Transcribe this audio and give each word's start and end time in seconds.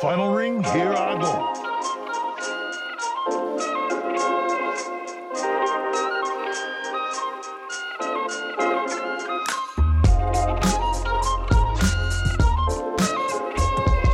Final 0.00 0.34
ring, 0.34 0.62
here 0.64 0.92
I 0.92 1.18
go. 1.20 1.52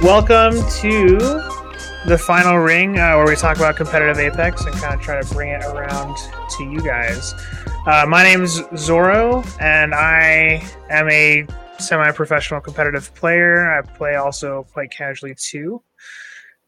Welcome 0.03 0.53
to 0.81 1.19
the 2.07 2.19
final 2.19 2.59
ring, 2.59 2.99
uh, 2.99 3.17
where 3.17 3.27
we 3.27 3.35
talk 3.35 3.57
about 3.57 3.77
competitive 3.77 4.19
Apex 4.19 4.65
and 4.67 4.75
kind 4.75 4.95
of 4.95 5.01
try 5.01 5.21
to 5.21 5.35
bring 5.35 5.49
it 5.49 5.65
around 5.65 6.15
to 6.59 6.65
you 6.65 6.81
guys. 6.81 7.35
Uh, 7.87 8.05
my 8.07 8.23
name 8.23 8.43
is 8.43 8.63
Zoro, 8.77 9.43
and 9.59 9.95
I 9.95 10.63
am 10.91 11.09
a 11.09 11.47
semi-professional 11.81 12.61
competitive 12.61 13.15
player. 13.15 13.71
I 13.71 13.83
play 13.83 14.17
also 14.17 14.67
quite 14.73 14.91
casually 14.91 15.35
too. 15.35 15.83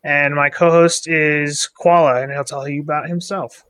And 0.04 0.34
my 0.34 0.50
co-host 0.50 1.07
is 1.07 1.68
Koala, 1.68 2.22
and 2.22 2.32
he'll 2.32 2.44
tell 2.44 2.66
you 2.66 2.80
about 2.80 3.08
himself. 3.08 3.64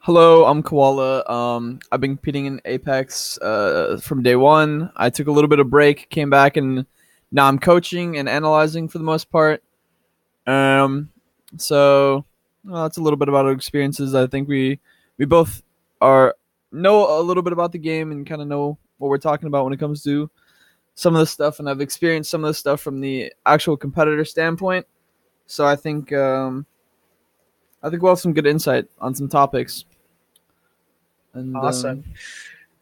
Hello, 0.00 0.44
I'm 0.44 0.62
Koala. 0.62 1.24
Um, 1.26 1.80
I've 1.90 2.00
been 2.00 2.16
competing 2.16 2.46
in 2.46 2.60
Apex 2.64 3.38
uh, 3.38 3.98
from 4.00 4.22
day 4.22 4.36
one. 4.36 4.92
I 4.96 5.10
took 5.10 5.26
a 5.26 5.32
little 5.32 5.48
bit 5.48 5.58
of 5.58 5.68
break, 5.68 6.08
came 6.10 6.30
back, 6.30 6.56
and 6.56 6.86
now 7.32 7.48
I'm 7.48 7.58
coaching 7.58 8.16
and 8.18 8.28
analyzing 8.28 8.86
for 8.86 8.98
the 8.98 9.04
most 9.04 9.30
part. 9.30 9.64
Um, 10.46 11.10
so 11.56 12.24
well, 12.64 12.84
that's 12.84 12.98
a 12.98 13.02
little 13.02 13.16
bit 13.16 13.28
about 13.28 13.46
our 13.46 13.52
experiences. 13.52 14.14
I 14.14 14.28
think 14.28 14.46
we 14.46 14.78
we 15.18 15.24
both 15.24 15.62
are 16.00 16.36
know 16.70 17.18
a 17.18 17.22
little 17.22 17.42
bit 17.42 17.52
about 17.52 17.72
the 17.72 17.78
game 17.78 18.12
and 18.12 18.26
kind 18.26 18.42
of 18.42 18.46
know 18.46 18.78
what 18.98 19.08
we're 19.08 19.18
talking 19.18 19.48
about 19.48 19.64
when 19.64 19.72
it 19.72 19.80
comes 19.80 20.02
to 20.04 20.30
some 20.96 21.14
of 21.14 21.20
the 21.20 21.26
stuff, 21.26 21.60
and 21.60 21.70
I've 21.70 21.80
experienced 21.80 22.30
some 22.30 22.42
of 22.42 22.48
the 22.48 22.54
stuff 22.54 22.80
from 22.80 23.00
the 23.00 23.32
actual 23.44 23.76
competitor 23.76 24.24
standpoint. 24.24 24.86
So 25.46 25.64
I 25.64 25.76
think 25.76 26.12
um, 26.12 26.66
I 27.82 27.90
think 27.90 28.02
we'll 28.02 28.12
have 28.12 28.18
some 28.18 28.32
good 28.32 28.46
insight 28.46 28.86
on 28.98 29.14
some 29.14 29.28
topics. 29.28 29.84
And, 31.34 31.54
um, 31.54 31.64
Awesome. 31.64 32.04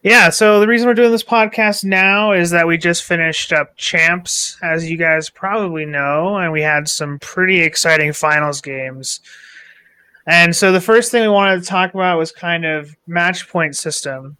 Yeah, 0.03 0.31
so 0.31 0.61
the 0.61 0.67
reason 0.67 0.87
we're 0.87 0.95
doing 0.95 1.13
this 1.13 1.25
podcast 1.25 1.83
now 1.83 2.33
is 2.33 2.51
that 2.51 2.67
we 2.67 2.77
just 2.77 3.05
finished 3.05 3.53
up 3.53 3.75
Champs, 3.77 4.59
as 4.63 4.89
you 4.89 4.99
guys 4.99 5.31
probably 5.31 5.87
know, 5.87 6.37
and 6.37 6.53
we 6.53 6.61
had 6.61 6.89
some 6.89 7.19
pretty 7.19 7.63
exciting 7.63 8.13
finals 8.13 8.61
games. 8.61 9.21
And 10.27 10.55
so 10.55 10.73
the 10.73 10.81
first 10.81 11.11
thing 11.11 11.23
we 11.23 11.29
wanted 11.29 11.63
to 11.63 11.67
talk 11.67 11.95
about 11.95 12.19
was 12.19 12.33
kind 12.33 12.65
of 12.65 12.95
match 13.07 13.49
point 13.49 13.77
system 13.77 14.37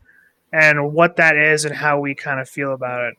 and 0.53 0.93
what 0.93 1.17
that 1.17 1.37
is 1.37 1.65
and 1.65 1.75
how 1.75 1.99
we 1.99 2.15
kind 2.15 2.41
of 2.41 2.49
feel 2.49 2.75
about 2.75 3.05
it. 3.05 3.17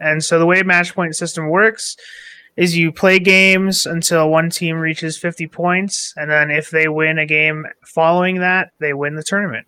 And 0.00 0.22
so 0.22 0.38
the 0.38 0.46
way 0.46 0.62
match 0.62 0.94
point 0.94 1.16
system 1.16 1.48
works 1.48 1.96
is 2.58 2.76
you 2.76 2.90
play 2.90 3.20
games 3.20 3.86
until 3.86 4.28
one 4.30 4.50
team 4.50 4.76
reaches 4.76 5.16
50 5.16 5.46
points, 5.46 6.12
and 6.16 6.28
then 6.28 6.50
if 6.50 6.70
they 6.70 6.88
win 6.88 7.18
a 7.18 7.24
game 7.24 7.64
following 7.84 8.40
that, 8.40 8.72
they 8.80 8.92
win 8.92 9.14
the 9.14 9.22
tournament. 9.22 9.66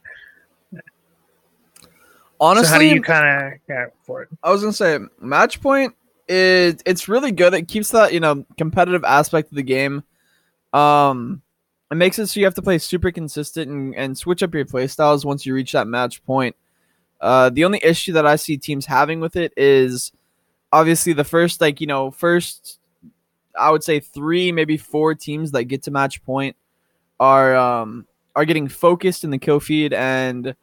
honestly, 2.40 2.66
so 2.66 2.72
how 2.72 2.78
do 2.78 2.86
you 2.86 3.00
kind 3.00 3.54
of 3.54 3.60
yeah 3.68 3.86
for 4.02 4.22
it? 4.22 4.28
I 4.42 4.50
was 4.50 4.62
gonna 4.62 4.72
say 4.72 4.98
match 5.20 5.60
point 5.60 5.94
is 6.28 6.82
it's 6.84 7.08
really 7.08 7.30
good. 7.30 7.54
It 7.54 7.68
keeps 7.68 7.92
that 7.92 8.12
you 8.12 8.18
know 8.18 8.44
competitive 8.58 9.04
aspect 9.04 9.52
of 9.52 9.56
the 9.56 9.62
game. 9.62 10.02
Um, 10.72 11.42
it 11.92 11.96
makes 11.96 12.18
it 12.18 12.26
so 12.26 12.40
you 12.40 12.46
have 12.46 12.54
to 12.54 12.62
play 12.62 12.78
super 12.78 13.12
consistent 13.12 13.70
and, 13.70 13.94
and 13.94 14.18
switch 14.18 14.42
up 14.42 14.52
your 14.52 14.64
play 14.64 14.88
styles 14.88 15.24
once 15.24 15.46
you 15.46 15.54
reach 15.54 15.72
that 15.72 15.86
match 15.86 16.24
point. 16.24 16.56
Uh, 17.20 17.50
the 17.50 17.64
only 17.64 17.80
issue 17.84 18.12
that 18.14 18.26
I 18.26 18.34
see 18.34 18.56
teams 18.56 18.86
having 18.86 19.20
with 19.20 19.36
it 19.36 19.52
is 19.56 20.10
obviously 20.72 21.12
the 21.12 21.24
first 21.24 21.60
like 21.60 21.80
you 21.80 21.86
know 21.86 22.10
first 22.10 22.78
I 23.58 23.70
would 23.70 23.82
say 23.82 24.00
three 24.00 24.52
maybe 24.52 24.76
four 24.76 25.14
teams 25.14 25.50
that 25.52 25.64
get 25.64 25.82
to 25.84 25.90
match 25.90 26.22
point 26.24 26.56
are 27.18 27.56
um 27.56 28.06
are 28.36 28.44
getting 28.44 28.68
focused 28.68 29.24
in 29.24 29.30
the 29.30 29.38
kill 29.38 29.60
feed 29.60 29.92
and 29.92 30.54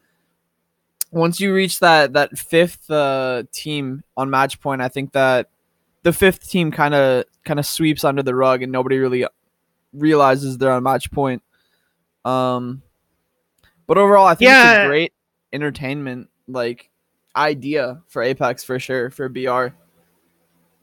once 1.11 1.39
you 1.39 1.53
reach 1.53 1.79
that 1.79 2.13
that 2.13 2.37
fifth 2.37 2.89
uh, 2.91 3.43
team 3.53 4.03
on 4.17 4.29
match 4.29 4.59
point, 4.59 4.81
I 4.81 4.89
think 4.89 5.13
that 5.13 5.49
the 6.03 6.11
fifth 6.11 6.49
team 6.49 6.69
kind 6.69 6.93
of 6.93 7.23
kind 7.45 7.59
of 7.59 7.65
sweeps 7.65 8.03
under 8.03 8.21
the 8.21 8.35
rug 8.35 8.61
and 8.61 8.71
nobody 8.73 8.97
really 8.97 9.25
realizes 9.93 10.57
they're 10.57 10.71
on 10.71 10.83
match 10.83 11.09
point. 11.11 11.41
Um, 12.25 12.81
but 13.87 13.97
overall, 13.97 14.27
I 14.27 14.35
think 14.35 14.49
it's 14.51 14.57
Yeah. 14.57 14.83
a 14.83 14.87
great 14.87 15.13
entertainment 15.53 16.29
like 16.49 16.89
idea 17.37 18.01
for 18.09 18.21
Apex 18.21 18.65
for 18.65 18.77
sure 18.77 19.09
for 19.09 19.29
BR. 19.29 19.67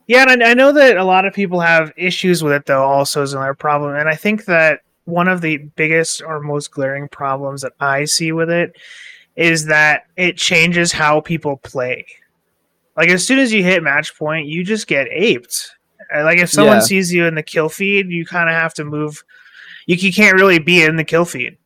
Yeah, 0.07 0.27
and 0.29 0.43
I, 0.43 0.51
I 0.51 0.55
know 0.55 0.73
that 0.73 0.97
a 0.97 1.05
lot 1.05 1.25
of 1.25 1.33
people 1.35 1.61
have 1.61 1.93
issues 1.97 2.43
with 2.43 2.53
it, 2.53 2.67
though. 2.67 2.85
Also, 2.85 3.23
is 3.23 3.33
another 3.33 3.55
problem, 3.55 3.95
and 3.97 4.09
I 4.09 4.15
think 4.15 4.45
that 4.47 4.81
one 5.05 5.29
of 5.29 5.41
the 5.41 5.59
biggest 5.59 6.23
or 6.23 6.41
most 6.41 6.71
glaring 6.71 7.09
problems 7.09 7.63
that 7.63 7.73
I 7.81 8.05
see 8.05 8.33
with 8.33 8.51
it 8.51 8.75
is 9.37 9.67
that 9.67 10.05
it 10.17 10.37
changes 10.37 10.93
how 10.93 11.21
people 11.21 11.57
play. 11.59 12.07
Like 12.97 13.09
as 13.09 13.27
soon 13.27 13.39
as 13.39 13.53
you 13.53 13.63
hit 13.63 13.83
match 13.83 14.17
point, 14.17 14.47
you 14.47 14.65
just 14.65 14.87
get 14.87 15.09
aped. 15.11 15.71
Like 16.15 16.39
if 16.39 16.51
someone 16.51 16.77
Yeah. 16.77 16.81
sees 16.81 17.13
you 17.13 17.27
in 17.27 17.35
the 17.35 17.43
kill 17.43 17.69
feed, 17.69 18.09
you 18.09 18.25
kind 18.25 18.49
of 18.49 18.55
have 18.55 18.73
to 18.75 18.85
move. 18.85 19.23
You, 19.87 19.97
you 19.97 20.13
can't 20.13 20.37
really 20.37 20.59
be 20.59 20.83
in 20.83 20.97
the 20.97 21.05
kill 21.05 21.25
feed, 21.25 21.59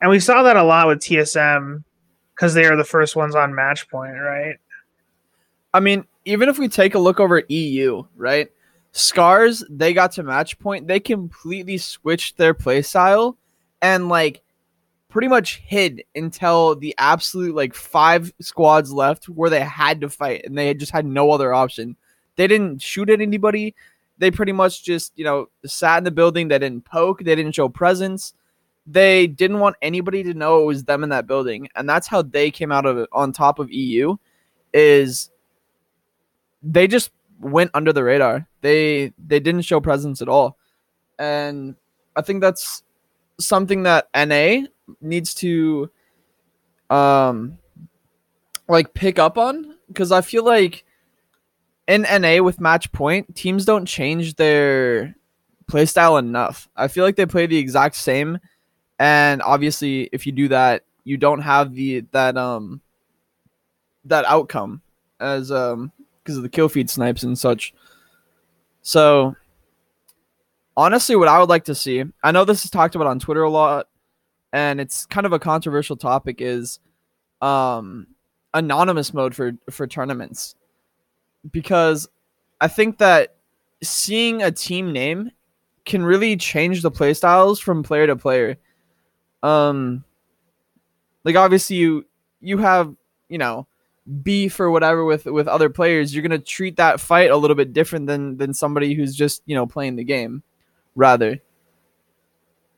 and 0.00 0.10
we 0.10 0.18
saw 0.20 0.42
that 0.44 0.56
a 0.56 0.62
lot 0.62 0.88
with 0.88 1.00
TSM 1.00 1.84
because 2.34 2.54
they 2.54 2.64
are 2.64 2.76
the 2.76 2.84
first 2.84 3.14
ones 3.14 3.34
on 3.36 3.54
match 3.54 3.88
point, 3.88 4.14
right? 4.18 4.56
I 5.72 5.80
mean, 5.80 6.04
even 6.24 6.48
if 6.48 6.58
we 6.58 6.68
take 6.68 6.94
a 6.94 6.98
look 6.98 7.20
over 7.20 7.42
EU, 7.48 8.04
right? 8.16 8.48
Scars, 8.92 9.64
they 9.68 9.92
got 9.92 10.12
to 10.12 10.22
match 10.22 10.58
point. 10.58 10.86
They 10.86 11.00
completely 11.00 11.78
switched 11.78 12.36
their 12.36 12.54
play 12.54 12.82
style 12.82 13.36
and 13.82 14.08
like 14.08 14.42
pretty 15.08 15.28
much 15.28 15.62
hid 15.66 16.02
until 16.14 16.76
the 16.76 16.94
absolute 16.98 17.54
like 17.54 17.74
five 17.74 18.32
squads 18.40 18.92
left 18.92 19.28
where 19.28 19.50
they 19.50 19.60
had 19.60 20.00
to 20.00 20.08
fight 20.08 20.42
and 20.44 20.56
they 20.56 20.74
just 20.74 20.92
had 20.92 21.06
no 21.06 21.30
other 21.30 21.52
option. 21.52 21.96
They 22.36 22.46
didn't 22.46 22.80
shoot 22.82 23.10
at 23.10 23.20
anybody. 23.20 23.74
They 24.18 24.30
pretty 24.30 24.52
much 24.52 24.84
just, 24.84 25.12
you 25.16 25.24
know, 25.24 25.48
sat 25.66 25.98
in 25.98 26.04
the 26.04 26.10
building. 26.10 26.48
They 26.48 26.58
didn't 26.58 26.84
poke. 26.84 27.20
They 27.20 27.34
didn't 27.34 27.54
show 27.54 27.68
presence. 27.68 28.34
They 28.86 29.26
didn't 29.26 29.60
want 29.60 29.76
anybody 29.82 30.22
to 30.24 30.34
know 30.34 30.62
it 30.62 30.66
was 30.66 30.84
them 30.84 31.02
in 31.02 31.10
that 31.10 31.26
building. 31.26 31.68
And 31.74 31.88
that's 31.88 32.06
how 32.06 32.22
they 32.22 32.50
came 32.50 32.70
out 32.70 32.86
of 32.86 32.98
it 32.98 33.08
on 33.12 33.32
top 33.32 33.58
of 33.58 33.72
EU 33.72 34.16
is 34.72 35.30
they 36.64 36.88
just 36.88 37.10
went 37.40 37.70
under 37.74 37.92
the 37.92 38.02
radar. 38.02 38.48
They 38.62 39.12
they 39.18 39.38
didn't 39.38 39.62
show 39.62 39.80
presence 39.80 40.22
at 40.22 40.28
all. 40.28 40.56
And 41.18 41.76
I 42.16 42.22
think 42.22 42.40
that's 42.40 42.82
something 43.38 43.82
that 43.84 44.08
NA 44.14 44.66
needs 45.00 45.34
to 45.34 45.90
um 46.90 47.58
like 48.68 48.94
pick 48.94 49.18
up 49.18 49.36
on 49.36 49.76
because 49.88 50.10
I 50.10 50.22
feel 50.22 50.44
like 50.44 50.84
in 51.86 52.02
NA 52.02 52.42
with 52.42 52.60
match 52.60 52.90
point, 52.92 53.36
teams 53.36 53.66
don't 53.66 53.84
change 53.84 54.36
their 54.36 55.14
playstyle 55.70 56.18
enough. 56.18 56.68
I 56.76 56.88
feel 56.88 57.04
like 57.04 57.16
they 57.16 57.26
play 57.26 57.46
the 57.46 57.58
exact 57.58 57.96
same 57.96 58.38
and 58.98 59.42
obviously 59.42 60.08
if 60.12 60.26
you 60.26 60.32
do 60.32 60.48
that, 60.48 60.84
you 61.04 61.18
don't 61.18 61.40
have 61.40 61.74
the 61.74 62.00
that 62.12 62.36
um 62.38 62.80
that 64.06 64.24
outcome 64.24 64.80
as 65.20 65.50
um 65.50 65.92
because 66.24 66.38
of 66.38 66.42
the 66.42 66.48
kill 66.48 66.68
feed 66.68 66.88
snipes 66.88 67.22
and 67.22 67.38
such. 67.38 67.74
So 68.82 69.36
honestly 70.76 71.16
what 71.16 71.28
I 71.28 71.38
would 71.38 71.48
like 71.48 71.64
to 71.66 71.74
see, 71.74 72.04
I 72.22 72.32
know 72.32 72.44
this 72.44 72.64
is 72.64 72.70
talked 72.70 72.94
about 72.94 73.06
on 73.06 73.18
Twitter 73.18 73.42
a 73.42 73.50
lot 73.50 73.86
and 74.52 74.80
it's 74.80 75.04
kind 75.06 75.26
of 75.26 75.32
a 75.32 75.38
controversial 75.38 75.96
topic 75.96 76.40
is 76.40 76.78
um 77.42 78.06
anonymous 78.54 79.12
mode 79.12 79.34
for 79.34 79.52
for 79.70 79.86
tournaments 79.86 80.54
because 81.50 82.08
I 82.60 82.68
think 82.68 82.98
that 82.98 83.34
seeing 83.82 84.42
a 84.42 84.50
team 84.50 84.92
name 84.92 85.32
can 85.84 86.04
really 86.04 86.36
change 86.36 86.80
the 86.80 86.90
playstyles 86.90 87.60
from 87.60 87.82
player 87.82 88.06
to 88.06 88.16
player. 88.16 88.56
Um 89.42 90.04
like 91.24 91.36
obviously 91.36 91.76
you 91.76 92.06
you 92.40 92.58
have, 92.58 92.94
you 93.28 93.38
know, 93.38 93.66
beef 94.22 94.60
or 94.60 94.70
whatever 94.70 95.04
with 95.04 95.26
with 95.26 95.48
other 95.48 95.70
players, 95.70 96.14
you're 96.14 96.22
gonna 96.22 96.38
treat 96.38 96.76
that 96.76 97.00
fight 97.00 97.30
a 97.30 97.36
little 97.36 97.56
bit 97.56 97.72
different 97.72 98.06
than 98.06 98.36
than 98.36 98.54
somebody 98.54 98.94
who's 98.94 99.14
just 99.14 99.42
you 99.46 99.54
know 99.54 99.66
playing 99.66 99.96
the 99.96 100.04
game, 100.04 100.42
rather. 100.94 101.40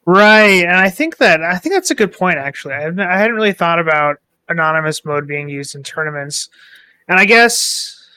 Right, 0.04 0.62
and 0.64 0.76
I 0.76 0.88
think 0.88 1.16
that 1.18 1.42
I 1.42 1.56
think 1.56 1.74
that's 1.74 1.90
a 1.90 1.96
good 1.96 2.12
point. 2.12 2.38
Actually, 2.38 2.74
I 2.74 2.86
I 2.86 3.18
hadn't 3.18 3.34
really 3.36 3.52
thought 3.52 3.80
about 3.80 4.18
anonymous 4.48 5.04
mode 5.04 5.26
being 5.26 5.48
used 5.48 5.74
in 5.74 5.82
tournaments, 5.82 6.48
and 7.08 7.18
I 7.18 7.24
guess 7.24 8.08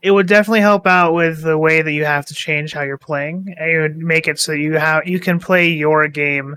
it 0.00 0.10
would 0.10 0.26
definitely 0.26 0.60
help 0.60 0.86
out 0.86 1.14
with 1.14 1.42
the 1.42 1.58
way 1.58 1.82
that 1.82 1.92
you 1.92 2.04
have 2.04 2.26
to 2.26 2.34
change 2.34 2.72
how 2.72 2.82
you're 2.82 2.98
playing. 2.98 3.54
It 3.58 3.80
would 3.80 3.96
make 3.96 4.28
it 4.28 4.38
so 4.38 4.52
you 4.52 4.74
have 4.74 5.06
you 5.06 5.20
can 5.20 5.38
play 5.38 5.68
your 5.68 6.08
game 6.08 6.56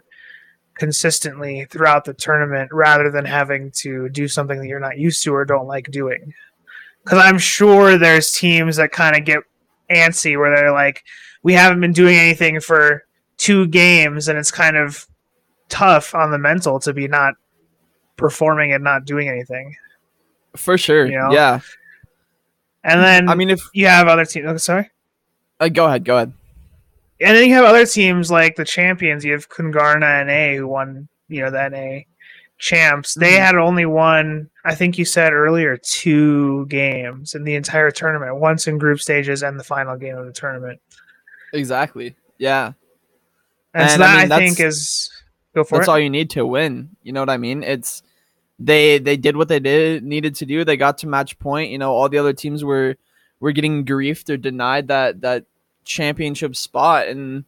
consistently 0.78 1.66
throughout 1.66 2.06
the 2.06 2.14
tournament 2.14 2.72
rather 2.72 3.12
than 3.12 3.26
having 3.26 3.72
to 3.72 4.10
do 4.10 4.28
something 4.28 4.60
that 4.60 4.68
you're 4.68 4.80
not 4.80 4.98
used 4.98 5.24
to 5.24 5.34
or 5.34 5.46
don't 5.46 5.68
like 5.68 5.92
doing. 5.92 6.34
Because 7.04 7.20
I'm 7.20 7.38
sure 7.38 7.98
there's 7.98 8.32
teams 8.32 8.76
that 8.78 8.92
kind 8.92 9.16
of 9.16 9.26
get 9.26 9.40
antsy 9.90 10.38
where 10.38 10.56
they're 10.56 10.72
like, 10.72 11.04
we 11.44 11.54
haven't 11.54 11.80
been 11.80 11.94
doing 11.94 12.18
anything 12.18 12.60
for 12.60 13.06
two 13.38 13.68
games, 13.68 14.28
and 14.28 14.38
it's 14.38 14.52
kind 14.52 14.76
of 14.76 15.08
tough 15.70 16.14
on 16.16 16.32
the 16.32 16.38
mental 16.38 16.80
to 16.82 16.94
be 16.94 17.08
not 17.08 17.36
performing 18.18 18.74
and 18.74 18.84
not 18.84 19.06
doing 19.06 19.30
anything. 19.30 19.76
For 20.56 20.78
sure. 20.78 21.06
You 21.06 21.18
know? 21.18 21.32
Yeah. 21.32 21.60
And 22.84 23.02
then 23.02 23.30
I 23.30 23.36
mean, 23.36 23.50
if 23.50 23.62
you 23.74 23.88
have 23.88 24.08
other 24.08 24.26
teams. 24.26 24.46
Oh, 24.48 24.58
sorry. 24.58 24.90
uh, 25.60 25.70
go 25.70 25.86
ahead, 25.86 26.04
go 26.04 26.16
ahead. 26.16 26.34
And 27.20 27.36
then 27.36 27.48
you 27.48 27.54
have 27.56 27.66
other 27.66 27.86
teams 27.86 28.30
like 28.30 28.56
the 28.56 28.66
champions. 28.66 29.26
You 29.26 29.34
have 29.34 29.50
Kungarna 29.50 30.22
and 30.22 30.30
A 30.30 30.56
who 30.58 30.68
won, 30.68 31.08
you 31.30 31.42
know, 31.42 31.50
that 31.52 31.74
A 31.74 32.06
champs. 32.60 33.14
They 33.16 33.34
Mhm. 33.34 33.40
had 33.40 33.56
only 33.56 33.86
won, 33.86 34.50
I 34.66 34.76
think 34.76 34.98
you 34.98 35.06
said 35.06 35.34
earlier, 35.34 35.78
two 35.78 36.66
games 36.68 37.34
in 37.36 37.44
the 37.44 37.56
entire 37.56 37.92
tournament. 37.92 38.36
Once 38.38 38.68
in 38.68 38.78
group 38.78 39.00
stages 39.00 39.44
and 39.44 39.60
the 39.60 39.64
final 39.64 39.96
game 39.98 40.16
of 40.18 40.26
the 40.26 40.32
tournament. 40.32 40.80
Exactly. 41.54 42.16
Yeah. 42.38 42.74
And, 43.74 43.90
And, 43.92 44.04
I 44.04 44.26
that 44.28 44.32
I, 44.36 44.40
mean, 44.40 44.48
think 44.48 44.58
that's- 44.58 44.76
is 44.76 45.12
go 45.54 45.64
for 45.64 45.78
That's 45.78 45.88
it. 45.88 45.92
all 45.92 46.00
you 46.00 46.10
need 46.10 46.30
to 46.32 46.46
win. 46.46 46.90
You 47.04 47.14
know 47.14 47.22
what 47.22 47.30
I 47.30 47.38
mean? 47.38 47.64
It's 47.64 48.02
they 48.60 48.98
they 48.98 49.18
did 49.18 49.36
what 49.38 49.48
they 49.50 49.60
did 49.60 50.04
needed 50.04 50.34
to 50.36 50.46
do. 50.46 50.64
They 50.66 50.78
got 50.78 50.98
to 51.00 51.08
match 51.08 51.38
point. 51.38 51.70
You 51.70 51.78
know, 51.78 51.92
all 51.92 52.10
the 52.10 52.18
other 52.18 52.34
teams 52.34 52.64
were 52.64 52.96
were 53.40 53.52
getting 53.52 53.86
griefed 53.86 54.32
or 54.32 54.38
denied 54.38 54.88
that 54.88 55.22
that 55.22 55.46
championship 55.88 56.56
spot 56.56 57.08
and 57.08 57.46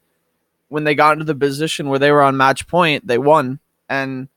when 0.69 0.83
they 0.83 0.95
got 0.95 1.13
into 1.13 1.25
the 1.25 1.35
position 1.35 1.89
where 1.89 1.99
they 1.99 2.11
were 2.11 2.21
on 2.21 2.37
match 2.37 2.67
point, 2.67 3.05
they 3.05 3.17
won. 3.17 3.59
And 3.89 4.29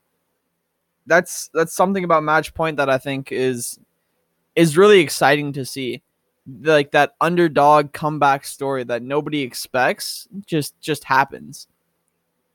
that's 1.05 1.49
that's 1.53 1.73
something 1.73 2.03
about 2.03 2.23
match 2.23 2.53
point 2.53 2.77
that 2.77 2.89
I 2.89 2.97
think 2.97 3.31
is 3.31 3.79
is 4.55 4.77
really 4.77 4.99
exciting 4.99 5.53
to 5.53 5.65
see. 5.65 6.01
Like 6.61 6.91
that 6.91 7.13
underdog 7.21 7.93
comeback 7.93 8.45
story 8.45 8.83
that 8.85 9.01
nobody 9.01 9.41
expects 9.41 10.27
just 10.45 10.79
just 10.81 11.05
happens. 11.05 11.67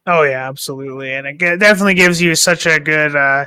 Oh 0.07 0.23
yeah, 0.23 0.49
absolutely, 0.49 1.13
and 1.13 1.27
it 1.27 1.39
definitely 1.39 1.95
gives 1.95 2.21
you 2.21 2.35
such 2.35 2.67
a 2.67 2.81
good 2.81 3.15
uh, 3.15 3.47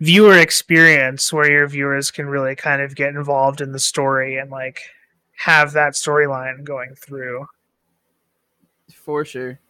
viewer 0.00 0.38
experience 0.38 1.32
where 1.32 1.50
your 1.50 1.68
viewers 1.68 2.10
can 2.10 2.26
really 2.26 2.56
kind 2.56 2.80
of 2.80 2.94
get 2.94 3.10
involved 3.10 3.60
in 3.60 3.72
the 3.72 3.78
story 3.78 4.38
and 4.38 4.50
like 4.50 4.80
have 5.36 5.72
that 5.72 5.92
storyline 5.92 6.64
going 6.64 6.94
through. 6.94 7.46
For 8.92 9.24
sure. 9.24 9.60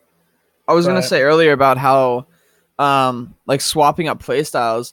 I 0.67 0.73
was 0.73 0.87
gonna 0.87 1.03
say 1.03 1.23
earlier 1.23 1.53
about 1.53 1.79
how 1.79 2.27
um 2.79 3.35
like 3.47 3.61
swapping 3.61 4.09
up 4.09 4.23
playstyles. 4.23 4.93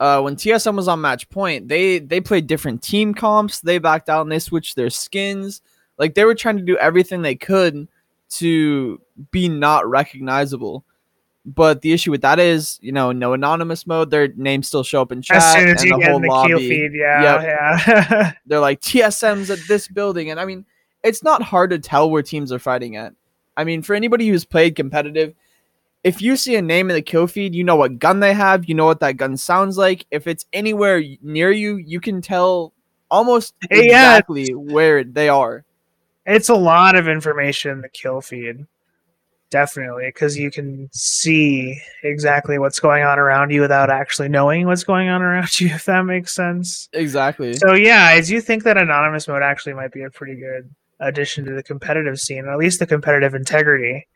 Uh 0.00 0.20
when 0.22 0.36
TSM 0.36 0.76
was 0.76 0.88
on 0.88 1.00
match 1.00 1.28
point, 1.30 1.68
they 1.68 1.98
they 1.98 2.20
played 2.20 2.46
different 2.46 2.82
team 2.82 3.14
comps, 3.14 3.60
they 3.60 3.78
backed 3.78 4.08
out 4.08 4.22
and 4.22 4.32
they 4.32 4.38
switched 4.38 4.76
their 4.76 4.90
skins. 4.90 5.62
Like 5.98 6.14
they 6.14 6.24
were 6.24 6.34
trying 6.34 6.56
to 6.56 6.64
do 6.64 6.76
everything 6.78 7.22
they 7.22 7.36
could 7.36 7.86
to 8.30 9.00
be 9.30 9.48
not 9.48 9.88
recognizable. 9.88 10.84
But 11.46 11.82
the 11.82 11.92
issue 11.92 12.10
with 12.10 12.22
that 12.22 12.38
is, 12.38 12.78
you 12.80 12.90
know, 12.92 13.12
no 13.12 13.34
anonymous 13.34 13.86
mode, 13.86 14.10
their 14.10 14.28
names 14.28 14.66
still 14.66 14.82
show 14.82 15.02
up 15.02 15.12
in 15.12 15.20
chat 15.20 15.36
as 15.36 15.52
soon 15.52 15.68
as 15.68 15.82
and 15.82 15.90
you 15.90 15.96
the 15.96 16.00
get 16.00 16.10
whole 16.10 16.20
the 16.20 16.26
lobby. 16.28 16.48
kill 16.48 16.58
feed, 16.58 16.92
yeah, 16.94 17.42
yeah. 17.42 18.32
They're 18.46 18.60
like 18.60 18.80
TSM's 18.80 19.50
at 19.50 19.58
this 19.68 19.86
building, 19.86 20.30
and 20.30 20.40
I 20.40 20.46
mean, 20.46 20.64
it's 21.02 21.22
not 21.22 21.42
hard 21.42 21.68
to 21.70 21.78
tell 21.78 22.08
where 22.08 22.22
teams 22.22 22.50
are 22.50 22.58
fighting 22.58 22.96
at. 22.96 23.12
I 23.58 23.64
mean, 23.64 23.82
for 23.82 23.94
anybody 23.94 24.26
who's 24.28 24.46
played 24.46 24.74
competitive, 24.74 25.34
if 26.02 26.22
you 26.22 26.36
see 26.36 26.56
a 26.56 26.62
name 26.62 26.88
in 26.88 26.94
the 26.96 27.02
kill 27.02 27.26
feed, 27.26 27.54
you 27.54 27.62
know 27.62 27.76
what 27.76 27.98
gun 27.98 28.20
they 28.20 28.32
have, 28.32 28.66
you 28.68 28.74
know 28.74 28.86
what 28.86 29.00
that 29.00 29.18
gun 29.18 29.36
sounds 29.36 29.76
like. 29.76 30.06
If 30.10 30.26
it's 30.26 30.46
anywhere 30.52 31.02
near 31.22 31.50
you, 31.50 31.76
you 31.76 32.00
can 32.00 32.22
tell 32.22 32.72
almost 33.10 33.54
Yeah. 33.70 33.78
exactly 33.80 34.54
where 34.54 35.04
they 35.04 35.28
are. 35.28 35.64
it's 36.26 36.48
a 36.48 36.54
lot 36.54 36.96
of 36.96 37.06
information 37.06 37.70
in 37.72 37.80
the 37.82 37.88
kill 37.90 38.22
feed, 38.22 38.66
definitely, 39.54 40.06
because 40.06 40.36
you 40.36 40.50
can 40.50 40.90
see 40.92 41.80
exactly 42.02 42.58
what's 42.58 42.80
going 42.80 43.04
on 43.04 43.20
around 43.20 43.50
you 43.50 43.60
without 43.60 43.88
actually 43.88 44.28
knowing 44.28 44.66
what's 44.66 44.82
going 44.82 45.08
on 45.08 45.22
around 45.22 45.60
you. 45.60 45.68
If 45.68 45.84
that 45.84 46.02
makes 46.02 46.34
sense. 46.34 46.88
Exactly. 46.92 47.54
So 47.54 47.74
yeah, 47.74 48.02
I 48.06 48.20
do 48.20 48.40
think 48.40 48.64
that 48.64 48.76
anonymous 48.76 49.28
mode 49.28 49.44
actually 49.44 49.74
might 49.74 49.92
be 49.92 50.02
a 50.02 50.10
pretty 50.10 50.34
good 50.34 50.68
addition 50.98 51.44
to 51.44 51.52
the 51.52 51.62
competitive 51.62 52.18
scene, 52.18 52.48
at 52.48 52.58
least 52.58 52.80
the 52.80 52.86
competitive 52.86 53.34
integrity, 53.36 54.08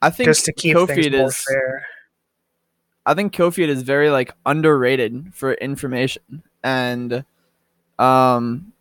I 0.00 0.08
think 0.08 0.28
just 0.28 0.46
to 0.46 0.54
keep 0.54 0.74
kill 0.74 0.86
things 0.86 1.10
more 1.10 1.28
is 1.28 1.44
fair. 1.44 1.86
I 3.04 3.12
think 3.12 3.34
feed 3.34 3.68
is 3.68 3.82
very 3.82 4.08
like 4.08 4.32
underrated 4.46 5.34
for 5.34 5.52
information 5.54 6.42
and 6.62 7.24
um 7.98 8.72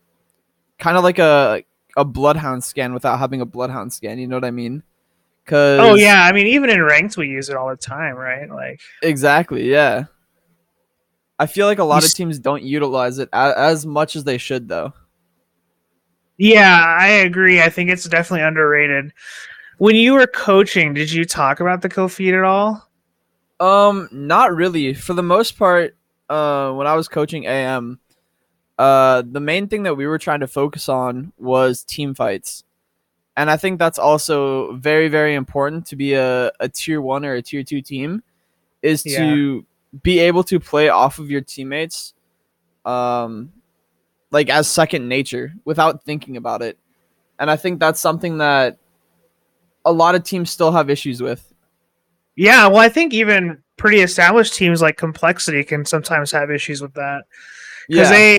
kind 0.77 0.97
of 0.97 1.03
like 1.03 1.19
a 1.19 1.63
a 1.99 2.05
bloodhound 2.05 2.63
scan 2.63 2.93
without 2.93 3.19
having 3.19 3.41
a 3.41 3.45
bloodhound 3.45 3.91
scan, 3.93 4.17
you 4.19 4.27
know 4.27 4.37
what 4.37 4.45
I 4.45 4.51
mean? 4.51 4.83
Cuz 5.45 5.79
Oh 5.81 5.95
yeah, 5.95 6.23
I 6.23 6.31
mean 6.31 6.47
even 6.47 6.69
in 6.69 6.81
ranked 6.81 7.17
we 7.17 7.27
use 7.27 7.49
it 7.49 7.57
all 7.57 7.69
the 7.69 7.75
time, 7.75 8.15
right? 8.15 8.49
Like 8.49 8.79
Exactly, 9.03 9.69
yeah. 9.69 10.05
I 11.37 11.45
feel 11.45 11.67
like 11.67 11.79
a 11.79 11.83
lot 11.83 12.03
of 12.05 12.13
teams 12.13 12.39
don't 12.39 12.63
utilize 12.63 13.17
it 13.19 13.29
a- 13.31 13.53
as 13.57 13.85
much 13.85 14.15
as 14.15 14.23
they 14.23 14.37
should 14.37 14.67
though. 14.67 14.93
yeah, 16.37 16.85
I 16.99 17.07
agree. 17.07 17.61
I 17.61 17.69
think 17.69 17.89
it's 17.89 18.07
definitely 18.07 18.45
underrated. 18.45 19.13
When 19.77 19.95
you 19.95 20.13
were 20.13 20.27
coaching, 20.27 20.93
did 20.93 21.11
you 21.11 21.25
talk 21.25 21.59
about 21.59 21.81
the 21.81 21.89
kill 21.89 22.09
feed 22.09 22.33
at 22.33 22.43
all? 22.43 22.89
Um, 23.59 24.07
not 24.11 24.53
really. 24.55 24.93
For 24.93 25.13
the 25.13 25.23
most 25.23 25.57
part, 25.57 25.97
uh, 26.29 26.71
when 26.73 26.87
I 26.87 26.95
was 26.95 27.07
coaching 27.07 27.45
AM, 27.45 27.99
uh, 28.79 29.21
the 29.29 29.41
main 29.41 29.67
thing 29.67 29.83
that 29.83 29.95
we 29.95 30.07
were 30.07 30.17
trying 30.17 30.39
to 30.39 30.47
focus 30.47 30.87
on 30.87 31.33
was 31.37 31.83
team 31.83 32.15
fights, 32.15 32.63
and 33.35 33.51
I 33.51 33.57
think 33.57 33.77
that's 33.77 33.99
also 33.99 34.73
very, 34.77 35.09
very 35.09 35.35
important 35.35 35.85
to 35.87 35.95
be 35.95 36.13
a, 36.13 36.51
a 36.59 36.69
tier 36.69 37.01
one 37.01 37.25
or 37.25 37.33
a 37.33 37.41
tier 37.41 37.61
two 37.61 37.81
team, 37.81 38.23
is 38.81 39.03
to 39.03 39.65
be 40.01 40.19
able 40.19 40.43
to 40.45 40.59
play 40.59 40.87
off 40.87 41.19
of 41.19 41.29
your 41.29 41.41
teammates, 41.41 42.13
um, 42.85 43.51
like 44.31 44.49
as 44.49 44.71
second 44.71 45.09
nature 45.09 45.53
without 45.65 46.03
thinking 46.05 46.37
about 46.37 46.61
it, 46.61 46.77
and 47.37 47.51
I 47.51 47.57
think 47.57 47.81
that's 47.81 47.99
something 47.99 48.37
that 48.37 48.77
a 49.83 49.91
lot 49.91 50.15
of 50.15 50.23
teams 50.23 50.49
still 50.49 50.71
have 50.71 50.89
issues 50.89 51.21
with. 51.21 51.53
Yeah, 52.37 52.67
well, 52.67 52.77
I 52.77 52.87
think 52.87 53.13
even 53.13 53.61
pretty 53.75 53.99
established 53.99 54.53
teams 54.53 54.81
like 54.81 54.95
Complexity 54.95 55.65
can 55.65 55.83
sometimes 55.83 56.31
have 56.31 56.49
issues 56.49 56.81
with 56.81 56.93
that. 56.93 57.23
Because 57.89 58.09
they 58.09 58.38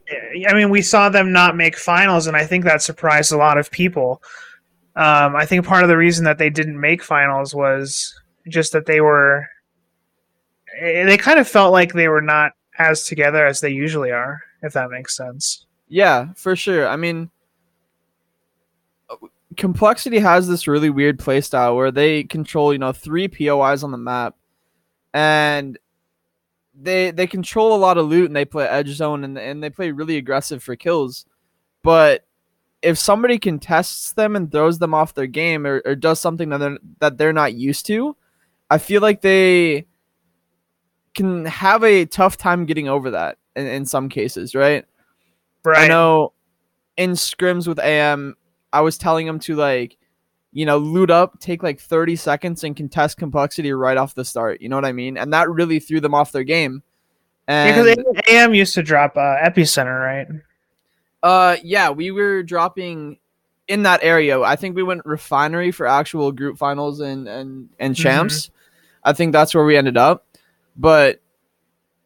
i 0.48 0.54
mean 0.54 0.70
we 0.70 0.80
saw 0.80 1.08
them 1.08 1.32
not 1.32 1.56
make 1.56 1.76
finals 1.76 2.26
and 2.26 2.36
i 2.36 2.46
think 2.46 2.64
that 2.64 2.80
surprised 2.80 3.32
a 3.32 3.36
lot 3.36 3.58
of 3.58 3.70
people. 3.70 4.22
Um, 4.96 5.36
i 5.36 5.44
think 5.44 5.66
part 5.66 5.82
of 5.82 5.88
the 5.88 5.96
reason 5.96 6.24
that 6.24 6.38
they 6.38 6.50
didn't 6.50 6.80
make 6.80 7.02
finals 7.02 7.54
was 7.54 8.14
just 8.48 8.72
that 8.72 8.86
they 8.86 9.00
were 9.00 9.46
eh, 10.78 11.04
they 11.04 11.16
kind 11.16 11.38
of 11.38 11.46
felt 11.46 11.72
like 11.72 11.92
they 11.92 12.08
were 12.08 12.22
not 12.22 12.52
as 12.78 13.04
together 13.04 13.46
as 13.46 13.60
they 13.60 13.70
usually 13.70 14.10
are 14.10 14.40
if 14.62 14.72
that 14.72 14.90
makes 14.90 15.16
sense. 15.16 15.66
Yeah, 15.88 16.32
for 16.36 16.54
sure. 16.54 16.86
I 16.86 16.96
mean, 16.96 17.30
Complexity 19.56 20.20
has 20.20 20.46
this 20.46 20.68
really 20.68 20.90
weird 20.90 21.18
playstyle 21.18 21.74
where 21.74 21.90
they 21.90 22.24
control, 22.24 22.72
you 22.72 22.78
know, 22.78 22.92
three 22.92 23.26
POIs 23.26 23.82
on 23.82 23.90
the 23.90 23.98
map, 23.98 24.36
and 25.12 25.76
they 26.82 27.10
they 27.10 27.26
control 27.26 27.74
a 27.74 27.78
lot 27.78 27.98
of 27.98 28.06
loot 28.06 28.26
and 28.26 28.36
they 28.36 28.44
play 28.44 28.66
edge 28.66 28.88
zone 28.88 29.24
and 29.24 29.38
and 29.38 29.62
they 29.62 29.70
play 29.70 29.90
really 29.90 30.16
aggressive 30.16 30.62
for 30.62 30.76
kills. 30.76 31.26
But 31.82 32.26
if 32.82 32.98
somebody 32.98 33.38
contests 33.38 34.12
them 34.12 34.36
and 34.36 34.50
throws 34.50 34.78
them 34.78 34.94
off 34.94 35.14
their 35.14 35.26
game 35.26 35.66
or, 35.66 35.82
or 35.84 35.94
does 35.94 36.20
something 36.20 36.48
that 36.50 36.58
they're 36.58 36.78
that 37.00 37.18
they're 37.18 37.32
not 37.32 37.54
used 37.54 37.86
to, 37.86 38.16
I 38.70 38.78
feel 38.78 39.02
like 39.02 39.20
they 39.20 39.86
can 41.14 41.44
have 41.44 41.84
a 41.84 42.06
tough 42.06 42.36
time 42.36 42.66
getting 42.66 42.88
over 42.88 43.10
that 43.10 43.38
in, 43.56 43.66
in 43.66 43.84
some 43.84 44.08
cases, 44.08 44.54
right? 44.54 44.84
right 45.64 45.78
I 45.78 45.88
know 45.88 46.32
in 46.96 47.12
scrims 47.12 47.66
with 47.66 47.78
AM, 47.78 48.36
I 48.72 48.80
was 48.80 48.96
telling 48.96 49.26
him 49.26 49.38
to 49.40 49.56
like, 49.56 49.96
you 50.52 50.66
know, 50.66 50.78
loot 50.78 51.10
up, 51.10 51.38
take 51.40 51.62
like 51.62 51.80
30 51.80 52.16
seconds 52.16 52.64
and 52.64 52.76
contest 52.76 53.16
complexity 53.18 53.72
right 53.72 53.96
off 53.96 54.14
the 54.14 54.24
start. 54.24 54.60
You 54.60 54.68
know 54.68 54.76
what 54.76 54.84
I 54.84 54.92
mean? 54.92 55.16
And 55.16 55.32
that 55.32 55.48
really 55.50 55.78
threw 55.78 56.00
them 56.00 56.14
off 56.14 56.32
their 56.32 56.44
game. 56.44 56.82
And 57.46 57.84
because 57.84 58.22
am 58.28 58.54
used 58.54 58.74
to 58.74 58.82
drop 58.82 59.16
uh, 59.16 59.36
epicenter 59.42 60.00
right 60.00 60.26
uh 61.22 61.56
yeah, 61.62 61.90
we 61.90 62.10
were 62.10 62.42
dropping 62.42 63.18
in 63.68 63.82
that 63.84 64.00
area. 64.02 64.40
I 64.40 64.56
think 64.56 64.74
we 64.74 64.82
went 64.82 65.02
refinery 65.04 65.70
for 65.70 65.86
actual 65.86 66.32
group 66.32 66.58
finals 66.58 67.00
and 67.00 67.28
and 67.28 67.68
and 67.78 67.94
champs. 67.94 68.50
I 69.04 69.12
think 69.12 69.32
that's 69.32 69.54
where 69.54 69.64
we 69.64 69.76
ended 69.76 69.96
up. 69.96 70.26
But 70.76 71.20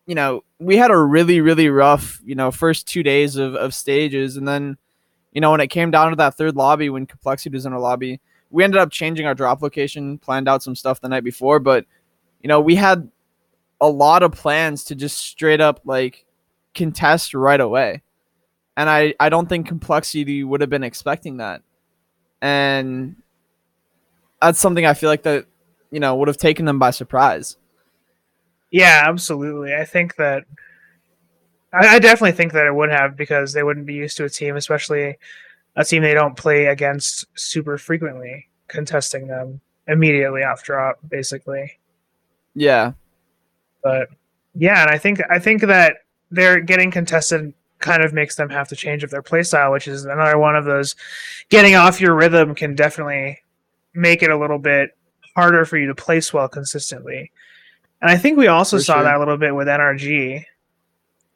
you 0.07 0.15
know, 0.15 0.45
we 0.59 0.77
had 0.77 0.91
a 0.91 0.99
really 0.99 1.41
really 1.41 1.69
rough, 1.69 2.21
you 2.25 2.35
know, 2.35 2.51
first 2.51 2.89
2 2.89 3.03
days 3.03 3.37
of 3.37 3.55
of 3.55 3.75
stages 3.75 4.37
and 4.37 4.47
then 4.47 4.77
you 5.33 5.41
know, 5.41 5.51
when 5.51 5.61
it 5.61 5.67
came 5.67 5.91
down 5.91 6.11
to 6.11 6.17
that 6.17 6.37
third 6.37 6.55
lobby 6.55 6.89
when 6.91 7.07
complexity 7.07 7.55
was 7.55 7.67
in 7.67 7.73
our 7.73 7.81
lobby, 7.81 8.21
we 8.55 8.63
ended 8.63 8.79
up 8.79 8.91
changing 8.91 9.27
our 9.27 9.35
drop 9.35 9.61
location, 9.63 10.19
planned 10.19 10.49
out 10.49 10.63
some 10.63 10.77
stuff 10.77 11.01
the 11.01 11.09
night 11.09 11.25
before, 11.25 11.59
but 11.59 11.87
you 12.41 12.49
know, 12.49 12.61
we 12.61 12.77
had 12.77 13.11
a 13.81 13.89
lot 13.89 14.23
of 14.23 14.33
plans 14.33 14.85
to 14.85 14.95
just 14.95 15.19
straight 15.19 15.61
up 15.61 15.81
like 15.85 16.25
contest 16.75 17.35
right 17.35 17.61
away 17.61 18.03
and 18.77 18.91
I, 18.91 19.15
I 19.21 19.29
don't 19.29 19.49
think 19.49 19.67
complexity 19.67 20.43
would 20.43 20.61
have 20.61 20.71
been 20.71 20.83
expecting 20.83 21.39
that 21.39 21.63
and 22.43 23.17
that's 24.41 24.61
something 24.61 24.85
I 24.85 24.95
feel 24.95 25.09
like 25.09 25.23
that 25.23 25.47
you 25.91 26.01
know 26.01 26.15
would 26.17 26.29
have 26.29 26.37
taken 26.37 26.65
them 26.65 26.79
by 26.79 26.91
surprise. 26.91 27.57
Yeah, 28.71 29.05
absolutely. 29.07 29.75
I 29.75 29.85
think 29.85 30.17
that 30.17 30.45
I, 31.73 31.97
I 31.97 31.99
definitely 31.99 32.33
think 32.33 32.53
that 32.53 32.67
it 32.67 32.75
would 32.75 32.91
have 32.91 33.17
because 33.17 33.53
they 33.53 33.63
wouldn't 33.63 33.87
be 33.87 33.95
used 33.95 34.17
to 34.17 34.25
a 34.25 34.29
team, 34.29 34.57
especially 34.57 35.17
a 35.77 35.85
team 35.85 36.03
they 36.03 36.15
don't 36.15 36.37
play 36.37 36.67
against 36.67 37.27
super 37.35 37.79
frequently, 37.79 38.49
contesting 38.69 39.27
them 39.27 39.61
immediately 39.89 40.43
off 40.43 40.63
drop, 40.63 40.99
basically. 41.09 41.79
Yeah, 42.55 42.93
But 43.83 44.09
yeah, 44.55 44.83
and 44.83 44.91
I 44.91 44.99
think 44.99 45.21
I 45.31 45.39
think 45.39 45.63
that 45.63 45.97
they're 46.31 46.61
getting 46.61 46.91
contested 46.91 47.53
kind 47.81 48.03
of 48.03 48.13
makes 48.13 48.37
them 48.37 48.49
have 48.49 48.69
to 48.69 48.77
change 48.77 49.03
up 49.05 49.11
their 49.11 49.23
play 49.23 49.43
style, 49.43 49.73
which 49.73 49.89
is 49.89 50.05
another 50.05 50.39
one 50.39 50.57
of 50.57 50.65
those 50.65 50.95
getting 51.51 51.75
off 51.75 52.01
your 52.01 52.15
rhythm 52.15 52.55
can 52.55 52.75
definitely 52.75 53.39
make 53.95 54.23
it 54.23 54.31
a 54.31 54.39
little 54.39 54.59
bit 54.59 54.97
harder 55.37 55.65
for 55.65 55.77
you 55.77 55.87
to 55.89 55.95
place 55.95 56.33
well 56.33 56.49
consistently. 56.49 57.31
And 58.01 58.11
I 58.11 58.17
think 58.17 58.39
we 58.39 58.47
also 58.47 58.79
For 58.79 58.83
saw 58.85 58.95
sure. 58.95 59.03
that 59.03 59.17
a 59.17 59.19
little 59.19 59.37
bit 59.37 59.55
with 59.55 59.67
NRG 59.69 60.45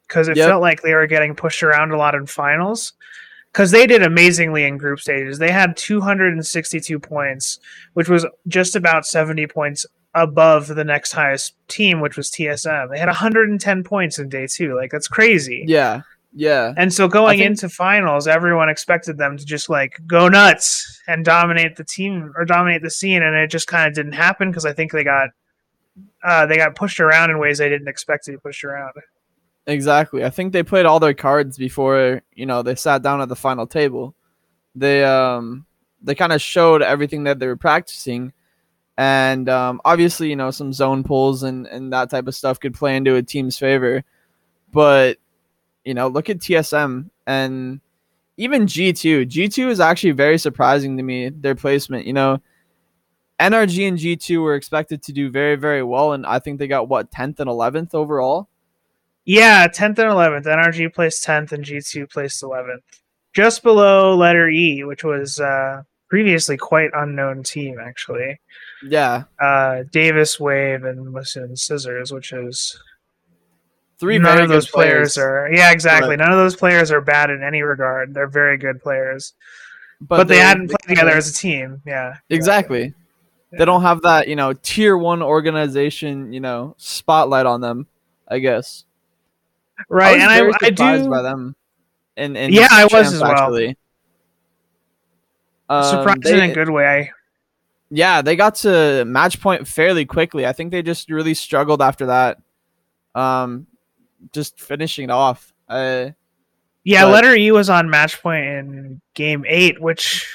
because 0.07 0.27
it 0.29 0.37
Yep. 0.37 0.47
felt 0.47 0.61
like 0.61 0.81
they 0.81 0.93
were 0.93 1.05
getting 1.07 1.35
pushed 1.35 1.61
around 1.63 1.91
a 1.91 1.97
lot 1.97 2.15
in 2.15 2.25
finals 2.25 2.93
because 3.51 3.71
they 3.71 3.87
did 3.87 4.03
amazingly 4.03 4.63
in 4.65 4.77
group 4.77 4.99
stages. 4.99 5.39
They 5.39 5.51
had 5.51 5.75
262 5.77 6.99
points, 6.99 7.59
which 7.93 8.09
was 8.09 8.25
just 8.47 8.75
about 8.75 9.05
70 9.05 9.47
points 9.47 9.85
above 10.15 10.67
the 10.67 10.83
next 10.83 11.11
highest 11.11 11.53
team, 11.67 11.99
which 12.01 12.17
was 12.17 12.29
TSM. 12.31 12.89
They 12.91 12.99
had 12.99 13.07
110 13.07 13.83
points 13.83 14.19
in 14.19 14.29
day 14.29 14.47
two. 14.47 14.75
Like 14.75 14.91
that's 14.91 15.07
crazy. 15.07 15.63
yeah, 15.67 16.01
yeah, 16.33 16.73
And 16.77 16.93
so 16.93 17.07
going 17.07 17.39
think- 17.39 17.47
into 17.49 17.69
finals, 17.69 18.27
everyone 18.27 18.69
expected 18.69 19.17
them 19.17 19.37
to 19.37 19.45
just 19.45 19.69
like 19.69 19.99
go 20.05 20.27
nuts 20.27 21.01
and 21.07 21.25
dominate 21.25 21.75
the 21.75 21.83
team 21.83 22.31
or 22.37 22.45
dominate 22.45 22.81
the 22.83 22.91
scene, 22.91 23.23
and 23.23 23.35
it 23.35 23.47
just 23.49 23.67
kind 23.67 23.87
of 23.87 23.93
didn't 23.95 24.13
happen 24.13 24.49
because 24.51 24.65
I 24.65 24.73
think 24.73 24.91
they 24.91 25.03
got 25.03 25.29
uh, 26.23 26.45
they 26.45 26.57
got 26.57 26.75
pushed 26.75 26.99
around 26.99 27.29
in 27.31 27.39
ways 27.39 27.57
they 27.57 27.69
didn't 27.69 27.87
expect 27.87 28.25
to 28.25 28.31
be 28.31 28.37
pushed 28.37 28.63
around. 28.63 28.93
Exactly. 29.69 30.25
I 30.25 30.29
think 30.29 30.51
they 30.51 30.63
played 30.63 30.85
all 30.85 30.99
their 30.99 31.13
cards 31.13 31.57
before 31.57 32.21
you 32.33 32.45
know 32.45 32.61
they 32.61 32.75
sat 32.75 33.01
down 33.03 33.21
at 33.21 33.29
the 33.29 33.35
final 33.35 33.67
table. 33.67 34.15
They 34.75 35.03
um 35.03 35.65
they 36.01 36.15
kind 36.15 36.33
of 36.33 36.41
showed 36.41 36.81
everything 36.81 37.23
that 37.25 37.39
they 37.39 37.47
were 37.47 37.57
practicing, 37.57 38.33
and 38.97 39.47
um, 39.49 39.81
obviously 39.85 40.29
you 40.29 40.35
know 40.35 40.51
some 40.51 40.73
zone 40.73 41.03
pulls 41.03 41.43
and 41.43 41.67
and 41.67 41.93
that 41.93 42.09
type 42.09 42.27
of 42.27 42.35
stuff 42.35 42.59
could 42.59 42.73
play 42.73 42.95
into 42.97 43.15
a 43.15 43.23
team's 43.23 43.57
favor, 43.57 44.03
but 44.71 45.17
you 45.85 45.93
know 45.93 46.07
look 46.07 46.29
at 46.29 46.39
TSM 46.39 47.09
and 47.27 47.79
even 48.37 48.65
G2. 48.65 49.25
G2 49.27 49.69
is 49.69 49.79
actually 49.79 50.11
very 50.11 50.37
surprising 50.37 50.97
to 50.97 51.03
me 51.03 51.29
their 51.29 51.55
placement. 51.55 52.05
You 52.05 52.13
know. 52.13 52.41
NRG 53.39 53.87
and 53.87 53.97
G2 53.97 54.41
were 54.41 54.55
expected 54.55 55.01
to 55.03 55.13
do 55.13 55.31
very, 55.31 55.55
very 55.55 55.81
well, 55.81 56.11
and 56.11 56.25
I 56.25 56.39
think 56.39 56.59
they 56.59 56.67
got 56.67 56.89
what 56.89 57.09
10th 57.09 57.39
and 57.39 57.49
11th 57.49 57.93
overall. 57.95 58.48
Yeah, 59.29 59.67
10th 59.67 59.99
and 59.99 60.09
11th. 60.09 60.45
NRG 60.45 60.91
placed 60.91 61.23
10th 61.23 61.51
and 61.51 61.63
G2 61.63 62.11
placed 62.11 62.41
11th. 62.41 62.81
Just 63.31 63.61
below 63.61 64.15
letter 64.15 64.49
E, 64.49 64.83
which 64.83 65.03
was 65.03 65.39
uh, 65.39 65.83
previously 66.09 66.57
quite 66.57 66.89
unknown 66.95 67.43
team, 67.43 67.77
actually. 67.79 68.39
Yeah, 68.83 69.25
Uh, 69.39 69.83
Davis, 69.91 70.39
Wave, 70.39 70.83
and 70.83 71.13
Musun 71.13 71.55
Scissors, 71.55 72.11
which 72.11 72.33
is 72.33 72.81
three 73.99 74.17
none 74.17 74.31
very 74.31 74.43
of 74.45 74.49
those 74.49 74.65
good 74.65 74.73
players. 74.73 75.15
are. 75.19 75.47
Yeah, 75.51 75.71
exactly. 75.71 76.15
None 76.17 76.31
of 76.31 76.37
those 76.37 76.55
players 76.55 76.89
are 76.91 76.99
bad 76.99 77.29
in 77.29 77.43
any 77.43 77.61
regard. 77.61 78.15
They're 78.15 78.25
very 78.25 78.57
good 78.57 78.81
players, 78.81 79.35
but, 80.01 80.17
but, 80.17 80.27
they, 80.27 80.37
hadn't 80.37 80.69
they 80.69 80.75
played 80.87 80.95
together 80.95 81.15
as 81.15 81.29
a 81.29 81.33
team. 81.35 81.83
Yeah, 81.85 82.15
exactly. 82.31 82.95
Yeah. 83.51 83.59
They 83.59 83.65
don't 83.65 83.83
have 83.83 84.01
that, 84.01 84.27
you 84.27 84.35
know, 84.35 84.53
tier 84.53 84.97
one 84.97 85.21
organization, 85.21 86.33
you 86.33 86.39
know, 86.39 86.73
spotlight 86.79 87.45
on 87.45 87.61
them. 87.61 87.85
I 88.27 88.39
guess. 88.39 88.85
Right. 89.87 90.13
was 90.15 90.21
and 90.23 90.31
I, 90.31 90.47
I 90.47 90.69
surprised 90.69 91.03
do 91.03 91.09
by 91.09 91.21
them. 91.21 91.55
And, 92.17 92.35
and 92.37 92.53
Yeah, 92.53 92.67
I 92.71 92.85
was 92.85 93.13
as 93.13 93.21
well. 93.21 93.31
Actually. 93.31 93.77
Um, 95.69 95.83
surprised 95.83 96.23
they- 96.23 96.43
in 96.43 96.49
a 96.51 96.53
good 96.53 96.69
way. 96.69 97.11
Yeah, 97.91 98.21
they 98.21 98.35
got 98.35 98.55
to 98.55 99.03
match 99.05 99.41
point 99.41 99.67
fairly 99.67 100.05
quickly. 100.05 100.45
I 100.45 100.53
think 100.53 100.71
they 100.71 100.83
just 100.83 101.09
really 101.09 101.33
struggled 101.33 101.81
after 101.81 102.07
that. 102.07 102.37
Um, 103.15 103.65
just 104.31 104.59
finishing 104.59 105.05
it 105.05 105.09
off. 105.09 105.51
Uh, 105.67 106.09
yeah, 106.83 107.05
But- 107.05 107.11
letter 107.13 107.35
E 107.35 107.51
was 107.51 107.69
on 107.69 107.89
match 107.89 108.21
point 108.21 108.45
in 108.45 109.01
game 109.15 109.43
eight, 109.47 109.81
which 109.81 110.27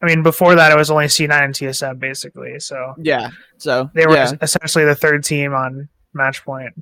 I 0.00 0.06
mean, 0.06 0.22
before 0.22 0.54
that 0.54 0.70
it 0.70 0.76
was 0.76 0.90
only 0.90 1.06
C9 1.06 1.30
and 1.42 1.54
TSM 1.54 1.98
basically. 1.98 2.60
So 2.60 2.94
yeah. 2.98 3.30
So 3.56 3.90
they 3.94 4.06
were 4.06 4.14
yeah, 4.14 4.32
essentially 4.40 4.84
the 4.84 4.94
third 4.94 5.24
team 5.24 5.54
on 5.54 5.88
match 6.14 6.44
point. 6.44 6.72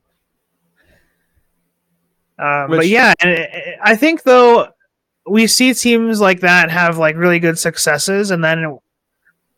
Um, 2.38 2.68
but 2.68 2.88
yeah, 2.88 3.14
and 3.20 3.48
I 3.82 3.96
think 3.96 4.22
though 4.22 4.68
we 5.26 5.46
see 5.46 5.72
teams 5.74 6.20
like 6.20 6.40
that 6.40 6.70
have 6.70 6.98
like 6.98 7.16
really 7.16 7.38
good 7.38 7.58
successes, 7.58 8.30
and 8.30 8.44
then 8.44 8.78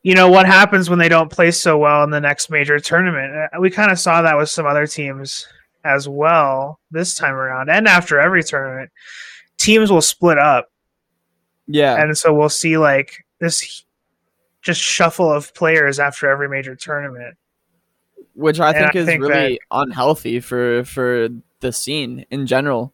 you 0.02 0.14
know 0.14 0.30
what 0.30 0.46
happens 0.46 0.88
when 0.88 0.98
they 0.98 1.08
don't 1.08 1.30
play 1.30 1.50
so 1.50 1.76
well 1.76 2.04
in 2.04 2.10
the 2.10 2.20
next 2.20 2.50
major 2.50 2.78
tournament. 2.78 3.34
Uh, 3.34 3.60
We 3.60 3.70
kind 3.70 3.90
of 3.90 3.98
saw 3.98 4.22
that 4.22 4.36
with 4.36 4.48
some 4.48 4.66
other 4.66 4.86
teams 4.86 5.46
as 5.84 6.08
well 6.08 6.78
this 6.90 7.14
time 7.14 7.34
around, 7.34 7.68
and 7.68 7.88
after 7.88 8.20
every 8.20 8.44
tournament, 8.44 8.90
teams 9.56 9.90
will 9.90 10.00
split 10.00 10.38
up, 10.38 10.70
yeah. 11.66 12.00
and 12.00 12.16
so 12.16 12.32
we'll 12.32 12.48
see 12.48 12.78
like 12.78 13.24
this 13.40 13.84
just 14.62 14.80
shuffle 14.80 15.32
of 15.32 15.52
players 15.54 15.98
after 15.98 16.28
every 16.30 16.48
major 16.48 16.76
tournament. 16.76 17.36
Which 18.38 18.60
I 18.60 18.68
And 18.70 18.76
think 18.78 18.96
I 18.96 18.98
is 19.00 19.06
think 19.06 19.22
really 19.22 19.60
unhealthy 19.70 20.40
for 20.40 20.84
for 20.84 21.28
the 21.60 21.72
scene 21.72 22.24
in 22.30 22.46
general. 22.46 22.92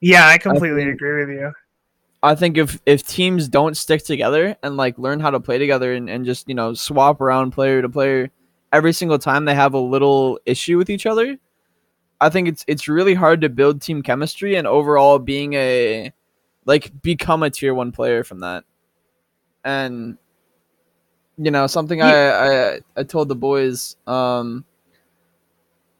Yeah, 0.00 0.26
I 0.26 0.38
completely 0.38 0.84
think- 0.84 0.94
agree 0.94 1.24
with 1.24 1.34
you. 1.34 1.52
I 2.22 2.34
think 2.34 2.56
if 2.56 2.80
if 2.86 3.06
teams 3.06 3.48
don't 3.48 3.76
stick 3.76 4.02
together 4.04 4.56
and 4.62 4.76
like 4.76 4.98
learn 4.98 5.20
how 5.20 5.30
to 5.30 5.38
play 5.38 5.58
together 5.58 5.92
and, 5.92 6.08
and 6.10 6.24
just 6.24 6.48
you 6.48 6.54
know 6.54 6.74
swap 6.74 7.20
around 7.20 7.52
player 7.52 7.82
to 7.82 7.88
player 7.88 8.30
every 8.72 8.92
single 8.92 9.18
time 9.18 9.44
they 9.44 9.54
have 9.54 9.74
a 9.74 9.78
little 9.78 10.40
issue 10.46 10.76
with 10.78 10.90
each 10.90 11.06
other, 11.06 11.36
I 12.20 12.30
think 12.30 12.48
it's 12.48 12.64
it's 12.66 12.88
really 12.88 13.14
hard 13.14 13.42
to 13.42 13.48
build 13.48 13.80
team 13.82 14.02
chemistry 14.02 14.56
and 14.56 14.66
overall 14.66 15.18
being 15.18 15.52
a 15.54 16.12
like 16.64 16.90
become 17.02 17.42
a 17.42 17.50
tier 17.50 17.74
one 17.74 17.92
player 17.92 18.24
from 18.24 18.40
that. 18.40 18.64
And 19.64 20.16
you 21.38 21.50
know 21.50 21.66
something 21.66 22.00
I, 22.00 22.12
I 22.12 22.80
I 22.96 23.02
told 23.02 23.28
the 23.28 23.34
boys 23.34 23.96
um 24.06 24.64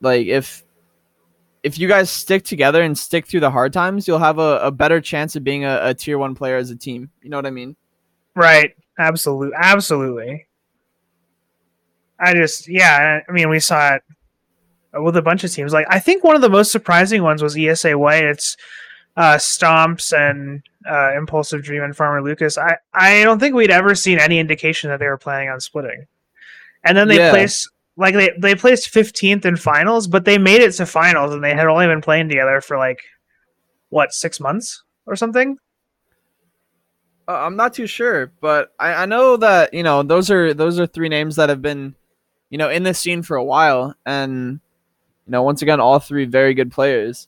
like 0.00 0.26
if 0.26 0.64
if 1.66 1.80
you 1.80 1.88
guys 1.88 2.10
stick 2.10 2.44
together 2.44 2.80
and 2.80 2.96
stick 2.96 3.26
through 3.26 3.40
the 3.40 3.50
hard 3.50 3.72
times, 3.72 4.06
you'll 4.06 4.20
have 4.20 4.38
a, 4.38 4.60
a 4.62 4.70
better 4.70 5.00
chance 5.00 5.34
of 5.34 5.42
being 5.42 5.64
a, 5.64 5.80
a 5.82 5.94
tier 5.94 6.16
one 6.16 6.36
player 6.36 6.56
as 6.56 6.70
a 6.70 6.76
team. 6.76 7.10
You 7.22 7.28
know 7.28 7.38
what 7.38 7.44
I 7.46 7.50
mean? 7.50 7.74
Right. 8.36 8.70
Absolutely. 9.00 9.56
Absolutely. 9.60 10.46
I 12.20 12.34
just, 12.34 12.68
yeah, 12.68 13.18
I 13.28 13.32
mean, 13.32 13.48
we 13.48 13.58
saw 13.58 13.96
it 13.96 14.02
with 14.94 15.16
a 15.16 15.22
bunch 15.22 15.42
of 15.42 15.52
teams. 15.52 15.72
Like, 15.72 15.86
I 15.90 15.98
think 15.98 16.22
one 16.22 16.36
of 16.36 16.40
the 16.40 16.48
most 16.48 16.70
surprising 16.70 17.24
ones 17.24 17.42
was 17.42 17.58
ESA 17.58 17.98
White. 17.98 18.22
It's 18.22 18.56
uh, 19.16 19.34
Stomps 19.34 20.16
and 20.16 20.62
uh, 20.88 21.12
Impulsive 21.16 21.62
Dream 21.62 21.82
and 21.82 21.96
Farmer 21.96 22.22
Lucas. 22.22 22.56
I, 22.58 22.76
I 22.94 23.22
don't 23.24 23.38
think 23.38 23.54
we'd 23.54 23.70
ever 23.70 23.94
seen 23.94 24.18
any 24.18 24.38
indication 24.38 24.90
that 24.90 24.98
they 24.98 25.06
were 25.06 25.18
planning 25.18 25.48
on 25.48 25.60
splitting. 25.60 26.06
And 26.84 26.96
then 26.96 27.08
they 27.08 27.16
Yeah. 27.16 27.30
placed, 27.30 27.68
like, 27.96 28.14
they, 28.14 28.30
they 28.38 28.54
placed 28.54 28.92
15th 28.92 29.44
in 29.44 29.56
finals, 29.56 30.06
but 30.06 30.24
they 30.24 30.38
made 30.38 30.60
it 30.62 30.72
to 30.72 30.86
finals 30.86 31.34
and 31.34 31.42
they 31.42 31.54
had 31.54 31.66
only 31.66 31.86
been 31.86 32.00
playing 32.02 32.28
together 32.28 32.60
for, 32.60 32.76
like, 32.78 33.00
what, 33.88 34.12
six 34.12 34.40
months 34.40 34.82
or 35.06 35.16
something? 35.16 35.58
Uh, 37.28 37.32
I'm 37.32 37.56
not 37.56 37.74
too 37.74 37.86
sure, 37.88 38.32
but 38.40 38.72
I, 38.78 39.02
I 39.02 39.06
know 39.06 39.36
that 39.38 39.74
you 39.74 39.82
know 39.82 40.04
those 40.04 40.30
are 40.30 40.54
those 40.54 40.78
are 40.78 40.86
three 40.86 41.08
names 41.08 41.34
that 41.36 41.48
have 41.48 41.60
been, 41.60 41.96
you 42.50 42.58
know, 42.58 42.68
in 42.68 42.84
this 42.84 43.00
scene 43.00 43.22
for 43.22 43.36
a 43.36 43.42
while, 43.42 43.96
and 44.06 44.60
you 45.26 45.30
know, 45.32 45.42
once 45.42 45.60
again, 45.60 45.80
all 45.80 45.98
three 45.98 46.24
very 46.24 46.54
good 46.54 46.70
players. 46.70 47.26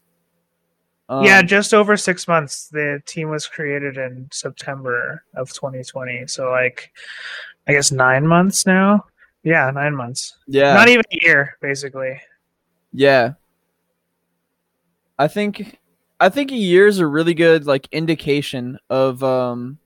Um, 1.09 1.25
yeah, 1.25 1.41
just 1.43 1.73
over 1.73 1.97
six 1.97 2.29
months. 2.29 2.69
The 2.69 3.03
team 3.07 3.31
was 3.31 3.47
created 3.47 3.97
in 3.97 4.29
September 4.31 5.25
of 5.35 5.53
2020. 5.53 6.27
So, 6.27 6.51
like, 6.51 6.93
I 7.67 7.73
guess 7.73 7.91
nine 7.91 8.27
months 8.27 8.67
now. 8.67 9.07
Yeah, 9.43 9.71
nine 9.71 9.95
months. 9.95 10.37
yeah, 10.47 10.75
Not 10.75 10.89
even 10.89 11.05
a 11.13 11.19
year, 11.25 11.57
basically. 11.63 12.21
yeah. 12.93 13.33
I 15.19 15.27
think, 15.29 15.79
I 16.21 16.29
think 16.29 16.53
a 16.53 16.57
year 16.57 16.87
is 16.87 16.99
a 16.99 17.07
really 17.07 17.35
good 17.35 17.67
like 17.67 17.89
indication 17.91 18.79
of 18.91 19.23
um, 19.25 19.79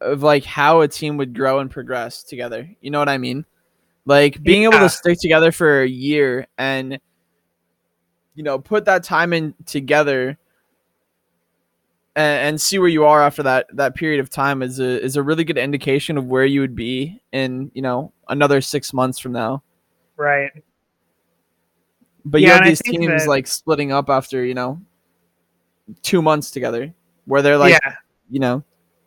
of 0.00 0.22
like 0.22 0.44
how 0.44 0.80
a 0.80 0.88
team 0.88 1.16
would 1.16 1.34
grow 1.34 1.60
and 1.60 1.70
progress 1.70 2.22
together. 2.22 2.68
You 2.80 2.90
know 2.90 2.98
what 2.98 3.08
I 3.08 3.18
mean? 3.18 3.46
Like 4.04 4.42
being 4.42 4.64
able 4.64 4.78
to 4.80 4.88
stick 4.88 5.18
together 5.20 5.52
for 5.52 5.82
a 5.82 5.88
year 5.88 6.46
and 6.58 6.98
you 8.34 8.42
know 8.42 8.58
put 8.58 8.84
that 8.84 9.04
time 9.04 9.32
in 9.32 9.54
together 9.66 10.38
and, 12.16 12.48
and 12.48 12.60
see 12.60 12.78
where 12.78 12.88
you 12.88 13.04
are 13.04 13.22
after 13.22 13.42
that 13.42 13.66
that 13.74 13.94
period 13.94 14.20
of 14.20 14.30
time 14.30 14.62
is 14.62 14.78
a 14.80 15.02
is 15.02 15.16
a 15.16 15.22
really 15.22 15.44
good 15.44 15.58
indication 15.58 16.18
of 16.18 16.26
where 16.26 16.44
you 16.44 16.60
would 16.60 16.74
be 16.76 17.20
in 17.32 17.70
you 17.74 17.82
know 17.82 18.12
another 18.28 18.60
six 18.60 18.92
months 18.92 19.18
from 19.18 19.32
now. 19.32 19.62
Right. 20.16 20.50
But 22.24 22.40
Yeah, 22.40 22.48
you 22.48 22.54
have 22.54 22.64
these 22.64 22.82
teams 22.82 23.06
that- 23.06 23.28
like 23.28 23.46
splitting 23.46 23.92
up 23.92 24.08
after 24.08 24.44
you 24.44 24.54
know 24.54 24.80
two 26.02 26.22
months 26.22 26.50
together, 26.50 26.94
where 27.24 27.42
they're 27.42 27.58
like 27.58 27.72
yeah. 27.72 27.94
you 28.30 28.40
know 28.40 28.62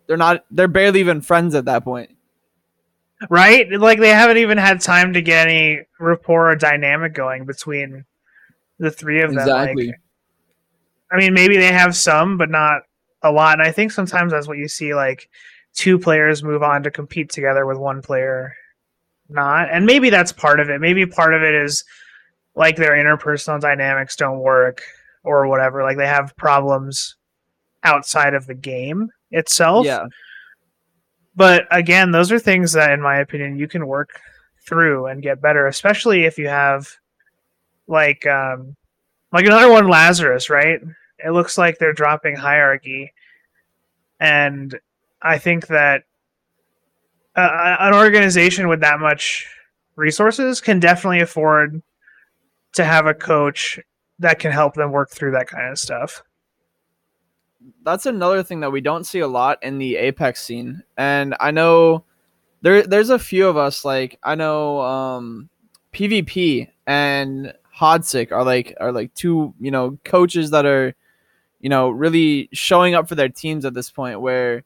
they're 0.08 0.18
not 0.18 0.46
they're 0.52 0.68
barely 0.68 1.00
even 1.00 1.22
friends 1.22 1.56
at 1.56 1.66
that 1.66 1.84
point. 1.84 2.12
Right? 3.30 3.72
Like 3.72 4.00
they 4.00 4.10
haven't 4.10 4.38
even 4.38 4.58
had 4.58 4.82
time 4.82 5.14
to 5.14 5.22
get 5.22 5.48
any 5.48 5.82
rapport 6.00 6.52
or 6.52 6.56
dynamic 6.56 7.14
going 7.14 7.46
between 7.46 8.06
the 8.80 8.92
three 8.92 9.22
of 9.22 9.32
them. 9.32 9.40
Exactly. 9.40 9.88
Like, 9.88 9.96
I 11.12 11.18
mean, 11.18 11.34
maybe 11.34 11.58
they 11.58 11.72
have 11.72 11.96
some, 11.96 12.38
but 12.38 12.50
not 12.50 12.82
a 13.22 13.32
lot. 13.32 13.60
And 13.60 13.68
I 13.68 13.72
think 13.72 13.92
sometimes 13.92 14.32
that's 14.32 14.48
what 14.48 14.58
you 14.58 14.68
see. 14.68 14.94
Like 14.94 15.30
two 15.74 16.00
players 16.00 16.44
move 16.44 16.64
on 16.64 16.84
to 16.84 16.92
compete 16.92 17.30
together 17.30 17.66
with 17.66 17.78
one 17.78 18.02
player 18.02 18.54
not, 19.30 19.70
and 19.72 19.86
maybe 19.86 20.10
that's 20.10 20.32
part 20.32 20.60
of 20.60 20.70
it. 20.70 20.80
Maybe 20.80 21.06
part 21.06 21.34
of 21.34 21.42
it 21.42 21.56
is 21.56 21.84
like 22.56 22.76
their 22.76 22.94
interpersonal 22.94 23.60
dynamics 23.60 24.16
don't 24.16 24.40
work 24.40 24.82
or 25.24 25.48
whatever. 25.48 25.84
Like 25.84 25.98
they 25.98 26.08
have 26.08 26.36
problems 26.38 27.16
outside 27.84 28.34
of 28.34 28.46
the 28.46 28.54
game 28.54 29.10
itself. 29.32 29.86
yeah, 29.86 30.06
But 31.36 31.66
again, 31.72 32.12
those 32.12 32.32
are 32.32 32.40
things 32.40 32.74
that, 32.74 32.92
in 32.92 33.02
my 33.02 33.18
opinion, 33.18 33.58
you 33.58 33.68
can 33.68 33.88
work 33.88 34.22
through 34.68 35.08
and 35.08 35.22
get 35.22 35.42
better, 35.42 35.68
especially 35.68 36.26
if 36.26 36.38
you 36.38 36.48
have 36.48 36.88
like 37.88 38.26
um 38.28 38.76
like 39.32 39.46
another 39.46 39.70
one, 39.72 39.88
Lazarus, 39.88 40.50
right? 40.50 40.80
It 41.24 41.32
looks 41.32 41.58
like 41.58 41.78
they're 41.78 41.94
dropping 41.94 42.36
hierarchy, 42.36 43.14
and 44.20 44.78
I 45.22 45.38
think 45.38 45.68
that 45.68 46.04
uh, 47.36 47.78
an 47.80 47.94
organization 47.94 48.68
with 48.68 48.82
that 48.82 49.00
much 49.00 49.48
resources 49.96 50.62
can 50.62 50.80
definitely 50.80 51.22
afford 51.22 51.82
to 52.74 52.84
have 52.84 53.08
a 53.08 53.14
coach 53.14 53.80
that 54.20 54.40
can 54.40 54.52
help 54.52 54.74
them 54.76 54.92
work 54.92 55.10
through 55.12 55.32
that 55.32 55.48
kind 55.48 55.70
of 55.72 55.80
stuff. 55.80 56.24
that's 57.84 58.06
another 58.06 58.44
thing 58.44 58.60
that 58.62 58.72
we 58.72 58.82
don't 58.82 59.06
see 59.06 59.20
a 59.20 59.28
lot 59.28 59.62
in 59.64 59.78
the 59.78 59.96
Apex 59.98 60.44
scene. 60.44 60.84
And 60.98 61.36
I 61.40 61.52
know 61.52 62.04
there 62.62 62.84
there's 62.84 63.10
a 63.10 63.20
few 63.20 63.48
of 63.48 63.58
us 63.58 63.86
like 63.86 64.20
I 64.24 64.36
know 64.36 64.82
um 64.82 65.50
PvP 65.94 66.70
and 66.88 67.54
Hodsick 67.78 68.32
are 68.32 68.44
like 68.44 68.76
are 68.80 68.92
like 68.92 69.14
two, 69.14 69.54
you 69.60 69.72
know, 69.72 69.98
coaches 70.04 70.52
that 70.52 70.66
are 70.66 70.96
you 71.66 71.70
know, 71.70 71.90
really 71.90 72.48
showing 72.52 72.94
up 72.94 73.10
for 73.10 73.16
their 73.16 73.28
teams 73.28 73.66
at 73.66 73.74
this 73.74 73.90
point 73.90 74.22
where 74.22 74.64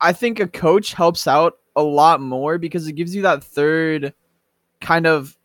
I 0.00 0.12
think 0.12 0.40
a 0.40 0.48
coach 0.48 0.94
helps 0.94 1.28
out 1.28 1.58
a 1.76 1.82
lot 1.82 2.20
more 2.20 2.58
because 2.58 2.88
it 2.88 2.94
gives 2.94 3.14
you 3.14 3.22
that 3.22 3.44
third 3.44 4.14
kind 4.80 5.06
of 5.06 5.38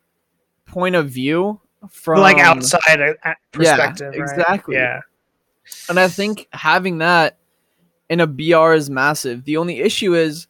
point 0.65 0.95
of 0.95 1.09
view 1.09 1.61
from 1.91 2.21
like 2.21 2.39
outside 2.39 3.17
perspective, 3.51 4.13
right? 4.13 4.19
exactly. 4.19 4.77
Yeah. 4.77 5.01
and 5.89 5.99
I 5.99 6.07
think 6.07 6.47
having 6.53 6.97
that 6.97 7.37
in 8.09 8.19
a 8.19 8.25
BR 8.25 8.73
is 8.73 8.89
massive. 8.89 9.45
The 9.45 9.57
only 9.57 9.79
issue 9.79 10.15
is 10.15 10.47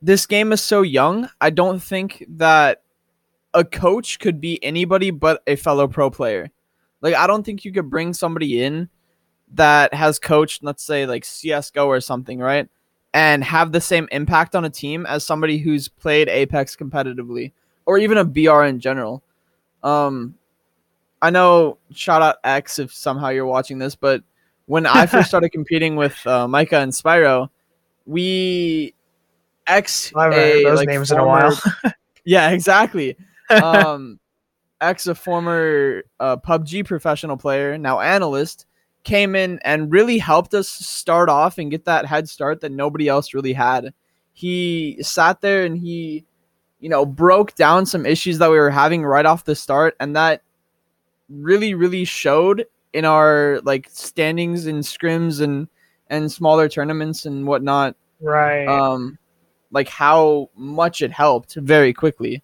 this 0.00 0.24
game 0.24 0.52
is 0.54 0.62
so 0.62 0.80
young. 0.80 1.28
I 1.42 1.50
don't 1.50 1.78
think 1.78 2.24
that 2.28 2.82
a 3.54 3.64
coach 3.64 4.18
could 4.18 4.40
be 4.40 4.62
anybody 4.62 5.10
but 5.10 5.42
a 5.46 5.56
fellow 5.56 5.88
pro 5.88 6.10
player. 6.10 6.50
Like 7.00 7.14
I 7.14 7.26
don't 7.26 7.44
think 7.44 7.64
you 7.64 7.72
could 7.72 7.90
bring 7.90 8.12
somebody 8.12 8.62
in 8.62 8.88
that 9.54 9.92
has 9.94 10.18
coached, 10.18 10.62
let's 10.62 10.82
say 10.82 11.06
like 11.06 11.24
CS:GO 11.24 11.86
or 11.86 12.00
something, 12.00 12.38
right? 12.38 12.68
And 13.12 13.42
have 13.42 13.72
the 13.72 13.80
same 13.80 14.08
impact 14.12 14.54
on 14.54 14.64
a 14.64 14.70
team 14.70 15.06
as 15.06 15.26
somebody 15.26 15.58
who's 15.58 15.88
played 15.88 16.28
Apex 16.28 16.76
competitively 16.76 17.52
or 17.86 17.98
even 17.98 18.18
a 18.18 18.24
BR 18.24 18.64
in 18.64 18.78
general. 18.80 19.22
Um 19.82 20.34
I 21.22 21.30
know 21.30 21.78
shout 21.92 22.22
out 22.22 22.36
X 22.44 22.78
if 22.78 22.92
somehow 22.92 23.28
you're 23.28 23.46
watching 23.46 23.78
this, 23.78 23.94
but 23.94 24.22
when 24.66 24.86
I 24.86 25.06
first 25.06 25.28
started 25.30 25.50
competing 25.50 25.96
with 25.96 26.24
uh, 26.26 26.46
Micah 26.46 26.78
and 26.78 26.92
Spyro, 26.92 27.50
we 28.06 28.94
X 29.66 30.12
I 30.14 30.24
haven't 30.24 30.38
heard 30.38 30.64
those 30.64 30.78
like, 30.78 30.88
names 30.88 31.10
in 31.10 31.18
a 31.18 31.26
while. 31.26 31.60
yeah, 32.24 32.50
exactly. 32.50 33.16
Um, 33.50 34.20
ex 34.80 35.06
a 35.06 35.14
former 35.14 36.02
uh, 36.18 36.36
PUBG 36.38 36.84
professional 36.86 37.36
player, 37.36 37.76
now 37.76 38.00
analyst, 38.00 38.66
came 39.04 39.34
in 39.34 39.58
and 39.64 39.92
really 39.92 40.18
helped 40.18 40.54
us 40.54 40.68
start 40.68 41.28
off 41.28 41.58
and 41.58 41.70
get 41.70 41.84
that 41.84 42.06
head 42.06 42.28
start 42.28 42.60
that 42.60 42.72
nobody 42.72 43.08
else 43.08 43.34
really 43.34 43.52
had. 43.52 43.92
He 44.32 44.98
sat 45.02 45.40
there 45.40 45.64
and 45.64 45.76
he, 45.76 46.24
you 46.78 46.88
know, 46.88 47.04
broke 47.04 47.54
down 47.54 47.86
some 47.86 48.06
issues 48.06 48.38
that 48.38 48.50
we 48.50 48.58
were 48.58 48.70
having 48.70 49.04
right 49.04 49.26
off 49.26 49.44
the 49.44 49.54
start, 49.54 49.96
and 50.00 50.16
that 50.16 50.42
really, 51.28 51.74
really 51.74 52.04
showed 52.04 52.66
in 52.92 53.04
our 53.04 53.60
like 53.64 53.88
standings 53.90 54.66
and 54.66 54.82
scrims 54.82 55.40
and 55.40 55.68
and 56.08 56.30
smaller 56.30 56.68
tournaments 56.68 57.24
and 57.24 57.46
whatnot 57.46 57.94
right. 58.20 58.66
um 58.66 59.16
like 59.70 59.88
how 59.88 60.50
much 60.56 61.02
it 61.02 61.12
helped 61.12 61.54
very 61.54 61.92
quickly 61.92 62.42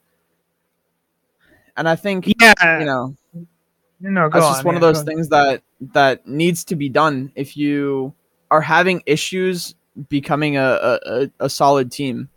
and 1.77 1.89
i 1.89 1.97
think 1.97 2.27
yeah. 2.41 2.81
you 2.81 2.87
know 2.87 3.17
no, 3.99 4.29
go 4.29 4.39
that's 4.39 4.47
on, 4.47 4.53
just 4.53 4.65
one 4.65 4.75
of 4.75 4.81
those 4.81 5.01
on. 5.01 5.07
things 5.07 5.29
that 5.31 5.63
that 5.93 6.27
needs 6.27 6.65
to 6.65 6.77
be 6.77 6.89
done 6.89 7.33
if 7.35 7.57
you 7.57 8.13
are 8.51 8.61
having 8.61 9.03
issues 9.07 9.75
becoming 10.09 10.57
a 10.57 10.61
a, 10.63 10.99
a, 11.07 11.31
a 11.41 11.51
solid 11.51 11.91
team 11.91 12.29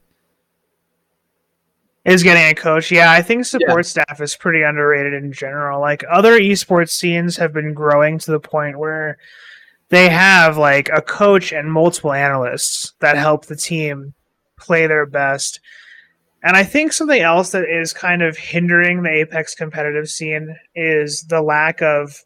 is 2.05 2.23
getting 2.23 2.45
a 2.45 2.55
coach. 2.55 2.91
Yeah, 2.91 3.11
I 3.11 3.21
think 3.21 3.45
support 3.45 3.85
staff 3.85 4.21
is 4.21 4.35
pretty 4.35 4.63
underrated 4.63 5.13
in 5.13 5.31
general. 5.31 5.79
Like 5.79 6.03
other 6.09 6.39
esports 6.39 6.91
scenes 6.91 7.37
have 7.37 7.53
been 7.53 7.73
growing 7.73 8.17
to 8.19 8.31
the 8.31 8.39
point 8.39 8.79
where 8.79 9.17
they 9.89 10.09
have 10.09 10.57
like 10.57 10.89
a 10.89 11.01
coach 11.01 11.51
and 11.51 11.71
multiple 11.71 12.13
analysts 12.13 12.93
that 12.99 13.17
help 13.17 13.45
the 13.45 13.55
team 13.55 14.13
play 14.57 14.87
their 14.87 15.05
best. 15.05 15.59
And 16.43 16.55
I 16.55 16.63
think 16.63 16.93
something 16.93 17.21
else 17.21 17.51
that 17.51 17.65
is 17.69 17.91
kind 17.93 18.21
of 18.21 18.37
hindering 18.37 19.03
the 19.03 19.09
Apex 19.09 19.55
competitive 19.55 20.07
scene 20.07 20.55
is 20.75 21.23
the 21.23 21.41
lack 21.41 21.81
of 21.81 22.23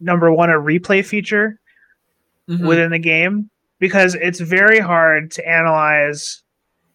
number 0.00 0.32
one, 0.32 0.50
a 0.50 0.54
replay 0.54 1.04
feature 1.04 1.58
Mhm. 2.48 2.66
within 2.66 2.90
the 2.90 2.98
game 2.98 3.50
because 3.80 4.14
it's 4.14 4.38
very 4.40 4.78
hard 4.78 5.30
to 5.32 5.48
analyze 5.48 6.42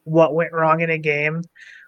what 0.06 0.34
went 0.34 0.54
wrong 0.54 0.80
in 0.82 0.90
a 0.90 0.98
game 0.98 1.42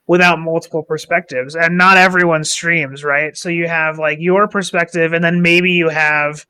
without 0.05 0.37
multiple 0.37 0.83
perspectives. 0.83 1.55
And 1.55 1.77
not 1.77 1.97
everyone 1.97 2.43
streams 2.43 3.03
right? 3.05 3.37
So 3.37 3.47
you 3.47 3.67
have 3.67 3.99
like 3.99 4.19
your 4.19 4.47
perspective 4.49 5.13
and 5.13 5.23
then 5.23 5.41
maybe 5.41 5.71
you 5.71 5.87
have 5.89 6.45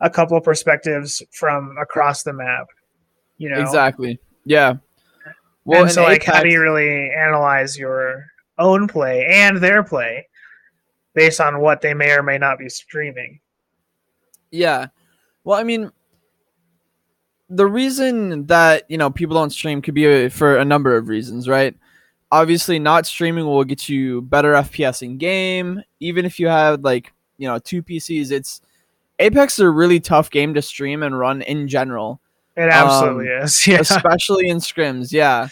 a 0.00 0.10
couple 0.10 0.36
of 0.36 0.44
perspectives 0.44 1.22
from 1.32 1.76
across 1.80 2.22
the 2.22 2.32
map 2.32 2.66
you 3.38 3.48
know? 3.48 3.58
Exactly. 3.58 4.18
Yeah 4.44 4.74
well 5.64 5.82
and 5.82 5.92
so 5.92 6.02
like 6.02 6.24
how 6.24 6.42
do 6.42 6.48
you 6.48 6.60
really 6.60 7.10
analyze 7.10 7.78
your 7.78 8.26
own 8.58 8.86
play 8.88 9.26
and 9.30 9.58
their 9.58 9.82
play 9.82 10.26
based 11.14 11.40
on 11.40 11.60
what 11.60 11.80
they 11.80 11.94
may 11.94 12.12
or 12.12 12.22
may 12.22 12.38
not 12.38 12.58
be 12.58 12.68
streaming 12.68 13.40
Yeah. 14.50 14.88
Well, 15.44 15.58
I 15.58 15.62
mean, 15.62 15.90
the 17.48 17.66
reason 17.66 18.46
that 18.46 18.84
you 18.88 18.98
know 18.98 19.10
people 19.10 19.34
don't 19.34 19.50
stream 19.50 19.82
could 19.82 19.94
be 19.94 20.26
uh, 20.26 20.28
for 20.28 20.58
a 20.58 20.64
number 20.64 20.96
of 20.96 21.08
reasons, 21.08 21.48
right? 21.48 21.74
Obviously, 22.32 22.78
not 22.78 23.06
streaming 23.06 23.46
will 23.46 23.64
get 23.64 23.88
you 23.88 24.22
better 24.22 24.52
FPS 24.52 25.02
in 25.02 25.18
game. 25.18 25.82
Even 25.98 26.24
if 26.24 26.38
you 26.38 26.48
have 26.48 26.82
like 26.82 27.12
you 27.38 27.48
know 27.48 27.58
two 27.58 27.82
PCs, 27.82 28.30
it's 28.30 28.60
Apex 29.18 29.54
is 29.54 29.60
a 29.60 29.70
really 29.70 30.00
tough 30.00 30.30
game 30.30 30.54
to 30.54 30.62
stream 30.62 31.02
and 31.02 31.18
run 31.18 31.42
in 31.42 31.68
general, 31.68 32.20
it 32.60 32.72
absolutely 32.72 33.32
um, 33.32 33.42
is 33.44 33.66
yeah 33.66 33.78
especially 33.80 34.48
in 34.48 34.58
scrims. 34.58 35.12
Yeah. 35.12 35.48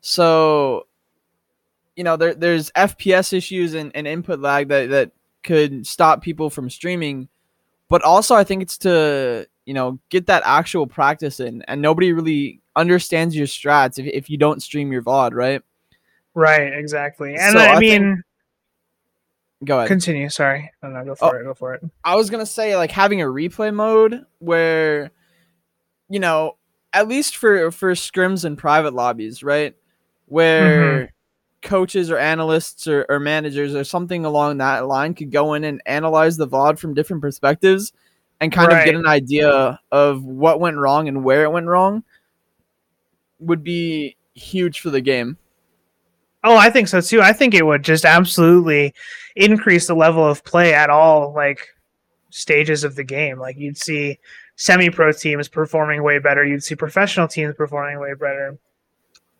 So, 0.00 0.86
you 1.96 2.04
know, 2.04 2.16
there 2.16 2.34
there's 2.34 2.70
FPS 2.72 3.32
issues 3.32 3.74
and, 3.74 3.90
and 3.94 4.06
input 4.06 4.40
lag 4.40 4.68
that 4.68 4.90
that 4.90 5.10
could 5.42 5.86
stop 5.86 6.22
people 6.22 6.50
from 6.50 6.68
streaming 6.70 7.28
but 7.88 8.02
also 8.02 8.34
I 8.34 8.42
think 8.42 8.62
it's 8.62 8.78
to 8.78 9.46
you 9.64 9.74
know 9.74 9.98
get 10.10 10.26
that 10.26 10.42
actual 10.44 10.86
practice 10.88 11.38
in, 11.40 11.62
and 11.62 11.80
nobody 11.80 12.12
really 12.12 12.60
understands 12.74 13.34
your 13.36 13.46
strats 13.46 13.98
if, 13.98 14.06
if 14.06 14.28
you 14.30 14.36
don't 14.38 14.60
stream 14.62 14.92
your 14.92 15.02
VOD, 15.02 15.32
right? 15.34 15.62
right 16.34 16.72
exactly 16.74 17.34
and 17.34 17.52
So 17.52 17.58
i, 17.58 17.74
I 17.76 17.78
think- 17.78 18.02
mean 18.04 18.22
Go 19.64 19.78
ahead. 19.78 19.88
continue 19.88 20.28
sorry 20.28 20.70
no, 20.82 20.90
no, 20.90 21.04
go 21.04 21.12
Oh. 21.12 21.14
for 21.30 21.40
it 21.40 21.44
go 21.44 21.54
for 21.54 21.74
it 21.74 21.82
I 22.04 22.14
was 22.16 22.28
gonna 22.28 22.44
say 22.44 22.76
like 22.76 22.90
having 22.90 23.22
a 23.22 23.24
replay 23.24 23.72
mode 23.72 24.26
where, 24.40 25.10
you 26.08 26.20
know, 26.20 26.56
at 26.92 27.08
least 27.08 27.36
for 27.36 27.70
for 27.70 27.92
scrims 27.92 28.44
and 28.44 28.56
private 28.56 28.94
lobbies, 28.94 29.42
right, 29.42 29.74
where 30.26 30.80
mm-hmm. 30.80 31.68
coaches 31.68 32.10
or 32.10 32.18
analysts 32.18 32.86
or, 32.86 33.06
or 33.08 33.20
managers 33.20 33.74
or 33.74 33.84
something 33.84 34.24
along 34.24 34.58
that 34.58 34.86
line 34.86 35.14
could 35.14 35.30
go 35.30 35.54
in 35.54 35.64
and 35.64 35.82
analyze 35.86 36.36
the 36.36 36.48
VOD 36.48 36.78
from 36.78 36.94
different 36.94 37.22
perspectives, 37.22 37.92
and 38.40 38.52
kind 38.52 38.72
of 38.72 38.84
get 38.84 38.94
an 38.94 39.06
idea 39.06 39.80
of 39.90 40.24
what 40.24 40.60
went 40.60 40.76
wrong 40.76 41.08
and 41.08 41.24
where 41.24 41.44
it 41.44 41.52
went 41.52 41.66
wrong 41.66 42.04
would 43.38 43.62
be 43.62 44.16
huge 44.34 44.80
for 44.80 44.90
the 44.90 45.00
game. 45.00 45.36
Oh, 46.44 46.56
I 46.56 46.70
think 46.70 46.88
so 46.88 47.00
too. 47.00 47.20
I 47.20 47.32
think 47.32 47.54
it 47.54 47.66
would 47.66 47.82
just 47.82 48.04
absolutely 48.04 48.94
increase 49.34 49.86
the 49.86 49.96
level 49.96 50.24
of 50.24 50.44
play 50.44 50.74
at 50.74 50.90
all 50.90 51.34
like 51.34 51.74
stages 52.30 52.84
of 52.84 52.94
the 52.94 53.04
game. 53.04 53.38
Like 53.38 53.56
you'd 53.58 53.78
see 53.78 54.18
semi-pro 54.56 55.12
teams 55.12 55.48
performing 55.48 56.02
way 56.02 56.18
better. 56.18 56.44
You'd 56.44 56.64
see 56.64 56.74
professional 56.74 57.28
teams 57.28 57.54
performing 57.54 58.00
way 58.00 58.14
better, 58.14 58.58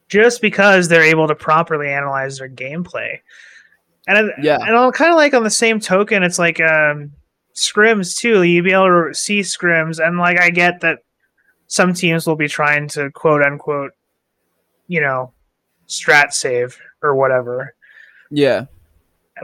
just 0.08 0.40
because 0.40 0.88
they're 0.88 1.02
able 1.02 1.26
to 1.28 1.34
properly 1.34 1.88
analyze 1.88 2.38
their 2.38 2.48
gameplay. 2.48 3.18
And 4.06 4.32
Yeah. 4.40 4.58
and 4.60 4.76
on 4.76 4.92
kind 4.92 5.10
of 5.10 5.16
like 5.16 5.34
on 5.34 5.42
the 5.42 5.50
same 5.50 5.80
token, 5.80 6.22
it's 6.22 6.38
like 6.38 6.60
um, 6.60 7.12
scrims 7.54 8.16
too. 8.16 8.42
You'd 8.44 8.64
be 8.64 8.72
able 8.72 9.08
to 9.08 9.14
see 9.14 9.40
scrims, 9.40 10.04
and 10.04 10.18
like 10.18 10.40
I 10.40 10.50
get 10.50 10.80
that 10.80 11.00
some 11.66 11.92
teams 11.92 12.26
will 12.26 12.36
be 12.36 12.46
trying 12.48 12.86
to 12.90 13.10
quote 13.10 13.42
unquote, 13.42 13.90
you 14.86 15.00
know, 15.00 15.32
strat 15.88 16.32
save 16.32 16.78
or 17.02 17.16
whatever. 17.16 17.74
Yeah. 18.30 18.66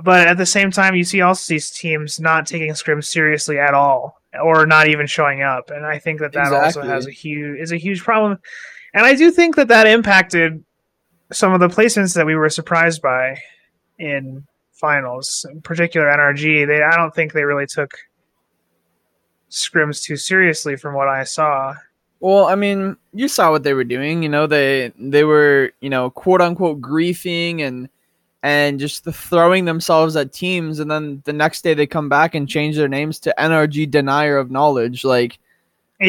But 0.05 0.29
at 0.29 0.37
the 0.39 0.47
same 0.47 0.71
time, 0.71 0.95
you 0.95 1.05
see 1.05 1.21
also 1.21 1.53
these 1.53 1.71
teams 1.71 2.21
not 2.21 2.47
taking 2.47 2.71
scrims 2.73 3.05
seriously 3.07 3.59
at 3.59 3.75
all, 3.75 4.22
or 4.41 4.67
not 4.67 4.89
even 4.89 5.07
showing 5.07 5.43
up, 5.43 5.71
and 5.71 5.85
I 5.85 5.99
think 5.99 6.21
that 6.21 6.33
that 6.33 6.53
also 6.53 6.83
has 6.83 7.07
a 7.07 7.11
huge 7.11 7.61
is 7.61 7.73
a 7.73 7.77
huge 7.77 8.03
problem. 8.03 8.39
And 8.95 9.07
I 9.07 9.15
do 9.15 9.31
think 9.31 9.57
that 9.57 9.69
that 9.69 9.87
impacted 9.87 10.63
some 11.33 11.53
of 11.53 11.61
the 11.61 11.69
placements 11.69 12.15
that 12.15 12.27
we 12.27 12.35
were 12.35 12.51
surprised 12.51 13.01
by 13.01 13.41
in 13.99 14.47
finals, 14.73 15.47
in 15.51 15.63
particular 15.63 16.07
NRG. 16.07 16.67
They 16.67 16.83
I 16.83 16.97
don't 16.97 17.15
think 17.15 17.33
they 17.33 17.45
really 17.45 17.67
took 17.67 17.95
scrims 19.51 20.03
too 20.03 20.17
seriously 20.17 20.77
from 20.77 20.95
what 20.95 21.09
I 21.09 21.25
saw. 21.25 21.75
Well, 22.21 22.47
I 22.47 22.55
mean, 22.55 22.97
you 23.13 23.29
saw 23.29 23.51
what 23.51 23.65
they 23.65 23.75
were 23.75 23.85
doing. 23.85 24.23
You 24.23 24.29
know, 24.29 24.47
they 24.47 24.93
they 24.99 25.25
were 25.25 25.73
you 25.81 25.91
know 25.91 26.11
quote 26.11 26.41
unquote 26.41 26.81
griefing 26.81 27.61
and 27.61 27.89
and 28.43 28.81
just 28.81 29.05
the 29.05 29.13
throwing 29.13 29.65
themselves 29.65 30.17
at 30.17 30.33
teams, 30.33 30.81
and 30.81 30.91
then 30.91 31.23
the 31.25 31.33
next 31.33 31.63
day 31.63 31.75
they 31.75 31.87
come 31.87 32.09
back 32.09 32.35
and 32.35 32.49
change 32.49 32.77
their 32.77 32.89
names 32.89 33.19
to 33.21 33.35
NRG 33.39 33.91
Denier 33.91 34.37
of 34.39 34.51
Knowledge. 34.51 35.05
Like, 35.05 35.39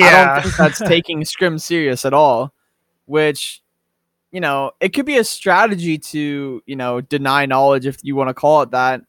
I 0.02 0.10
Yeah, 0.10 0.12
don't 0.12 0.34
think 0.42 0.56
that's 0.58 0.82
taking 0.84 1.24
scrim 1.26 1.60
serious 1.60 2.06
at 2.06 2.14
all. 2.14 2.54
Which, 3.06 3.62
you 4.32 4.40
know, 4.42 4.72
it 4.80 4.90
could 4.90 5.06
be 5.06 5.18
a 5.18 5.24
strategy 5.24 5.98
to 5.98 6.64
you 6.66 6.76
know 6.76 7.02
deny 7.02 7.46
knowledge 7.46 7.86
if 7.86 7.98
you 8.04 8.16
want 8.16 8.30
to 8.30 8.34
call 8.34 8.62
it 8.64 8.72
that. 8.72 9.02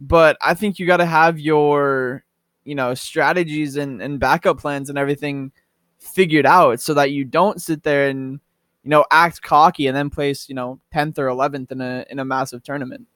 But 0.00 0.36
I 0.42 0.54
think 0.54 0.78
you 0.78 0.86
got 0.86 0.98
to 0.98 1.06
have 1.06 1.38
your 1.38 2.24
you 2.64 2.74
know 2.74 2.94
strategies 2.94 3.76
and, 3.76 4.02
and 4.02 4.18
backup 4.18 4.58
plans 4.58 4.88
and 4.90 4.98
everything 4.98 5.52
figured 5.98 6.46
out 6.46 6.80
so 6.80 6.94
that 6.94 7.12
you 7.12 7.24
don't 7.24 7.62
sit 7.62 7.82
there 7.82 8.08
and 8.08 8.40
you 8.84 8.90
know 8.90 9.04
act 9.10 9.42
cocky 9.42 9.88
and 9.88 9.96
then 9.96 10.10
place 10.10 10.48
you 10.48 10.54
know 10.54 10.78
10th 10.94 11.18
or 11.18 11.26
11th 11.26 11.72
in 11.72 11.80
a 11.80 12.04
in 12.08 12.18
a 12.18 12.24
massive 12.24 12.62
tournament 12.62 13.08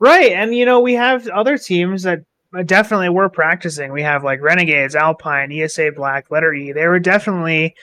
Right, 0.00 0.32
and 0.32 0.54
you 0.54 0.64
know 0.64 0.80
we 0.80 0.94
have 0.94 1.28
other 1.28 1.58
teams 1.58 2.04
that 2.04 2.20
uh, 2.56 2.62
definitely 2.62 3.10
were 3.10 3.28
practicing. 3.28 3.92
We 3.92 4.02
have 4.02 4.24
like 4.24 4.40
Renegades, 4.40 4.96
Alpine, 4.96 5.52
ESA 5.52 5.92
Black, 5.94 6.30
Letter 6.30 6.54
E. 6.54 6.72
They 6.72 6.86
were 6.86 6.98
definitely 6.98 7.74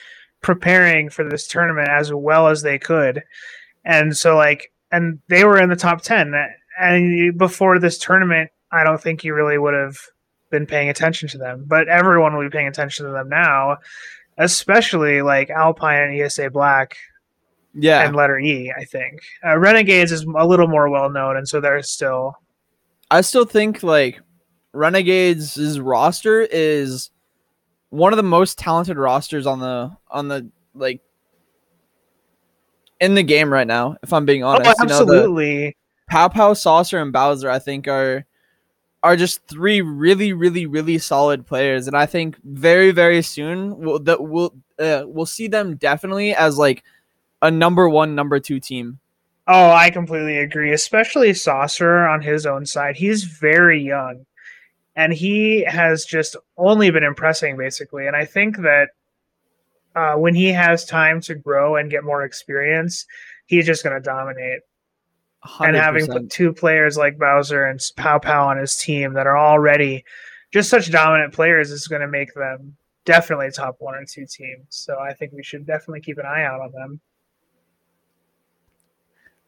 preparing 0.42 1.10
for 1.10 1.28
this 1.28 1.46
tournament 1.46 1.88
as 1.88 2.12
well 2.12 2.48
as 2.48 2.62
they 2.62 2.76
could, 2.76 3.22
and 3.84 4.16
so 4.16 4.36
like, 4.36 4.72
and 4.90 5.20
they 5.28 5.44
were 5.44 5.60
in 5.60 5.70
the 5.70 5.76
top 5.76 6.02
ten. 6.02 6.34
And 6.80 7.38
before 7.38 7.78
this 7.78 7.98
tournament, 7.98 8.50
I 8.72 8.82
don't 8.82 9.00
think 9.00 9.22
you 9.22 9.32
really 9.32 9.58
would 9.58 9.74
have 9.74 9.96
been 10.50 10.66
paying 10.66 10.88
attention 10.88 11.28
to 11.28 11.38
them, 11.38 11.66
but 11.68 11.86
everyone 11.86 12.34
will 12.34 12.44
be 12.44 12.50
paying 12.50 12.66
attention 12.66 13.06
to 13.06 13.12
them 13.12 13.28
now, 13.28 13.78
especially 14.38 15.22
like 15.22 15.50
Alpine 15.50 16.02
and 16.02 16.20
ESA 16.20 16.50
Black 16.50 16.96
yeah 17.74 18.04
and 18.04 18.16
Letter 18.16 18.38
E. 18.38 18.72
I 18.76 18.84
think 18.84 19.20
uh, 19.44 19.58
Renegades 19.58 20.12
is 20.12 20.22
a 20.22 20.46
little 20.46 20.68
more 20.68 20.88
well 20.88 21.10
known, 21.10 21.36
and 21.36 21.48
so 21.48 21.60
they're 21.60 21.82
still 21.82 22.34
i 23.10 23.20
still 23.20 23.44
think 23.44 23.82
like 23.82 24.20
renegades' 24.72 25.80
roster 25.80 26.42
is 26.50 27.10
one 27.90 28.12
of 28.12 28.18
the 28.18 28.22
most 28.22 28.58
talented 28.58 28.96
rosters 28.96 29.46
on 29.46 29.60
the 29.60 29.90
on 30.10 30.28
the 30.28 30.50
like 30.74 31.00
in 33.00 33.14
the 33.14 33.22
game 33.22 33.50
right 33.52 33.66
now 33.66 33.96
if 34.02 34.12
i'm 34.12 34.26
being 34.26 34.44
honest 34.44 34.68
oh, 34.68 34.82
You 34.82 34.88
know, 34.88 34.94
absolutely. 34.94 35.76
Pow 36.08 36.28
Pow, 36.28 36.54
Saucer, 36.54 36.98
and 36.98 37.12
Bowser, 37.12 37.50
I 37.50 37.58
think 37.58 37.86
are 37.86 38.24
are 39.02 39.16
just 39.16 39.46
three 39.46 39.80
really, 39.80 40.32
really, 40.32 40.66
really 40.66 40.98
solid 40.98 41.46
players, 41.46 41.86
and 41.86 41.96
I 41.96 42.06
think 42.06 42.36
very, 42.44 42.90
very 42.90 43.22
soon 43.22 43.78
we'll 43.78 43.98
that 44.00 44.22
we'll 44.22 44.54
uh, 44.78 45.04
we'll 45.06 45.26
see 45.26 45.48
them 45.48 45.76
definitely 45.76 46.34
as 46.34 46.58
like 46.58 46.82
a 47.40 47.50
number 47.50 47.88
one, 47.88 48.14
number 48.14 48.40
two 48.40 48.60
team. 48.60 48.98
Oh, 49.46 49.70
I 49.70 49.90
completely 49.90 50.38
agree. 50.38 50.72
Especially 50.72 51.32
Saucer 51.32 52.06
on 52.06 52.20
his 52.20 52.44
own 52.44 52.66
side. 52.66 52.96
He's 52.96 53.24
very 53.24 53.82
young, 53.82 54.26
and 54.96 55.12
he 55.12 55.64
has 55.64 56.04
just 56.04 56.36
only 56.56 56.90
been 56.90 57.04
impressing, 57.04 57.56
basically. 57.56 58.06
And 58.06 58.16
I 58.16 58.24
think 58.24 58.58
that 58.58 58.90
uh, 59.94 60.14
when 60.14 60.34
he 60.34 60.48
has 60.52 60.84
time 60.84 61.20
to 61.22 61.34
grow 61.34 61.76
and 61.76 61.90
get 61.90 62.04
more 62.04 62.24
experience, 62.24 63.06
he's 63.46 63.66
just 63.66 63.82
going 63.82 63.96
to 63.96 64.02
dominate. 64.02 64.60
And 65.60 65.76
having 65.76 66.06
100%. 66.06 66.12
put 66.12 66.30
two 66.30 66.52
players 66.52 66.96
like 66.96 67.18
Bowser 67.18 67.64
and 67.64 67.80
Pow 67.96 68.18
Pow 68.18 68.48
on 68.48 68.58
his 68.58 68.76
team 68.76 69.14
that 69.14 69.26
are 69.26 69.38
already 69.38 70.04
just 70.52 70.70
such 70.70 70.90
dominant 70.90 71.32
players 71.32 71.70
is 71.70 71.86
going 71.86 72.02
to 72.02 72.08
make 72.08 72.34
them 72.34 72.76
definitely 73.04 73.50
top 73.50 73.76
one 73.78 73.94
or 73.94 74.04
two 74.04 74.26
teams. 74.26 74.66
So 74.68 74.98
I 74.98 75.12
think 75.14 75.32
we 75.32 75.42
should 75.42 75.66
definitely 75.66 76.00
keep 76.00 76.18
an 76.18 76.26
eye 76.26 76.44
out 76.44 76.60
on 76.60 76.72
them. 76.72 77.00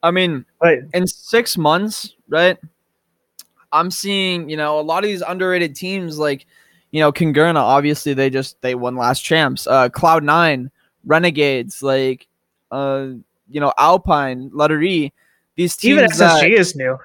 I 0.03 0.11
mean, 0.11 0.47
But 0.61 0.79
in 0.95 1.07
six 1.07 1.59
months, 1.59 2.15
right? 2.29 2.59
I'm 3.73 3.91
seeing, 3.91 4.49
you 4.49 4.57
know, 4.57 4.81
a 4.81 4.83
lot 4.83 5.05
of 5.05 5.11
these 5.11 5.23
underrated 5.23 5.77
teams 5.77 6.19
like, 6.19 6.47
you 6.91 7.01
know, 7.01 7.13
Kungarna, 7.13 7.57
obviously 7.57 8.15
they 8.15 8.31
just 8.31 8.61
they 8.63 8.75
won 8.75 8.97
last 8.97 9.21
champs. 9.21 9.67
Uh 9.67 9.89
Cloud 9.91 10.25
Nine, 10.25 10.71
Renegades, 11.05 11.83
like 11.83 12.27
uh, 12.71 13.09
you 13.49 13.61
know, 13.61 13.73
Alpine, 13.79 14.51
Letter 14.53 14.81
E. 14.83 15.13
These 15.61 15.77
teams 15.77 15.99
even 15.99 16.05
SSG 16.07 16.40
that- 16.40 16.51
is 16.53 16.75
new. 16.75 16.96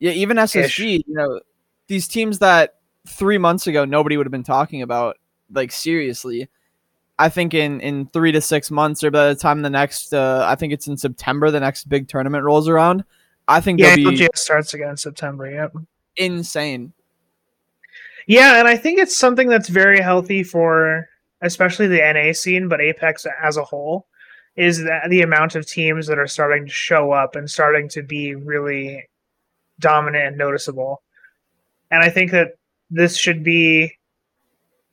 Yeah, 0.00 0.10
even 0.10 0.36
SSG, 0.36 1.04
you 1.06 1.14
know, 1.14 1.40
these 1.86 2.08
teams 2.08 2.40
that 2.40 2.74
three 3.06 3.38
months 3.38 3.68
ago 3.68 3.84
nobody 3.84 4.16
would 4.16 4.26
have 4.26 4.32
been 4.32 4.42
talking 4.42 4.82
about, 4.82 5.16
like 5.52 5.70
seriously. 5.70 6.48
I 7.20 7.28
think 7.28 7.54
in 7.54 7.80
in 7.80 8.06
three 8.06 8.32
to 8.32 8.40
six 8.40 8.68
months, 8.72 9.04
or 9.04 9.12
by 9.12 9.28
the 9.28 9.36
time 9.36 9.62
the 9.62 9.70
next, 9.70 10.12
uh, 10.12 10.44
I 10.44 10.56
think 10.56 10.72
it's 10.72 10.88
in 10.88 10.96
September, 10.96 11.52
the 11.52 11.60
next 11.60 11.88
big 11.88 12.08
tournament 12.08 12.42
rolls 12.42 12.68
around. 12.68 13.04
I 13.46 13.60
think 13.60 13.78
Yeah, 13.78 13.94
they'll 13.94 14.10
be 14.10 14.28
starts 14.34 14.74
again 14.74 14.90
in 14.90 14.96
September. 14.96 15.48
Yep. 15.48 15.76
insane. 16.16 16.94
Yeah, 18.26 18.58
and 18.58 18.66
I 18.66 18.76
think 18.76 18.98
it's 18.98 19.16
something 19.16 19.46
that's 19.48 19.68
very 19.68 20.00
healthy 20.00 20.42
for 20.42 21.08
especially 21.42 21.86
the 21.86 22.00
NA 22.02 22.32
scene, 22.32 22.66
but 22.66 22.80
Apex 22.80 23.24
as 23.40 23.56
a 23.56 23.62
whole, 23.62 24.08
is 24.56 24.82
that 24.84 25.10
the 25.10 25.22
amount 25.22 25.54
of 25.54 25.66
teams 25.66 26.06
that 26.06 26.18
are 26.18 26.26
starting 26.26 26.66
to 26.66 26.72
show 26.72 27.12
up 27.12 27.36
and 27.36 27.50
starting 27.50 27.88
to 27.88 28.02
be 28.02 28.34
really 28.34 29.08
dominant 29.80 30.26
and 30.26 30.38
noticeable. 30.38 31.02
And 31.90 32.02
I 32.02 32.08
think 32.08 32.30
that 32.30 32.52
this 32.90 33.16
should 33.16 33.42
be 33.42 33.96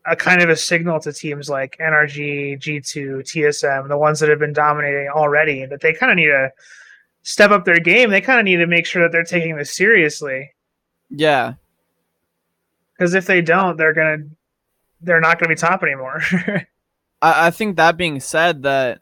a 0.08 0.16
kind 0.16 0.42
of 0.42 0.50
a 0.50 0.56
signal 0.56 1.00
to 1.02 1.14
teams 1.14 1.50
like 1.50 1.78
NRG, 1.80 2.60
G2, 2.60 3.20
TSM, 3.20 3.88
the 3.88 3.98
ones 3.98 4.20
that 4.20 4.30
have 4.30 4.40
been 4.40 4.54
dominating 4.54 5.10
already, 5.10 5.66
that 5.66 5.82
they 5.82 5.94
kind 5.94 6.12
of 6.12 6.16
need 6.16 6.28
to 6.28 6.52
step 7.22 7.52
up 7.52 7.66
their 7.66 7.80
game. 7.80 8.10
They 8.10 8.22
kind 8.22 8.40
of 8.40 8.46
need 8.46 8.58
to 8.58 8.68
make 8.68 8.88
sure 8.88 9.04
that 9.04 9.12
they're 9.12 9.24
taking 9.24 9.56
this 9.56 9.76
seriously. 9.76 10.52
Yeah, 11.10 11.54
because 13.02 13.14
if 13.14 13.26
they 13.26 13.42
don't, 13.42 13.78
they're 13.78 13.94
gonna 13.94 14.24
they're 15.02 15.20
not 15.20 15.40
gonna 15.40 15.50
be 15.50 15.56
top 15.56 15.84
anymore. 15.84 16.22
I, 17.22 17.48
I 17.48 17.52
think 17.52 17.76
that 17.76 17.98
being 17.98 18.20
said, 18.20 18.64
that 18.64 19.01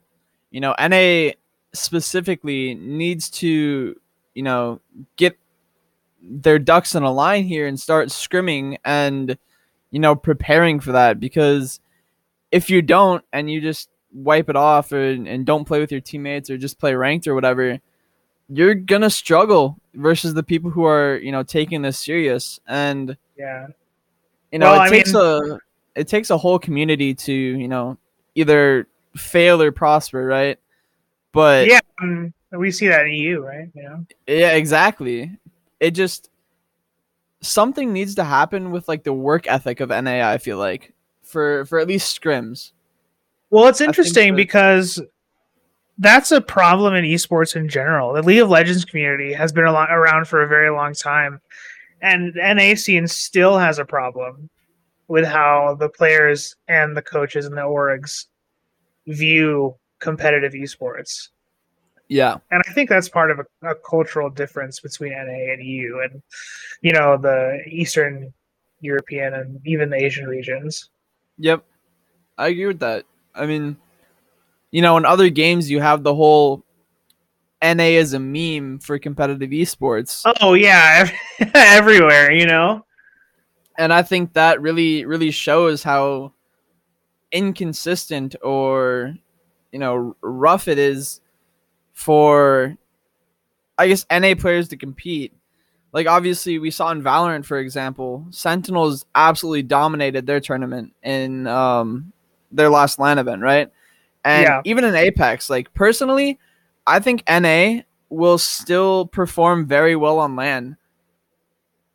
you 0.52 0.60
know, 0.62 0.74
NA 0.80 1.32
specifically 1.74 2.76
needs 2.76 3.30
to, 3.30 3.96
you 4.34 4.44
know, 4.44 4.80
get 5.16 5.38
their 6.22 6.60
ducks 6.60 6.96
in 6.96 7.04
a 7.04 7.12
line 7.12 7.44
here 7.46 7.66
and 7.68 7.80
start 7.80 8.10
scrimming 8.10 8.78
and 8.84 9.38
you 9.92 10.00
know 10.00 10.16
preparing 10.16 10.80
for 10.80 10.92
that. 10.94 11.20
Because 11.20 11.80
if 12.52 12.70
you 12.70 12.82
don't 12.82 13.24
and 13.32 13.50
you 13.50 13.62
just 13.62 13.90
wipe 14.14 14.50
it 14.50 14.56
off 14.56 14.92
or, 14.92 15.00
and 15.12 15.46
don't 15.46 15.66
play 15.66 15.80
with 15.80 15.92
your 15.92 16.02
teammates 16.02 16.50
or 16.50 16.58
just 16.58 16.80
play 16.80 16.94
ranked 16.96 17.28
or 17.28 17.36
whatever 17.36 17.80
you're 18.52 18.74
gonna 18.74 19.12
struggle 19.12 19.80
versus 19.94 20.34
the 20.34 20.42
people 20.42 20.72
who 20.72 20.84
are 20.84 21.18
you 21.18 21.32
know 21.32 21.44
taking 21.44 21.84
this 21.84 22.00
serious. 22.00 22.60
And 22.68 23.16
yeah, 23.38 23.68
you 24.52 24.58
know 24.58 24.72
Well, 24.72 24.82
it 24.82 24.86
I 24.86 24.90
takes 24.90 25.14
mean- 25.14 25.24
a 25.24 25.60
it 25.96 26.08
takes 26.08 26.32
a 26.32 26.38
whole 26.38 26.58
community 26.58 27.14
to 27.14 27.32
you 27.34 27.68
know 27.68 27.98
either 28.34 28.88
fail 29.16 29.62
or 29.62 29.72
prosper 29.72 30.26
right 30.26 30.60
but 31.32 31.68
yeah. 31.68 31.80
um, 32.02 32.34
we 32.52 32.72
see 32.72 32.88
that 32.88 33.06
in 33.06 33.14
EU, 33.14 33.42
right? 33.42 33.70
Know, 33.76 34.06
yeah 34.28 34.54
exactly 34.54 35.38
it 35.80 35.92
just 35.92 36.30
something 37.42 37.94
needs 37.94 38.16
to 38.16 38.24
happen 38.24 38.72
with 38.72 38.88
like 38.88 39.04
the 39.04 39.14
work 39.14 39.48
ethic 39.48 39.80
of 39.80 39.90
NA. 39.90 40.28
I 40.28 40.38
feel 40.38 40.58
like 40.58 40.94
for 41.24 41.66
for 41.66 41.80
at 41.80 41.88
least 41.88 42.20
scrims. 42.20 42.72
Well, 43.50 43.68
it's 43.68 43.82
interesting 43.82 44.34
that- 44.34 44.38
because 44.38 45.02
that's 45.98 46.32
a 46.32 46.40
problem 46.40 46.94
in 46.94 47.04
esports 47.04 47.56
in 47.56 47.68
general. 47.68 48.14
The 48.14 48.22
League 48.22 48.40
of 48.40 48.50
Legends 48.50 48.86
community 48.86 49.34
has 49.34 49.52
been 49.52 49.66
a 49.66 49.72
lot 49.72 49.92
around 49.92 50.28
for 50.28 50.42
a 50.42 50.48
very 50.48 50.70
long 50.70 50.94
time, 50.94 51.42
and 52.02 52.36
NA 52.36 52.76
scene 52.76 53.08
still 53.08 53.58
has 53.58 53.80
a 53.80 53.86
problem 53.86 54.50
with 55.08 55.26
how 55.26 55.76
the 55.80 55.90
players 55.90 56.56
and 56.68 56.96
the 56.96 57.02
coaches 57.02 57.46
and 57.46 57.58
the 57.58 57.62
orgs 57.62 58.26
view 59.10 59.76
competitive 60.00 60.54
esports. 60.54 61.30
Yeah, 62.08 62.38
And 62.50 62.64
I 62.68 62.74
think 62.74 62.90
that's 62.90 63.08
part 63.08 63.30
of 63.30 63.40
a, 63.40 63.70
a 63.70 63.76
cultural 63.76 64.32
difference 64.32 64.80
between 64.80 65.12
NA 65.12 65.54
and 65.54 65.64
EU, 65.64 66.00
and 66.00 66.24
you 66.82 66.92
know 66.92 67.18
the 67.18 67.62
Eastern 67.68 68.34
European 68.82 69.36
and 69.36 69.62
even 69.68 69.92
the 69.92 69.98
Asian 69.98 70.26
regions. 70.26 70.90
Yep. 71.38 71.64
I 72.36 72.48
agree 72.48 72.66
with 72.66 72.80
that. 72.80 73.06
I 73.36 73.46
mean, 73.46 73.78
you 74.72 74.82
know, 74.82 74.98
in 74.98 75.06
other 75.06 75.30
games 75.30 75.70
you 75.70 75.82
have 75.82 76.02
the 76.02 76.16
whole 76.16 76.64
NA 77.62 78.00
as 78.00 78.14
a 78.14 78.20
meme 78.20 78.80
for 78.80 78.98
competitive 78.98 79.52
esports. 79.52 80.24
Oh 80.42 80.56
yeah, 80.56 81.12
everywhere, 81.54 82.32
you 82.32 82.48
know. 82.48 82.86
And 83.78 83.94
I 83.94 84.02
think 84.02 84.34
that 84.34 84.62
really 84.62 85.06
really 85.06 85.30
shows 85.30 85.84
how 85.84 86.34
inconsistent 87.32 88.36
or 88.42 89.16
you 89.72 89.80
know, 89.80 90.16
rough 90.22 90.68
it 90.68 90.78
is 90.80 91.22
for 91.94 92.76
I 93.78 93.88
guess 93.88 94.06
NA 94.12 94.34
players 94.36 94.68
to 94.70 94.78
compete. 94.78 95.34
Like 95.92 96.08
obviously 96.08 96.60
we 96.60 96.72
saw 96.72 96.92
in 96.92 97.02
Valorant 97.04 97.46
for 97.46 97.60
example, 97.60 98.26
Sentinels 98.32 99.06
absolutely 99.16 99.64
dominated 99.64 100.26
their 100.28 100.40
tournament 100.40 100.94
in 101.04 101.48
um 101.48 102.12
their 102.52 102.70
last 102.70 103.00
LAN 103.00 103.20
event, 103.20 103.42
right? 103.42 103.72
And 104.26 104.44
Yeah. 104.44 104.62
even 104.66 104.84
in 104.84 104.96
Apex, 104.96 105.50
like 105.50 105.74
personally, 105.74 106.40
I 106.86 107.00
think 107.00 107.24
NA 107.28 107.82
will 108.10 108.38
still 108.40 109.06
perform 109.06 109.68
very 109.68 109.96
well 109.96 110.20
on 110.20 110.36
LAN. 110.36 110.78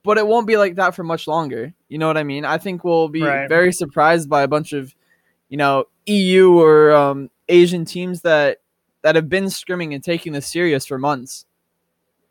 But 0.05 0.18
it 0.18 0.27
won't 0.27 0.47
be 0.47 0.57
like 0.57 0.77
that 0.77 0.94
for 0.94 1.03
much 1.03 1.27
longer. 1.27 1.73
You 1.88 1.99
know 1.99 2.07
what 2.07 2.16
I 2.18 2.25
mean? 2.25 2.44
I 2.44 2.59
think 2.59 2.85
we'll 2.85 3.09
be 3.09 3.20
Right. 3.20 3.49
very 3.49 3.73
surprised 3.73 4.29
by 4.29 4.42
a 4.42 4.49
bunch 4.49 4.73
of, 4.73 4.94
you 5.55 5.59
know, 5.59 5.85
EU 6.07 6.59
or 6.59 6.90
um, 6.90 7.31
Asian 7.49 7.85
teams 7.85 8.23
that 8.23 8.59
that 9.03 9.14
have 9.14 9.29
been 9.29 9.45
scrimming 9.45 9.95
and 9.95 10.03
taking 10.03 10.33
this 10.33 10.49
serious 10.49 10.85
for 10.85 10.99
months. 10.99 11.47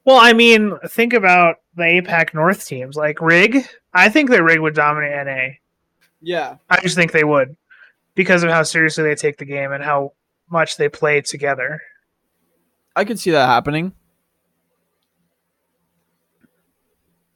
Well, 0.03 0.19
I 0.21 0.33
mean, 0.33 0.77
think 0.89 1.13
about 1.13 1.62
the 1.77 1.83
APAC 1.83 2.33
North 2.33 2.67
teams 2.67 2.97
like 2.97 3.21
Rig. 3.21 3.65
I 3.93 4.09
think 4.09 4.29
that 4.29 4.43
Rig 4.43 4.59
would 4.59 4.75
dominate 4.75 5.25
NA. 5.25 5.53
Yeah. 6.19 6.57
I 6.69 6.81
just 6.81 6.97
think 6.97 7.13
they 7.13 7.23
would 7.23 7.55
because 8.13 8.43
of 8.43 8.49
how 8.49 8.63
seriously 8.63 9.05
they 9.05 9.15
take 9.15 9.38
the 9.38 9.45
game 9.45 9.71
and 9.71 9.81
how 9.81 10.12
much 10.49 10.75
they 10.75 10.89
play 10.89 11.21
together. 11.21 11.81
I 12.93 13.05
could 13.05 13.21
see 13.21 13.31
that 13.31 13.45
happening. 13.45 13.93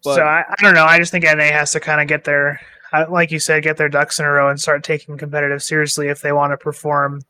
But 0.03 0.15
so 0.15 0.23
I, 0.23 0.43
I 0.49 0.61
don't 0.61 0.73
know. 0.73 0.83
I 0.83 0.97
just 0.99 1.13
think 1.13 1.23
NA 1.23 1.43
has 1.43 1.71
to 1.71 1.79
kind 1.79 2.01
of 2.01 2.09
get 2.09 2.25
their, 2.25 2.59
like 3.09 3.31
you 3.31 3.39
said, 3.39 3.63
get 3.63 3.77
their 3.77 3.89
ducks 3.89 4.19
in 4.19 4.25
a 4.25 4.29
row 4.31 4.49
and 4.49 4.59
start 4.59 4.83
taking 4.83 5.17
competitive 5.17 5.61
seriously 5.63 6.07
if 6.07 6.21
they 6.21 6.31
want 6.31 6.51
to 6.53 6.57
perform 6.57 7.21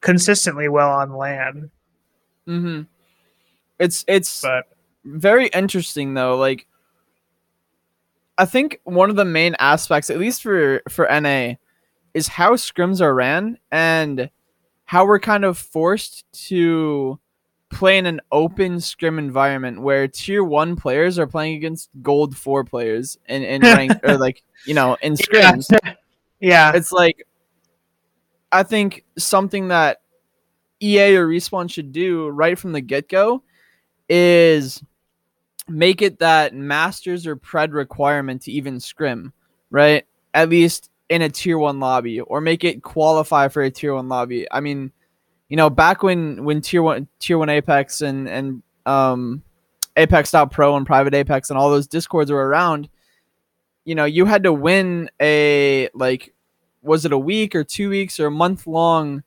consistently 0.00 0.68
well 0.68 0.90
on 0.90 1.12
LAN. 1.12 1.70
mhm. 2.46 2.86
it's 3.78 4.04
it's 4.08 4.42
But 4.42 4.66
very 5.04 5.46
interesting 5.48 6.14
though. 6.14 6.36
Like 6.36 6.66
I 8.38 8.44
think 8.44 8.80
one 8.84 9.10
of 9.10 9.16
the 9.16 9.24
main 9.24 9.54
aspects, 9.58 10.10
at 10.10 10.18
least 10.18 10.42
for 10.42 10.82
for 10.88 11.06
NA, 11.08 11.54
is 12.14 12.28
how 12.28 12.54
scrims 12.54 13.00
are 13.00 13.14
ran 13.14 13.58
and 13.70 14.30
how 14.84 15.06
we're 15.06 15.20
kind 15.20 15.44
of 15.44 15.56
forced 15.58 16.24
to 16.48 17.18
play 17.72 17.98
in 17.98 18.06
an 18.06 18.20
open 18.30 18.80
scrim 18.80 19.18
environment 19.18 19.80
where 19.80 20.06
tier 20.06 20.44
one 20.44 20.76
players 20.76 21.18
are 21.18 21.26
playing 21.26 21.56
against 21.56 21.90
gold 22.02 22.36
four 22.36 22.62
players 22.64 23.18
in, 23.28 23.42
in 23.42 23.62
rank 23.62 23.92
or 24.04 24.16
like 24.18 24.42
you 24.66 24.74
know 24.74 24.96
in 25.02 25.14
scrims. 25.14 25.66
yeah, 26.40 26.72
it's 26.74 26.92
like 26.92 27.26
I 28.52 28.62
think 28.62 29.04
something 29.18 29.68
that 29.68 30.02
EA 30.80 31.16
or 31.16 31.26
Respawn 31.26 31.70
should 31.70 31.92
do 31.92 32.28
right 32.28 32.58
from 32.58 32.72
the 32.72 32.80
get 32.80 33.08
go 33.08 33.42
is 34.08 34.82
make 35.68 36.02
it 36.02 36.18
that 36.18 36.54
masters 36.54 37.26
or 37.26 37.36
pred 37.36 37.72
requirement 37.72 38.42
to 38.42 38.52
even 38.52 38.80
scrim, 38.80 39.32
right? 39.70 40.04
At 40.34 40.50
least 40.50 40.90
in 41.08 41.22
a 41.22 41.28
tier 41.28 41.58
one 41.58 41.80
lobby, 41.80 42.20
or 42.20 42.40
make 42.40 42.64
it 42.64 42.82
qualify 42.82 43.48
for 43.48 43.62
a 43.62 43.70
tier 43.70 43.94
one 43.94 44.08
lobby. 44.08 44.46
I 44.50 44.60
mean, 44.60 44.92
you 45.52 45.56
know, 45.56 45.68
back 45.68 46.02
when 46.02 46.44
when 46.44 46.62
tier 46.62 46.82
one 46.82 47.08
tier 47.18 47.36
one 47.36 47.50
Apex 47.50 48.00
and 48.00 48.26
and 48.26 48.62
um 48.86 49.42
Apex.pro 49.98 50.74
and 50.78 50.86
private 50.86 51.12
Apex 51.12 51.50
and 51.50 51.58
all 51.58 51.68
those 51.68 51.86
discords 51.86 52.32
were 52.32 52.48
around, 52.48 52.88
you 53.84 53.94
know, 53.94 54.06
you 54.06 54.24
had 54.24 54.44
to 54.44 54.52
win 54.54 55.10
a 55.20 55.90
like 55.92 56.32
was 56.80 57.04
it 57.04 57.12
a 57.12 57.18
week 57.18 57.54
or 57.54 57.64
two 57.64 57.90
weeks 57.90 58.18
or 58.18 58.28
a 58.28 58.30
month 58.30 58.66
long, 58.66 59.24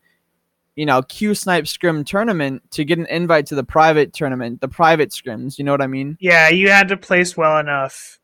you 0.75 0.87
know, 0.87 1.03
Q 1.03 1.35
snipe 1.35 1.67
scrim 1.67 2.03
tournament 2.03 2.63
to 2.71 2.83
get 2.83 2.97
an 2.97 3.05
invite 3.05 3.45
to 3.45 3.55
the 3.55 3.63
private 3.63 4.11
tournament, 4.11 4.61
the 4.61 4.67
private 4.67 5.11
scrims. 5.11 5.59
You 5.59 5.63
know 5.63 5.73
what 5.73 5.83
I 5.83 5.87
mean? 5.87 6.17
yeah, 6.19 6.49
you 6.49 6.71
had 6.71 6.87
to 6.87 6.97
place 6.97 7.37
well 7.37 7.59
enough 7.59 8.19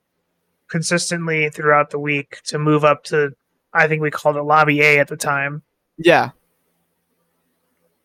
consistently 0.70 1.52
throughout 1.52 1.92
the 1.92 2.00
week 2.00 2.42
to 2.46 2.58
move 2.58 2.84
up 2.84 3.04
to. 3.04 3.36
I 3.76 3.88
think 3.88 4.02
we 4.02 4.10
called 4.10 4.38
it 4.38 4.42
Lobby 4.42 4.82
A 4.82 4.98
at 4.98 5.08
the 5.08 5.18
time. 5.18 5.62
Yeah, 6.00 6.32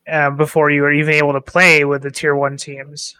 um, 0.09 0.37
before 0.37 0.71
you 0.71 0.83
were 0.83 0.93
even 0.93 1.15
able 1.15 1.33
to 1.33 1.41
play 1.41 1.85
with 1.85 2.03
the 2.03 2.11
tier 2.11 2.35
one 2.35 2.57
teams. 2.57 3.17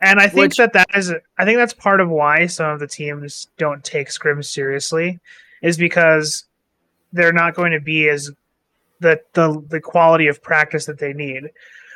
And 0.00 0.20
I 0.20 0.28
think 0.28 0.48
Which- 0.50 0.56
that 0.58 0.74
that 0.74 0.88
is, 0.94 1.12
I 1.38 1.44
think 1.44 1.58
that's 1.58 1.72
part 1.72 2.00
of 2.00 2.10
why 2.10 2.46
some 2.46 2.70
of 2.70 2.80
the 2.80 2.86
teams 2.86 3.48
don't 3.56 3.82
take 3.82 4.08
scrims 4.08 4.44
seriously, 4.46 5.20
is 5.62 5.78
because 5.78 6.44
they're 7.12 7.32
not 7.32 7.54
going 7.54 7.72
to 7.72 7.80
be 7.80 8.08
as 8.08 8.30
the 9.00 9.20
the 9.32 9.62
the 9.68 9.80
quality 9.80 10.26
of 10.26 10.42
practice 10.42 10.84
that 10.86 10.98
they 10.98 11.12
need, 11.14 11.44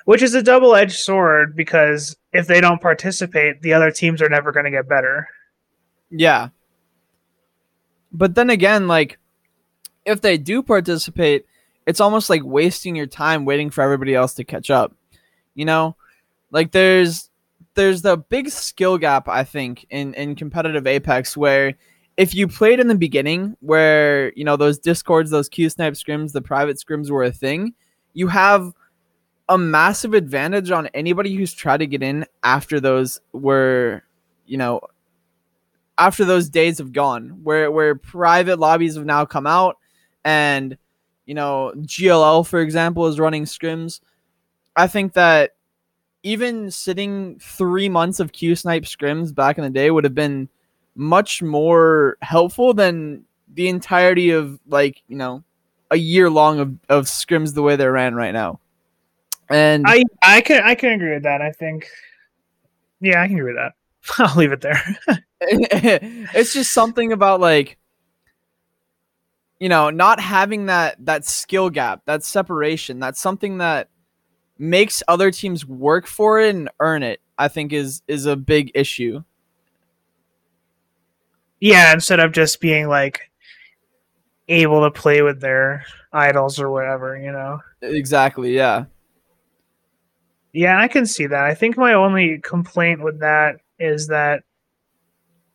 which 0.06 0.22
is 0.22 0.34
a 0.34 0.42
double 0.42 0.74
edged 0.74 0.98
sword 0.98 1.54
because 1.54 2.16
if 2.32 2.46
they 2.46 2.60
don't 2.60 2.80
participate, 2.80 3.60
the 3.60 3.74
other 3.74 3.90
teams 3.90 4.22
are 4.22 4.28
never 4.28 4.50
going 4.52 4.64
to 4.64 4.70
get 4.70 4.88
better. 4.88 5.28
yeah. 6.10 6.48
But 8.12 8.34
then 8.34 8.50
again, 8.50 8.88
like 8.88 9.18
if 10.04 10.20
they 10.20 10.36
do 10.38 10.62
participate, 10.62 11.46
it's 11.86 12.00
almost 12.00 12.30
like 12.30 12.42
wasting 12.44 12.96
your 12.96 13.06
time 13.06 13.44
waiting 13.44 13.70
for 13.70 13.82
everybody 13.82 14.14
else 14.14 14.34
to 14.34 14.44
catch 14.44 14.70
up. 14.70 14.94
You 15.54 15.64
know, 15.64 15.96
like 16.50 16.72
there's 16.72 17.30
there's 17.74 18.02
the 18.02 18.16
big 18.16 18.50
skill 18.50 18.98
gap 18.98 19.28
I 19.28 19.44
think 19.44 19.86
in 19.90 20.14
in 20.14 20.34
competitive 20.34 20.86
Apex 20.86 21.36
where 21.36 21.74
if 22.16 22.34
you 22.34 22.48
played 22.48 22.80
in 22.80 22.88
the 22.88 22.94
beginning 22.94 23.56
where 23.60 24.32
you 24.34 24.44
know 24.44 24.56
those 24.56 24.78
discords, 24.78 25.30
those 25.30 25.48
Q 25.48 25.70
snipe 25.70 25.94
scrims, 25.94 26.32
the 26.32 26.42
private 26.42 26.76
scrims 26.76 27.10
were 27.10 27.24
a 27.24 27.32
thing, 27.32 27.74
you 28.12 28.28
have 28.28 28.72
a 29.48 29.58
massive 29.58 30.14
advantage 30.14 30.70
on 30.70 30.86
anybody 30.88 31.34
who's 31.34 31.52
tried 31.52 31.78
to 31.78 31.86
get 31.86 32.02
in 32.02 32.24
after 32.42 32.78
those 32.78 33.20
were 33.32 34.02
you 34.46 34.56
know 34.56 34.80
after 35.98 36.24
those 36.24 36.48
days 36.48 36.78
have 36.78 36.92
gone 36.92 37.40
where 37.42 37.70
where 37.70 37.94
private 37.94 38.58
lobbies 38.58 38.96
have 38.96 39.04
now 39.04 39.24
come 39.24 39.46
out 39.46 39.76
and 40.24 40.78
you 41.30 41.34
know 41.34 41.72
GLL 41.76 42.44
for 42.44 42.60
example 42.60 43.06
is 43.06 43.20
running 43.20 43.44
scrims 43.44 44.00
I 44.74 44.88
think 44.88 45.12
that 45.12 45.52
even 46.24 46.72
sitting 46.72 47.38
3 47.38 47.88
months 47.88 48.18
of 48.18 48.32
Q 48.32 48.56
snipe 48.56 48.82
scrims 48.82 49.32
back 49.32 49.56
in 49.56 49.62
the 49.62 49.70
day 49.70 49.92
would 49.92 50.02
have 50.02 50.14
been 50.14 50.48
much 50.96 51.40
more 51.40 52.18
helpful 52.20 52.74
than 52.74 53.26
the 53.54 53.68
entirety 53.68 54.30
of 54.30 54.58
like 54.66 55.02
you 55.06 55.16
know 55.16 55.44
a 55.92 55.96
year 55.96 56.28
long 56.28 56.58
of, 56.58 56.74
of 56.88 57.04
scrims 57.04 57.54
the 57.54 57.62
way 57.62 57.76
they're 57.76 57.92
ran 57.92 58.16
right 58.16 58.32
now 58.32 58.58
and 59.48 59.84
I 59.86 60.02
I 60.20 60.40
can 60.40 60.64
I 60.64 60.74
can 60.74 60.90
agree 60.90 61.14
with 61.14 61.22
that. 61.22 61.40
I 61.42 61.52
think, 61.52 61.86
yeah, 63.00 63.22
I 63.22 63.28
can 63.28 63.36
agree 63.36 63.52
with 63.52 63.62
that. 63.62 63.74
I'll 64.18 64.36
leave 64.36 64.50
it 64.50 64.62
there. 64.62 64.82
it's 65.40 66.52
just 66.52 66.72
something 66.72 67.12
about 67.12 67.40
like 67.40 67.78
you 69.60 69.68
know 69.68 69.90
not 69.90 70.18
having 70.18 70.66
that 70.66 70.96
that 71.04 71.24
skill 71.24 71.70
gap 71.70 72.02
that 72.06 72.24
separation 72.24 72.98
that's 72.98 73.20
something 73.20 73.58
that 73.58 73.88
makes 74.58 75.02
other 75.06 75.30
teams 75.30 75.64
work 75.64 76.06
for 76.06 76.40
it 76.40 76.54
and 76.54 76.68
earn 76.80 77.02
it 77.02 77.20
i 77.38 77.46
think 77.46 77.72
is 77.72 78.02
is 78.08 78.26
a 78.26 78.36
big 78.36 78.72
issue 78.74 79.22
yeah, 81.60 81.92
instead 81.92 82.20
of 82.20 82.32
just 82.32 82.60
being 82.60 82.88
like 82.88 83.30
able 84.48 84.82
to 84.82 84.90
play 84.90 85.22
with 85.22 85.40
their 85.40 85.84
idols 86.12 86.58
or 86.58 86.70
whatever, 86.70 87.16
you 87.16 87.30
know. 87.30 87.60
exactly 87.82 88.54
yeah 88.54 88.86
Yeah, 90.52 90.80
I 90.80 90.88
can 90.88 91.06
see 91.06 91.26
that. 91.26 91.44
I 91.44 91.54
think 91.54 91.76
my 91.76 91.92
only 91.92 92.40
complaint 92.42 93.02
with 93.02 93.20
that 93.20 93.56
is 93.78 94.08
that 94.08 94.42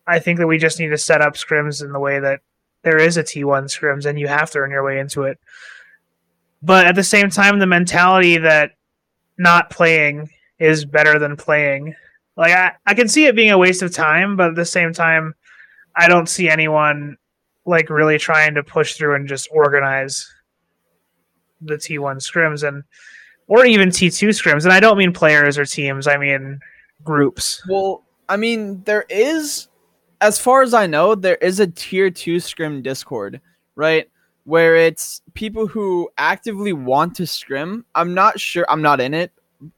I 0.06 0.20
think 0.20 0.38
that 0.38 0.46
we 0.46 0.58
just 0.58 0.78
need 0.78 0.88
to 0.88 0.98
set 0.98 1.20
up 1.20 1.34
scrims 1.34 1.84
in 1.84 1.92
the 1.92 2.00
way 2.00 2.20
that 2.20 2.40
there 2.86 2.98
is 2.98 3.16
a 3.16 3.24
T1 3.24 3.64
scrims 3.64 4.06
and 4.06 4.16
you 4.16 4.28
have 4.28 4.48
to 4.52 4.58
earn 4.58 4.70
your 4.70 4.84
way 4.84 5.00
into 5.00 5.24
it. 5.24 5.40
But 6.62 6.86
at 6.86 6.94
the 6.94 7.02
same 7.02 7.30
time, 7.30 7.58
the 7.58 7.66
mentality 7.66 8.38
that 8.38 8.76
not 9.36 9.70
playing 9.70 10.30
is 10.60 10.84
better 10.84 11.18
than 11.18 11.36
playing. 11.36 11.96
Like 12.36 12.52
I, 12.52 12.74
I 12.86 12.94
can 12.94 13.08
see 13.08 13.26
it 13.26 13.34
being 13.34 13.50
a 13.50 13.58
waste 13.58 13.82
of 13.82 13.92
time, 13.92 14.36
but 14.36 14.50
at 14.50 14.54
the 14.54 14.64
same 14.64 14.92
time, 14.92 15.34
I 15.96 16.06
don't 16.06 16.28
see 16.28 16.48
anyone 16.48 17.16
like 17.64 17.90
really 17.90 18.18
trying 18.18 18.54
to 18.54 18.62
push 18.62 18.94
through 18.94 19.16
and 19.16 19.26
just 19.26 19.48
organize 19.50 20.32
the 21.60 21.74
T1 21.74 22.18
scrims 22.18 22.66
and 22.66 22.84
or 23.48 23.66
even 23.66 23.88
T2 23.88 24.28
scrims. 24.28 24.62
And 24.62 24.72
I 24.72 24.78
don't 24.78 24.96
mean 24.96 25.12
players 25.12 25.58
or 25.58 25.64
teams, 25.64 26.06
I 26.06 26.18
mean 26.18 26.60
groups. 27.02 27.64
Well, 27.68 28.04
I 28.28 28.36
mean, 28.36 28.84
there 28.84 29.06
is, 29.08 29.66
as 30.20 30.38
far 30.38 30.62
as 30.62 30.74
I 30.74 30.86
know, 30.86 31.14
there 31.14 31.36
is 31.36 31.60
a 31.60 31.66
tier 31.66 32.10
two 32.10 32.40
scrim 32.40 32.82
Discord, 32.82 33.40
right? 33.74 34.08
Where 34.44 34.76
it's 34.76 35.22
people 35.34 35.66
who 35.66 36.08
actively 36.18 36.72
want 36.72 37.14
to 37.16 37.26
scrim. 37.26 37.84
I'm 37.94 38.14
not 38.14 38.38
sure, 38.40 38.64
I'm 38.68 38.82
not 38.82 39.00
in 39.00 39.14
it. 39.14 39.32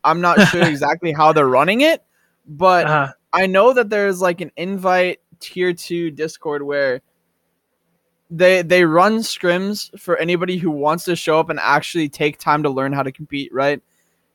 I'm 0.05 0.20
not 0.20 0.40
sure 0.48 0.62
exactly 0.68 1.12
how 1.12 1.33
they're 1.33 1.48
running 1.48 1.81
it, 1.83 2.03
but 2.46 2.87
Uh-huh. 2.87 3.12
I 3.33 3.46
know 3.46 3.72
that 3.74 3.90
there's 3.90 4.20
like 4.22 4.40
an 4.40 4.51
invite 4.57 5.20
tier 5.40 5.72
two 5.72 6.11
Discord 6.11 6.62
where 6.62 7.03
they 8.31 8.62
they 8.62 8.85
run 8.85 9.18
scrims 9.18 9.96
for 9.98 10.16
anybody 10.18 10.59
who 10.59 10.70
wants 10.70 11.05
to 11.05 11.16
show 11.16 11.38
up 11.40 11.48
and 11.51 11.59
actually 11.61 12.09
take 12.09 12.38
time 12.38 12.62
to 12.62 12.70
learn 12.70 12.92
how 12.92 13.03
to 13.03 13.12
compete, 13.12 13.53
right? 13.53 13.83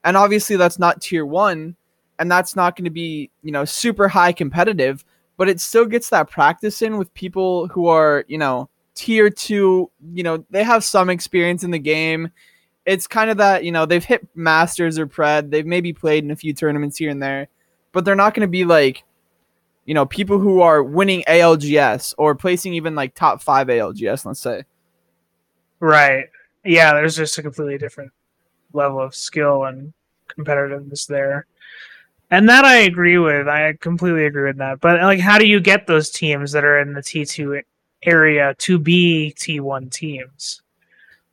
And 0.03 0.17
obviously 0.17 0.55
that's 0.57 0.79
not 0.79 1.01
tier 1.01 1.25
one, 1.25 1.75
and 2.19 2.29
that's 2.31 2.55
not 2.55 2.75
going 2.75 2.85
to 2.85 2.91
be 2.91 3.29
you 3.43 3.51
know 3.51 3.65
super 3.65 4.07
high 4.07 4.31
competitive, 4.33 5.05
but 5.37 5.49
it 5.49 5.59
still 5.59 5.85
gets 5.85 6.09
that 6.09 6.29
practice 6.29 6.81
in 6.81 6.97
with 6.97 7.13
people 7.13 7.67
who 7.67 7.87
are 7.87 8.25
you 8.27 8.37
know 8.37 8.69
tier 8.95 9.29
two. 9.29 9.89
You 10.13 10.23
know 10.23 10.45
they 10.49 10.63
have 10.63 10.83
some 10.83 11.09
experience 11.09 11.63
in 11.63 11.71
the 11.71 11.79
game. 11.79 12.31
It's 12.85 13.07
kind 13.07 13.29
of 13.29 13.37
that 13.37 13.63
you 13.63 13.71
know 13.71 13.85
they've 13.85 14.03
hit 14.03 14.27
masters 14.35 14.99
or 14.99 15.07
pred, 15.07 15.49
they've 15.49 15.65
maybe 15.65 15.93
played 15.93 16.23
in 16.23 16.31
a 16.31 16.35
few 16.35 16.53
tournaments 16.53 16.97
here 16.97 17.09
and 17.09 17.21
there, 17.21 17.47
but 17.91 18.05
they're 18.05 18.15
not 18.15 18.33
going 18.33 18.47
to 18.47 18.51
be 18.51 18.65
like 18.65 19.03
you 19.85 19.93
know, 19.93 20.05
people 20.05 20.39
who 20.39 20.61
are 20.61 20.81
winning 20.81 21.23
ALGS 21.27 22.13
or 22.17 22.35
placing 22.35 22.73
even 22.73 22.95
like 22.95 23.15
top 23.15 23.41
five 23.41 23.67
ALGS, 23.67 24.25
let's 24.25 24.39
say. 24.39 24.63
Right. 25.79 26.25
Yeah, 26.63 26.93
there's 26.93 27.17
just 27.17 27.37
a 27.37 27.41
completely 27.41 27.77
different 27.77 28.11
level 28.71 29.01
of 29.01 29.13
skill 29.13 29.65
and 29.65 29.93
competitiveness 30.29 31.05
there. 31.07 31.47
And 32.33 32.49
that 32.49 32.65
I 32.65 32.77
agree 32.77 33.19
with. 33.19 33.47
I 33.47 33.73
completely 33.79 34.25
agree 34.25 34.45
with 34.45 34.57
that. 34.57 34.79
But 34.81 34.99
like 35.01 35.19
how 35.19 35.37
do 35.37 35.45
you 35.45 35.59
get 35.59 35.85
those 35.85 36.09
teams 36.09 36.51
that 36.53 36.63
are 36.63 36.79
in 36.79 36.93
the 36.93 37.01
T2 37.01 37.61
area 38.01 38.55
to 38.57 38.79
be 38.79 39.35
T1 39.37 39.91
teams? 39.91 40.63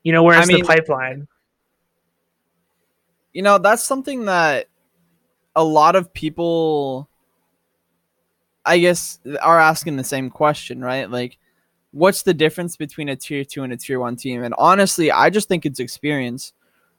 You 0.02 0.12
know, 0.12 0.22
where's 0.22 0.44
I 0.44 0.52
mean- 0.52 0.60
the 0.60 0.66
pipeline? 0.66 1.26
You 3.32 3.40
know, 3.40 3.56
that's 3.56 3.82
something 3.82 4.26
that 4.26 4.66
a 5.56 5.64
lot 5.64 5.96
of 5.96 6.12
people, 6.12 7.08
I 8.66 8.78
guess, 8.78 9.20
are 9.40 9.58
asking 9.58 9.96
the 9.96 10.04
same 10.04 10.28
question, 10.28 10.82
right? 10.82 11.08
Like, 11.08 11.38
what's 11.92 12.22
the 12.22 12.34
difference 12.34 12.76
between 12.76 13.08
a 13.08 13.16
tier 13.16 13.44
two 13.44 13.62
and 13.62 13.72
a 13.72 13.76
tier 13.78 14.00
one 14.00 14.16
team? 14.16 14.42
And 14.42 14.52
honestly, 14.58 15.10
I 15.10 15.30
just 15.30 15.48
think 15.48 15.64
it's 15.64 15.80
experience, 15.80 16.52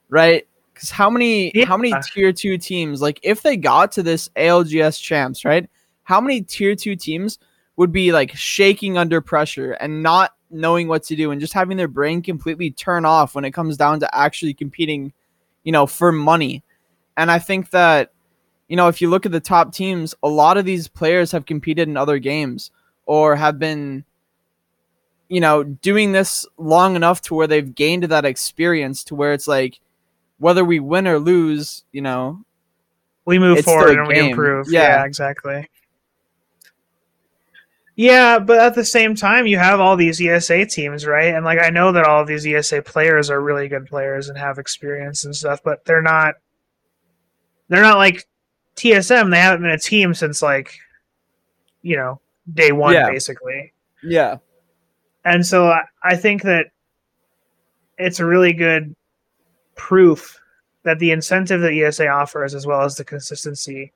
right? 0.09 0.47
Because 0.73 0.89
how 0.89 1.09
many 1.09 1.51
how 1.65 1.77
many 1.77 1.93
tier 2.13 2.31
two 2.31 2.57
teams, 2.57 3.01
like 3.01 3.19
if 3.23 3.41
they 3.41 3.57
got 3.57 3.91
to 3.93 4.03
this 4.03 4.29
ALGS 4.35 5.01
champs, 5.01 5.45
right? 5.45 5.69
How 6.03 6.19
many 6.19 6.41
tier 6.41 6.75
two 6.75 6.95
teams 6.95 7.39
would 7.75 7.91
be 7.91 8.11
like 8.11 8.35
shaking 8.35 8.97
under 8.97 9.21
pressure 9.21 9.73
and 9.73 10.03
not 10.03 10.31
knowing 10.49 10.87
what 10.87 11.03
to 11.03 11.15
do 11.15 11.31
and 11.31 11.39
just 11.39 11.53
having 11.53 11.77
their 11.77 11.87
brain 11.87 12.21
completely 12.21 12.71
turn 12.71 13.05
off 13.05 13.35
when 13.35 13.45
it 13.45 13.51
comes 13.51 13.77
down 13.77 13.99
to 13.99 14.15
actually 14.15 14.53
competing, 14.53 15.13
you 15.63 15.71
know, 15.71 15.85
for 15.85 16.11
money. 16.11 16.63
And 17.17 17.31
I 17.31 17.39
think 17.39 17.69
that, 17.71 18.11
you 18.67 18.75
know, 18.75 18.87
if 18.87 19.01
you 19.01 19.09
look 19.09 19.25
at 19.25 19.31
the 19.31 19.39
top 19.39 19.73
teams, 19.73 20.15
a 20.23 20.29
lot 20.29 20.57
of 20.57 20.65
these 20.65 20.87
players 20.87 21.31
have 21.31 21.45
competed 21.45 21.87
in 21.87 21.97
other 21.97 22.19
games 22.19 22.71
or 23.05 23.35
have 23.35 23.59
been, 23.59 24.03
you 25.29 25.39
know, 25.39 25.63
doing 25.63 26.11
this 26.11 26.45
long 26.57 26.95
enough 26.95 27.21
to 27.21 27.35
where 27.35 27.47
they've 27.47 27.73
gained 27.73 28.03
that 28.03 28.25
experience 28.25 29.03
to 29.05 29.15
where 29.15 29.33
it's 29.33 29.47
like, 29.47 29.79
whether 30.41 30.65
we 30.65 30.79
win 30.79 31.07
or 31.07 31.19
lose, 31.19 31.83
you 31.91 32.01
know, 32.01 32.43
we 33.25 33.37
move 33.37 33.59
forward 33.63 33.97
and 33.99 34.07
we 34.07 34.19
improve. 34.19 34.65
Yeah. 34.69 34.81
Yeah. 34.81 35.05
exactly. 35.05 35.69
Yeah, 37.95 38.39
but 38.39 38.57
at 38.57 38.73
the 38.73 38.85
same 38.85 39.15
time, 39.15 39.45
you 39.45 39.57
have 39.57 39.79
all 39.79 39.95
these 39.95 40.19
ESA 40.19 40.65
teams, 40.65 41.05
right? 41.05 41.35
And 41.35 41.45
like, 41.45 41.59
I 41.59 41.69
know 41.69 41.91
that 41.91 42.05
all 42.05 42.21
of 42.21 42.27
these 42.27 42.47
ESA 42.47 42.81
players 42.81 43.29
are 43.29 43.39
really 43.41 43.67
good 43.67 43.85
players 43.85 44.29
and 44.29 44.37
have 44.37 44.57
experience 44.57 45.25
and 45.25 45.35
stuff, 45.35 45.61
but 45.63 45.85
they're 45.85 46.01
not. 46.01 46.35
They're 47.67 47.81
not 47.83 47.97
like 47.97 48.27
TSM. 48.75 49.29
They 49.29 49.37
haven't 49.39 49.61
been 49.61 49.71
a 49.71 49.77
team 49.77 50.13
since 50.13 50.41
like, 50.41 50.73
you 51.83 51.95
know, 51.97 52.19
day 52.51 52.71
one, 52.71 52.93
Yeah. 52.93 53.09
basically. 53.09 53.73
yeah, 54.03 54.37
And 55.23 55.45
so 55.45 55.67
I, 55.67 55.83
I 56.03 56.15
think 56.15 56.41
that 56.43 56.67
it's 57.97 58.19
a 58.19 58.25
really 58.25 58.51
good 58.53 58.95
proof 59.75 60.39
that 60.83 60.99
the 60.99 61.11
incentive 61.11 61.61
that 61.61 61.73
ESA 61.73 62.07
offers, 62.07 62.55
as 62.55 62.65
well 62.65 62.81
as 62.81 62.95
the 62.95 63.05
consistency, 63.05 63.91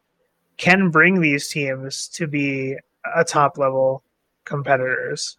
can 0.58 0.90
bring 0.90 1.20
these 1.22 1.48
teams 1.50 2.08
to 2.10 2.28
be 2.28 2.76
a 3.16 3.24
top 3.24 3.58
level 3.58 4.04
competitors. 4.46 5.38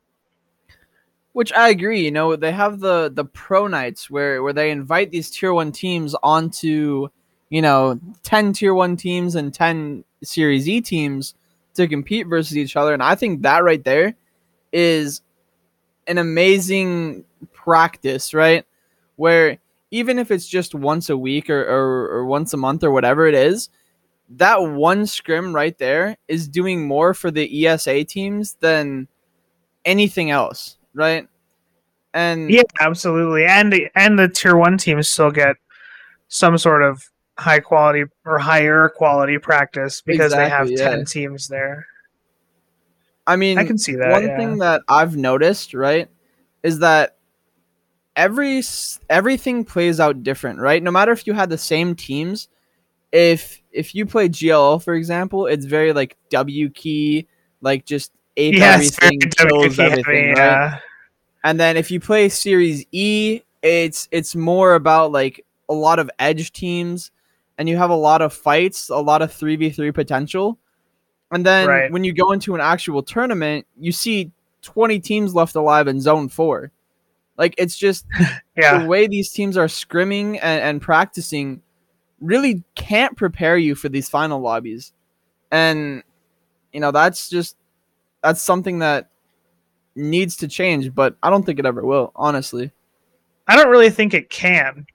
which 1.33 1.53
I 1.53 1.69
agree. 1.69 2.03
You 2.03 2.11
know, 2.11 2.35
they 2.37 2.53
have 2.53 2.81
the 2.81 3.11
the 3.13 3.25
pro 3.25 3.67
nights 3.67 4.09
where 4.09 4.43
where 4.43 4.55
they 4.55 4.71
invite 4.71 5.11
these 5.11 5.31
tier 5.31 5.53
one 5.53 5.71
teams 5.71 6.15
onto, 6.23 7.09
you 7.51 7.61
know, 7.63 8.01
ten 8.23 8.53
tier 8.55 8.73
one 8.75 8.97
teams 8.97 9.35
and 9.35 9.53
ten 9.53 10.05
Series 10.23 10.67
E 10.69 10.81
teams 10.81 11.35
to 11.75 11.87
compete 11.87 12.27
versus 12.27 12.57
each 12.57 12.75
other, 12.75 12.95
and 12.95 13.03
I 13.03 13.15
think 13.17 13.43
that 13.43 13.63
right 13.63 13.85
there 13.85 14.15
is 14.73 15.21
an 16.07 16.17
amazing 16.19 17.25
practice, 17.53 18.33
right? 18.33 18.65
Where 19.17 19.59
even 19.97 20.19
if 20.19 20.31
it's 20.31 20.47
just 20.47 20.75
once 20.75 21.09
a 21.09 21.17
week 21.17 21.49
or, 21.49 21.63
or, 21.63 22.19
or 22.19 22.27
once 22.27 22.53
a 22.53 22.57
month 22.59 22.85
or 22.85 22.91
whatever 22.91 23.27
it 23.27 23.35
is, 23.35 23.71
that 24.29 24.57
one 24.63 25.07
scrim 25.07 25.55
right 25.55 25.77
there 25.79 26.19
is 26.29 26.49
doing 26.49 26.87
more 26.87 27.15
for 27.15 27.31
the 27.31 27.67
ESA 27.67 28.05
teams 28.05 28.59
than 28.61 29.09
anything 29.87 30.31
else, 30.31 30.77
right? 30.93 31.27
And 32.13 32.51
Yeah, 32.51 32.63
absolutely. 32.81 33.47
And 33.47 33.75
and 33.95 34.19
the 34.19 34.29
tier 34.29 34.57
one 34.57 34.77
teams 34.77 35.09
still 35.09 35.31
get 35.31 35.57
some 36.29 36.59
sort 36.59 36.83
of 36.83 37.09
high 37.39 37.61
quality 37.61 38.05
or 38.27 38.39
higher 38.39 38.91
quality 38.91 39.39
practice 39.39 40.03
because 40.03 40.33
they 40.33 40.49
have 40.49 40.71
yeah. 40.71 40.91
ten 40.91 41.05
teams 41.07 41.49
there. 41.49 41.87
I 43.27 43.37
mean, 43.37 43.59
I 43.59 43.65
can 43.65 43.79
see 43.79 43.95
that. 43.97 44.11
one 44.13 44.27
yeah. 44.27 44.37
thing 44.37 44.59
that 44.59 44.83
I've 44.89 45.17
noticed, 45.17 45.73
right, 45.73 46.09
is 46.63 46.81
that 46.81 47.16
every 48.17 48.63
everything 49.11 49.65
plays 49.65 50.01
out 50.01 50.23
different, 50.23 50.59
right? 50.59 50.83
No 50.83 50.91
matter 50.91 51.13
if 51.13 51.27
you 51.27 51.35
had 51.35 51.51
the 51.51 51.59
same 51.59 51.95
teams, 51.95 52.49
if 53.13 53.63
if 53.73 53.95
you 53.95 54.07
play 54.07 54.29
GLO, 54.29 54.79
for 54.79 54.95
example, 54.95 55.47
it's 55.47 55.67
very 55.67 55.93
like 55.93 56.17
W 56.31 56.71
key, 56.71 57.27
like 57.61 57.85
just 57.85 58.13
ape 58.37 58.55
it's 58.57 58.99
everything, 59.01 59.21
kills 59.31 59.79
everything, 59.79 60.31
right? 60.31 60.37
yeah. 60.37 60.79
And 61.45 61.61
then 61.61 61.77
if 61.77 61.91
you 61.91 62.01
play 62.01 62.29
Series 62.29 62.85
E, 62.91 63.43
it's 63.63 64.09
it's 64.11 64.35
more 64.35 64.75
about 64.75 65.13
like 65.13 65.45
a 65.69 65.75
lot 65.75 65.99
of 65.99 66.11
edge 66.19 66.53
teams, 66.53 67.11
and 67.59 67.69
you 67.69 67.77
have 67.77 67.91
a 67.91 67.97
lot 67.97 68.23
of 68.23 68.33
fights, 68.33 68.89
a 68.89 68.97
lot 68.97 69.23
of 69.23 69.33
three 69.33 69.57
v 69.57 69.71
three 69.71 69.93
potential. 69.93 70.59
And 71.31 71.45
then 71.45 71.67
Right. 71.67 71.91
when 71.93 72.05
you 72.05 72.13
go 72.15 72.33
into 72.33 72.55
an 72.55 72.61
actual 72.61 73.03
tournament, 73.03 73.67
you 73.79 73.93
see 73.93 74.31
twenty 74.63 74.99
teams 75.01 75.35
left 75.35 75.55
alive 75.55 75.89
in 75.89 76.01
Zone 76.01 76.29
Four. 76.29 76.73
Like 77.37 77.55
it's 77.59 77.77
just 77.77 78.07
Yeah. 78.57 78.79
the 78.79 78.87
way 78.87 79.07
these 79.07 79.31
teams 79.31 79.57
are 79.57 79.67
scrimming 79.67 80.39
and, 80.43 80.63
and 80.63 80.83
practicing 80.83 81.61
really 82.21 82.65
can't 82.75 83.17
prepare 83.17 83.57
you 83.59 83.75
for 83.75 83.89
these 83.89 84.09
final 84.09 84.41
lobbies. 84.41 84.93
And 85.51 86.03
you 86.73 86.81
know, 86.81 86.91
that's 86.91 87.29
just 87.29 87.57
that's 88.23 88.43
something 88.43 88.81
that 88.81 89.11
needs 89.95 90.37
to 90.37 90.49
change, 90.49 90.95
but 90.95 91.17
I 91.23 91.31
don't 91.31 91.45
think 91.45 91.59
it 91.59 91.67
ever 91.67 91.85
will, 91.85 92.13
honestly. 92.17 92.73
I 93.47 93.57
don't 93.57 93.71
really 93.71 93.91
think 93.91 94.15
it 94.15 94.29
can. 94.31 94.87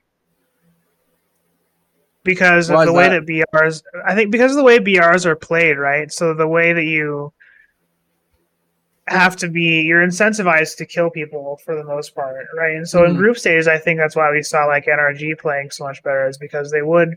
Because 2.24 2.70
Why 2.70 2.84
of 2.84 2.88
the 2.88 2.94
way 2.94 3.10
that? 3.10 3.26
that 3.26 3.48
BRs 3.54 3.82
I 4.06 4.14
think 4.14 4.32
because 4.32 4.52
of 4.52 4.58
the 4.58 4.64
way 4.64 4.80
BRs 4.80 5.26
are 5.26 5.36
played, 5.36 5.78
right? 5.78 6.12
So 6.12 6.34
the 6.34 6.48
way 6.48 6.74
that 6.74 6.84
you 6.84 7.34
have 9.08 9.36
to 9.38 9.48
be 9.50 9.82
you're 9.82 10.06
incentivized 10.06 10.78
to 10.78 10.86
kill 10.86 11.10
people 11.10 11.60
for 11.66 11.76
the 11.76 11.84
most 11.84 12.14
part, 12.16 12.46
right? 12.56 12.76
And 12.76 12.88
so 12.88 13.04
in 13.06 13.14
Mhm. 13.14 13.18
group 13.18 13.38
stage 13.38 13.68
I 13.68 13.78
think 13.78 14.00
that's 14.00 14.16
why 14.16 14.32
we 14.32 14.42
saw 14.44 14.66
like 14.66 14.86
NRG 14.88 15.36
playing 15.36 15.72
so 15.72 15.84
much 15.86 16.02
better 16.04 16.28
is 16.28 16.38
because 16.38 16.72
they 16.72 16.82
would 16.84 17.16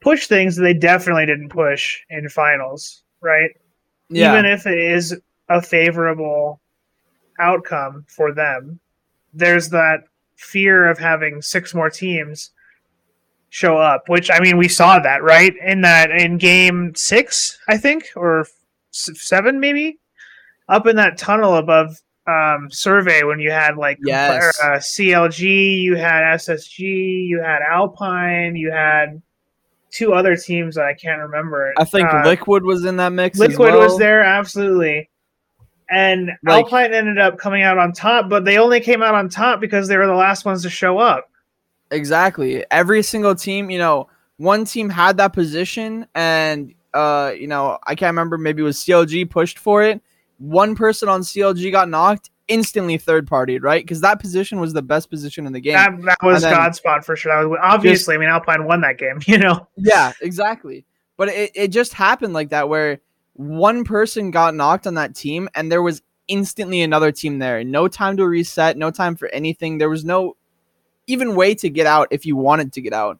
push 0.00 0.26
things 0.26 0.56
that 0.56 0.62
they 0.62 0.74
definitely 0.74 1.24
didn't 1.26 1.48
push 1.50 2.00
in 2.10 2.28
finals, 2.28 3.04
right? 3.20 3.50
Yeah. 4.10 4.32
even 4.32 4.44
if 4.44 4.66
it 4.66 4.78
is 4.78 5.18
a 5.48 5.62
favorable 5.62 6.60
outcome 7.40 8.04
for 8.08 8.32
them, 8.32 8.78
there's 9.32 9.70
that 9.70 10.00
fear 10.36 10.86
of 10.86 10.98
having 10.98 11.40
six 11.40 11.74
more 11.74 11.88
teams 11.90 12.50
show 13.48 13.78
up, 13.78 14.08
which 14.08 14.30
I 14.30 14.40
mean, 14.40 14.56
we 14.58 14.68
saw 14.68 14.98
that, 14.98 15.22
right? 15.22 15.54
In 15.64 15.80
that, 15.82 16.10
in 16.10 16.38
game 16.38 16.92
six, 16.96 17.58
I 17.68 17.76
think, 17.78 18.10
or 18.16 18.40
s- 18.92 19.10
seven, 19.14 19.58
maybe, 19.60 19.98
up 20.68 20.86
in 20.86 20.96
that 20.96 21.18
tunnel 21.18 21.56
above 21.56 22.00
um, 22.26 22.68
survey 22.70 23.22
when 23.22 23.38
you 23.38 23.50
had 23.50 23.76
like 23.76 23.98
Yes. 24.02 24.58
uh, 24.62 24.76
CLG, 24.78 25.82
you 25.82 25.96
had 25.96 26.22
SSG, 26.36 27.26
you 27.26 27.40
had 27.42 27.60
Alpine, 27.62 28.56
you 28.56 28.70
had 28.70 29.20
two 29.90 30.12
other 30.14 30.34
teams 30.36 30.74
that 30.76 30.84
I 30.86 30.94
can't 30.94 31.20
remember. 31.20 31.72
I 31.78 31.84
think 31.84 32.08
Uh, 32.08 32.22
Liquid 32.24 32.64
was 32.64 32.84
in 32.84 32.96
that 32.96 33.10
mix. 33.12 33.38
Liquid 33.38 33.74
well. 33.74 33.80
was 33.80 33.98
there, 33.98 34.22
absolutely. 34.22 35.10
And 35.90 36.30
Like- 36.42 36.64
Alpine 36.64 36.94
ended 36.94 37.18
up 37.18 37.36
coming 37.38 37.62
out 37.62 37.76
on 37.78 37.92
top, 37.92 38.28
but 38.30 38.44
they 38.46 38.56
only 38.58 38.80
came 38.80 39.02
out 39.02 39.14
on 39.14 39.28
top 39.28 39.60
because 39.60 39.86
they 39.86 39.96
were 39.98 40.06
the 40.06 40.14
last 40.14 40.44
ones 40.46 40.62
to 40.62 40.70
show 40.70 40.98
up. 40.98 41.28
Exactly. 41.90 42.64
Every 42.70 43.02
single 43.02 43.34
team, 43.34 43.70
you 43.70 43.78
know, 43.78 44.08
one 44.38 44.64
team 44.64 44.88
had 44.88 45.18
that 45.18 45.32
position, 45.32 46.06
and 46.14 46.74
uh, 46.94 47.32
you 47.38 47.46
know, 47.46 47.78
I 47.86 47.94
can't 47.94 48.10
remember. 48.10 48.38
Maybe 48.38 48.62
it 48.62 48.64
was 48.64 48.78
CLG 48.78 49.28
pushed 49.28 49.58
for 49.58 49.82
it. 49.82 50.00
One 50.38 50.74
person 50.74 51.08
on 51.08 51.20
CLG 51.20 51.70
got 51.70 51.88
knocked, 51.88 52.30
instantly 52.48 52.98
third 52.98 53.26
partied, 53.26 53.62
right? 53.62 53.82
Because 53.82 54.00
that 54.00 54.20
position 54.20 54.60
was 54.60 54.72
the 54.72 54.82
best 54.82 55.10
position 55.10 55.46
in 55.46 55.52
the 55.52 55.60
game. 55.60 55.74
That, 55.74 56.02
that 56.02 56.18
was 56.22 56.42
God's 56.42 56.78
spot 56.78 57.04
for 57.04 57.16
sure. 57.16 57.32
That 57.32 57.48
was 57.48 57.58
obviously. 57.62 58.14
I 58.14 58.18
mean, 58.18 58.28
Alpine 58.28 58.64
won 58.66 58.80
that 58.82 58.98
game. 58.98 59.20
You 59.26 59.38
know, 59.38 59.68
Yeah, 59.76 60.12
exactly. 60.20 60.84
But 61.16 61.28
it, 61.28 61.52
it 61.54 61.68
just 61.68 61.92
happened 61.92 62.34
like 62.34 62.50
that 62.50 62.68
where 62.68 63.00
one 63.34 63.84
person 63.84 64.30
got 64.30 64.54
knocked 64.54 64.86
on 64.86 64.94
that 64.94 65.14
team 65.14 65.48
and 65.54 65.70
there 65.70 65.82
was 65.82 66.02
instantly 66.28 66.82
another 66.82 67.12
team 67.12 67.38
there. 67.38 67.64
No 67.64 67.88
time 67.88 68.16
to 68.16 68.26
reset, 68.26 68.76
no 68.76 68.90
time 68.90 69.16
for 69.16 69.28
anything. 69.28 69.78
There 69.78 69.90
was 69.90 70.04
no 70.04 70.36
even 71.06 71.34
way 71.34 71.54
to 71.56 71.68
get 71.68 71.86
out 71.86 72.08
if 72.10 72.26
you 72.26 72.36
wanted 72.36 72.72
to 72.74 72.80
get 72.80 72.92
out. 72.92 73.18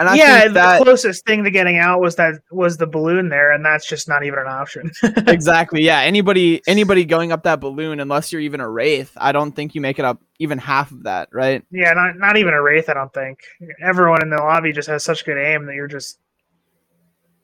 And 0.00 0.08
I 0.08 0.14
yeah. 0.14 0.48
The 0.48 0.54
that 0.54 0.82
closest 0.82 1.26
thing 1.26 1.44
to 1.44 1.50
getting 1.50 1.76
out 1.76 2.00
was 2.00 2.16
that 2.16 2.40
was 2.50 2.78
the 2.78 2.86
balloon 2.86 3.28
there, 3.28 3.52
and 3.52 3.62
that's 3.62 3.86
just 3.86 4.08
not 4.08 4.24
even 4.24 4.38
an 4.38 4.46
option. 4.46 4.90
exactly, 5.26 5.82
yeah. 5.82 6.00
Anybody 6.00 6.62
anybody 6.66 7.04
going 7.04 7.32
up 7.32 7.42
that 7.42 7.60
balloon 7.60 8.00
unless 8.00 8.32
you're 8.32 8.40
even 8.40 8.60
a 8.60 8.68
wraith, 8.68 9.12
I 9.18 9.32
don't 9.32 9.52
think 9.52 9.74
you 9.74 9.82
make 9.82 9.98
it 9.98 10.06
up 10.06 10.18
even 10.38 10.56
half 10.56 10.90
of 10.90 11.02
that, 11.02 11.28
right? 11.32 11.62
yeah, 11.70 11.92
not 11.92 12.16
not 12.16 12.38
even 12.38 12.54
a 12.54 12.62
wraith. 12.62 12.88
I 12.88 12.94
don't 12.94 13.12
think 13.12 13.40
everyone 13.82 14.22
in 14.22 14.30
the 14.30 14.38
lobby 14.38 14.72
just 14.72 14.88
has 14.88 15.04
such 15.04 15.26
good 15.26 15.36
aim 15.36 15.66
that 15.66 15.74
you're 15.74 15.86
just 15.86 16.18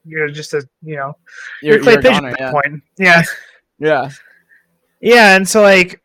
you're 0.06 0.30
just 0.30 0.54
a 0.54 0.66
you 0.82 0.96
know 0.96 1.14
you're, 1.60 1.74
You're, 1.74 1.82
clay 1.82 1.92
you're 1.92 2.00
a 2.00 2.02
pigeon 2.04 2.22
goner, 2.22 2.28
at 2.30 2.40
yeah. 2.40 2.46
that 2.46 2.52
point. 2.54 2.82
Yeah. 2.98 3.22
yeah. 3.78 4.10
Yeah, 5.02 5.36
and 5.36 5.46
so 5.46 5.60
like 5.60 6.00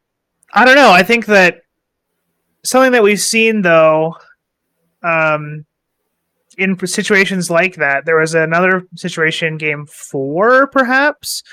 I 0.53 0.65
don't 0.65 0.75
know, 0.75 0.91
I 0.91 1.03
think 1.03 1.27
that 1.27 1.61
something 2.65 2.91
that 2.91 3.03
we've 3.03 3.21
seen 3.21 3.61
though 3.61 4.17
um 5.01 5.65
in 6.61 6.87
situations 6.87 7.49
like 7.49 7.75
that, 7.75 8.05
there 8.05 8.17
was 8.17 8.35
another 8.35 8.87
situation 8.95 9.57
game 9.57 9.85
4 9.87 10.67
perhaps, 10.67 11.43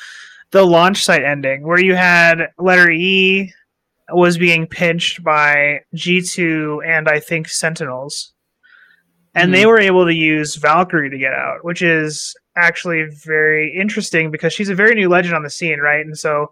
the 0.51 0.65
launch 0.65 1.05
site 1.05 1.25
ending 1.25 1.67
where 1.67 1.81
you 1.81 1.95
had 1.95 2.49
letter 2.59 2.91
E 2.91 3.53
was 4.11 4.39
being 4.39 4.67
pinched 4.67 5.23
by 5.23 5.81
G2 5.95 6.87
and 6.87 7.09
I 7.09 7.21
think 7.21 7.49
Sentinels. 7.49 8.33
And 9.35 9.53
they 9.53 9.63
hmm. 9.63 9.69
were 9.69 9.81
able 9.81 10.05
to 10.07 10.15
use 10.15 10.57
Valkyrie 10.57 11.11
to 11.11 11.19
get 11.19 11.33
out, 11.33 11.65
which 11.65 11.83
is 11.83 12.35
actually 12.57 13.05
very 13.25 13.75
interesting 13.79 14.31
because 14.31 14.53
she's 14.53 14.71
a 14.71 14.75
very 14.75 14.95
new 14.95 15.09
legend 15.09 15.35
on 15.35 15.43
the 15.43 15.51
scene, 15.51 15.79
right? 15.79 16.05
And 16.05 16.19
so 16.19 16.51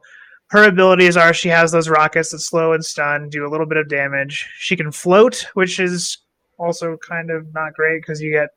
her 0.48 0.64
abilities 0.64 1.16
are 1.16 1.34
she 1.34 1.48
has 1.48 1.72
those 1.72 1.88
rockets 1.88 2.30
that 2.30 2.38
slow 2.38 2.72
and 2.72 2.84
stun, 2.84 3.28
do 3.28 3.46
a 3.46 3.50
little 3.50 3.66
bit 3.66 3.78
of 3.78 3.88
damage. 3.88 4.48
She 4.59 4.76
can 4.76 4.92
float, 4.92 5.46
which 5.54 5.80
is 5.80 6.18
also 6.59 6.96
kind 6.96 7.30
of 7.30 7.52
not 7.54 7.74
great 7.74 8.00
because 8.02 8.20
you 8.20 8.32
get 8.32 8.50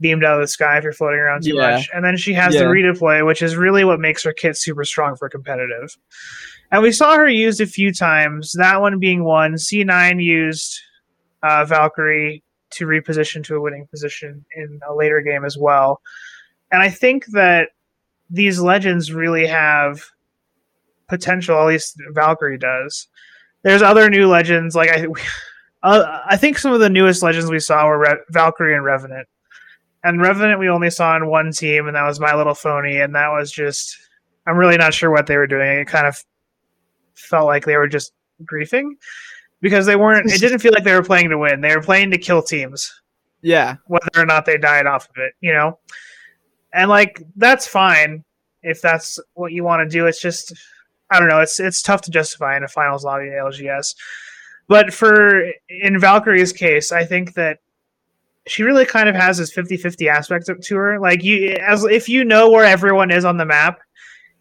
beamed 0.00 0.24
out 0.24 0.34
of 0.36 0.40
the 0.40 0.48
sky 0.48 0.78
if 0.78 0.84
you're 0.84 0.92
floating 0.94 1.20
around 1.20 1.42
too 1.44 1.54
Yeah. 1.56 1.72
much. 1.72 1.90
And 1.94 2.04
then 2.04 2.16
she 2.16 2.32
has 2.32 2.54
Yeah. 2.54 2.60
the 2.60 2.66
redeploy, 2.66 3.26
which 3.26 3.42
is 3.42 3.56
really 3.56 3.84
what 3.84 4.00
makes 4.00 4.22
her 4.24 4.32
kit 4.32 4.56
super 4.56 4.84
strong 4.84 5.14
for 5.16 5.28
competitive. 5.28 5.94
And 6.72 6.82
we 6.82 6.92
saw 6.92 7.16
her 7.16 7.28
used 7.28 7.60
a 7.60 7.66
few 7.66 7.92
times. 7.92 8.52
That 8.52 8.80
one 8.80 8.98
being 8.98 9.24
one. 9.24 9.54
C9 9.54 10.22
used 10.22 10.80
uh, 11.42 11.64
Valkyrie 11.66 12.42
to 12.70 12.86
reposition 12.86 13.42
to 13.44 13.56
a 13.56 13.60
winning 13.60 13.86
position 13.88 14.44
in 14.54 14.80
a 14.88 14.94
later 14.94 15.20
game 15.20 15.44
as 15.44 15.58
well. 15.58 16.00
And 16.72 16.80
I 16.82 16.88
think 16.88 17.26
that 17.32 17.70
these 18.30 18.60
legends 18.60 19.12
really 19.12 19.46
have 19.46 20.04
potential. 21.08 21.58
At 21.58 21.66
least 21.66 21.96
Valkyrie 22.12 22.58
does. 22.58 23.08
There's 23.62 23.82
other 23.82 24.08
new 24.08 24.28
legends 24.28 24.74
like 24.74 24.88
I. 24.90 25.06
Uh, 25.82 26.20
I 26.26 26.36
think 26.36 26.58
some 26.58 26.72
of 26.72 26.80
the 26.80 26.90
newest 26.90 27.22
legends 27.22 27.50
we 27.50 27.58
saw 27.60 27.86
were 27.86 27.98
Re- 27.98 28.18
Valkyrie 28.30 28.74
and 28.74 28.84
Revenant. 28.84 29.26
And 30.04 30.20
Revenant 30.20 30.58
we 30.60 30.68
only 30.68 30.90
saw 30.90 31.16
in 31.16 31.26
one 31.26 31.52
team, 31.52 31.86
and 31.86 31.96
that 31.96 32.04
was 32.06 32.20
My 32.20 32.34
Little 32.34 32.54
Phony, 32.54 33.00
and 33.00 33.14
that 33.14 33.28
was 33.28 33.50
just. 33.50 33.96
I'm 34.46 34.56
really 34.56 34.78
not 34.78 34.94
sure 34.94 35.10
what 35.10 35.26
they 35.26 35.36
were 35.36 35.46
doing. 35.46 35.78
It 35.80 35.86
kind 35.86 36.06
of 36.06 36.16
felt 37.14 37.46
like 37.46 37.66
they 37.66 37.76
were 37.76 37.86
just 37.88 38.12
griefing 38.44 38.92
because 39.60 39.84
they 39.86 39.96
weren't. 39.96 40.30
It 40.32 40.40
didn't 40.40 40.60
feel 40.60 40.72
like 40.72 40.84
they 40.84 40.94
were 40.94 41.02
playing 41.02 41.28
to 41.30 41.38
win. 41.38 41.60
They 41.60 41.76
were 41.76 41.82
playing 41.82 42.10
to 42.12 42.18
kill 42.18 42.42
teams 42.42 42.90
Yeah. 43.42 43.76
whether 43.86 44.08
or 44.16 44.24
not 44.24 44.46
they 44.46 44.56
died 44.56 44.86
off 44.86 45.08
of 45.10 45.16
it, 45.18 45.34
you 45.40 45.52
know? 45.52 45.78
And 46.72 46.88
like 46.88 47.22
that's 47.36 47.66
fine 47.66 48.24
if 48.62 48.80
that's 48.80 49.18
what 49.34 49.52
you 49.52 49.62
want 49.62 49.88
to 49.88 49.92
do. 49.92 50.06
It's 50.06 50.20
just 50.20 50.54
I 51.10 51.20
don't 51.20 51.28
know, 51.28 51.40
it's 51.40 51.60
it's 51.60 51.82
tough 51.82 52.00
to 52.02 52.10
justify 52.10 52.56
in 52.56 52.64
a 52.64 52.68
finals 52.68 53.04
lobby 53.04 53.26
in 53.26 53.32
LGS. 53.32 53.94
But 54.70 54.94
for 54.94 55.50
in 55.68 55.98
Valkyrie's 55.98 56.52
case, 56.52 56.92
I 56.92 57.04
think 57.04 57.34
that 57.34 57.58
she 58.46 58.62
really 58.62 58.86
kind 58.86 59.08
of 59.08 59.16
has 59.16 59.38
this 59.38 59.52
50-50 59.52 60.06
aspect 60.06 60.48
to 60.62 60.76
her. 60.76 61.00
Like 61.00 61.24
you 61.24 61.56
as 61.60 61.82
if 61.82 62.08
you 62.08 62.24
know 62.24 62.48
where 62.48 62.64
everyone 62.64 63.10
is 63.10 63.24
on 63.24 63.36
the 63.36 63.44
map, 63.44 63.80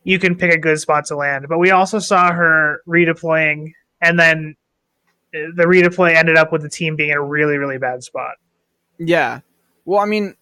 you 0.04 0.20
can 0.20 0.36
pick 0.36 0.54
a 0.54 0.58
good 0.60 0.80
spot 0.80 1.06
to 1.08 1.16
land. 1.16 1.48
But 1.50 1.58
we 1.58 1.72
also 1.72 1.98
saw 1.98 2.32
her 2.32 2.84
redeploying 2.88 3.74
and 4.02 4.20
then 4.20 4.56
eh, 5.34 5.48
the 5.56 5.64
redeploy 5.64 6.14
ended 6.14 6.38
up 6.38 6.52
with 6.52 6.62
the 6.62 6.70
team 6.70 6.96
being 6.96 7.10
in 7.10 7.18
a 7.18 7.24
really, 7.24 7.58
really 7.58 7.80
bad 7.80 8.04
spot. 8.04 8.36
Yeah. 9.00 9.40
Well, 9.86 10.00
I 10.00 10.06
mean, 10.06 10.36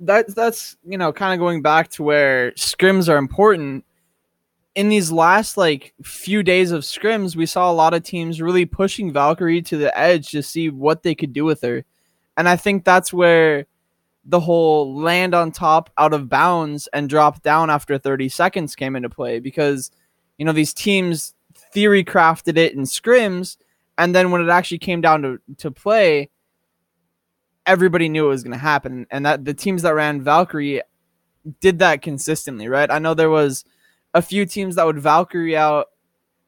that's 0.00 0.32
that's 0.32 0.78
you 0.86 0.96
know 0.96 1.12
kind 1.12 1.34
of 1.34 1.44
going 1.44 1.60
back 1.60 1.90
to 1.90 2.02
where 2.02 2.52
scrims 2.52 3.10
are 3.10 3.18
important. 3.18 3.84
In 4.78 4.90
these 4.90 5.10
last 5.10 5.56
like 5.56 5.92
few 6.04 6.44
days 6.44 6.70
of 6.70 6.84
scrims, 6.84 7.34
we 7.34 7.46
saw 7.46 7.68
a 7.68 7.74
lot 7.74 7.94
of 7.94 8.04
teams 8.04 8.40
really 8.40 8.64
pushing 8.64 9.12
Valkyrie 9.12 9.60
to 9.62 9.76
the 9.76 9.98
edge 9.98 10.30
to 10.30 10.40
see 10.40 10.70
what 10.70 11.02
they 11.02 11.16
could 11.16 11.32
do 11.32 11.44
with 11.44 11.62
her, 11.62 11.84
and 12.36 12.48
I 12.48 12.54
think 12.54 12.84
that's 12.84 13.12
where 13.12 13.66
the 14.24 14.38
whole 14.38 14.94
land 14.94 15.34
on 15.34 15.50
top 15.50 15.90
out 15.98 16.12
of 16.12 16.28
bounds 16.28 16.88
and 16.92 17.08
drop 17.08 17.42
down 17.42 17.70
after 17.70 17.98
30 17.98 18.28
seconds 18.28 18.76
came 18.76 18.94
into 18.94 19.10
play 19.10 19.40
because 19.40 19.90
you 20.36 20.44
know 20.44 20.52
these 20.52 20.72
teams 20.72 21.34
theory 21.72 22.04
crafted 22.04 22.56
it 22.56 22.72
in 22.74 22.82
scrims 22.82 23.56
and 23.96 24.14
then 24.14 24.30
when 24.30 24.40
it 24.40 24.48
actually 24.48 24.78
came 24.78 25.00
down 25.00 25.22
to, 25.22 25.40
to 25.56 25.72
play 25.72 26.30
everybody 27.66 28.08
knew 28.08 28.26
it 28.26 28.28
was 28.28 28.44
going 28.44 28.52
to 28.52 28.58
happen 28.58 29.08
and 29.10 29.26
that 29.26 29.44
the 29.44 29.54
teams 29.54 29.82
that 29.82 29.94
ran 29.94 30.22
Valkyrie 30.22 30.82
did 31.60 31.78
that 31.78 32.02
consistently, 32.02 32.68
right? 32.68 32.90
I 32.90 32.98
know 32.98 33.14
there 33.14 33.30
was 33.30 33.64
a 34.14 34.22
few 34.22 34.46
teams 34.46 34.76
that 34.76 34.86
would 34.86 34.98
Valkyrie 34.98 35.56
out 35.56 35.88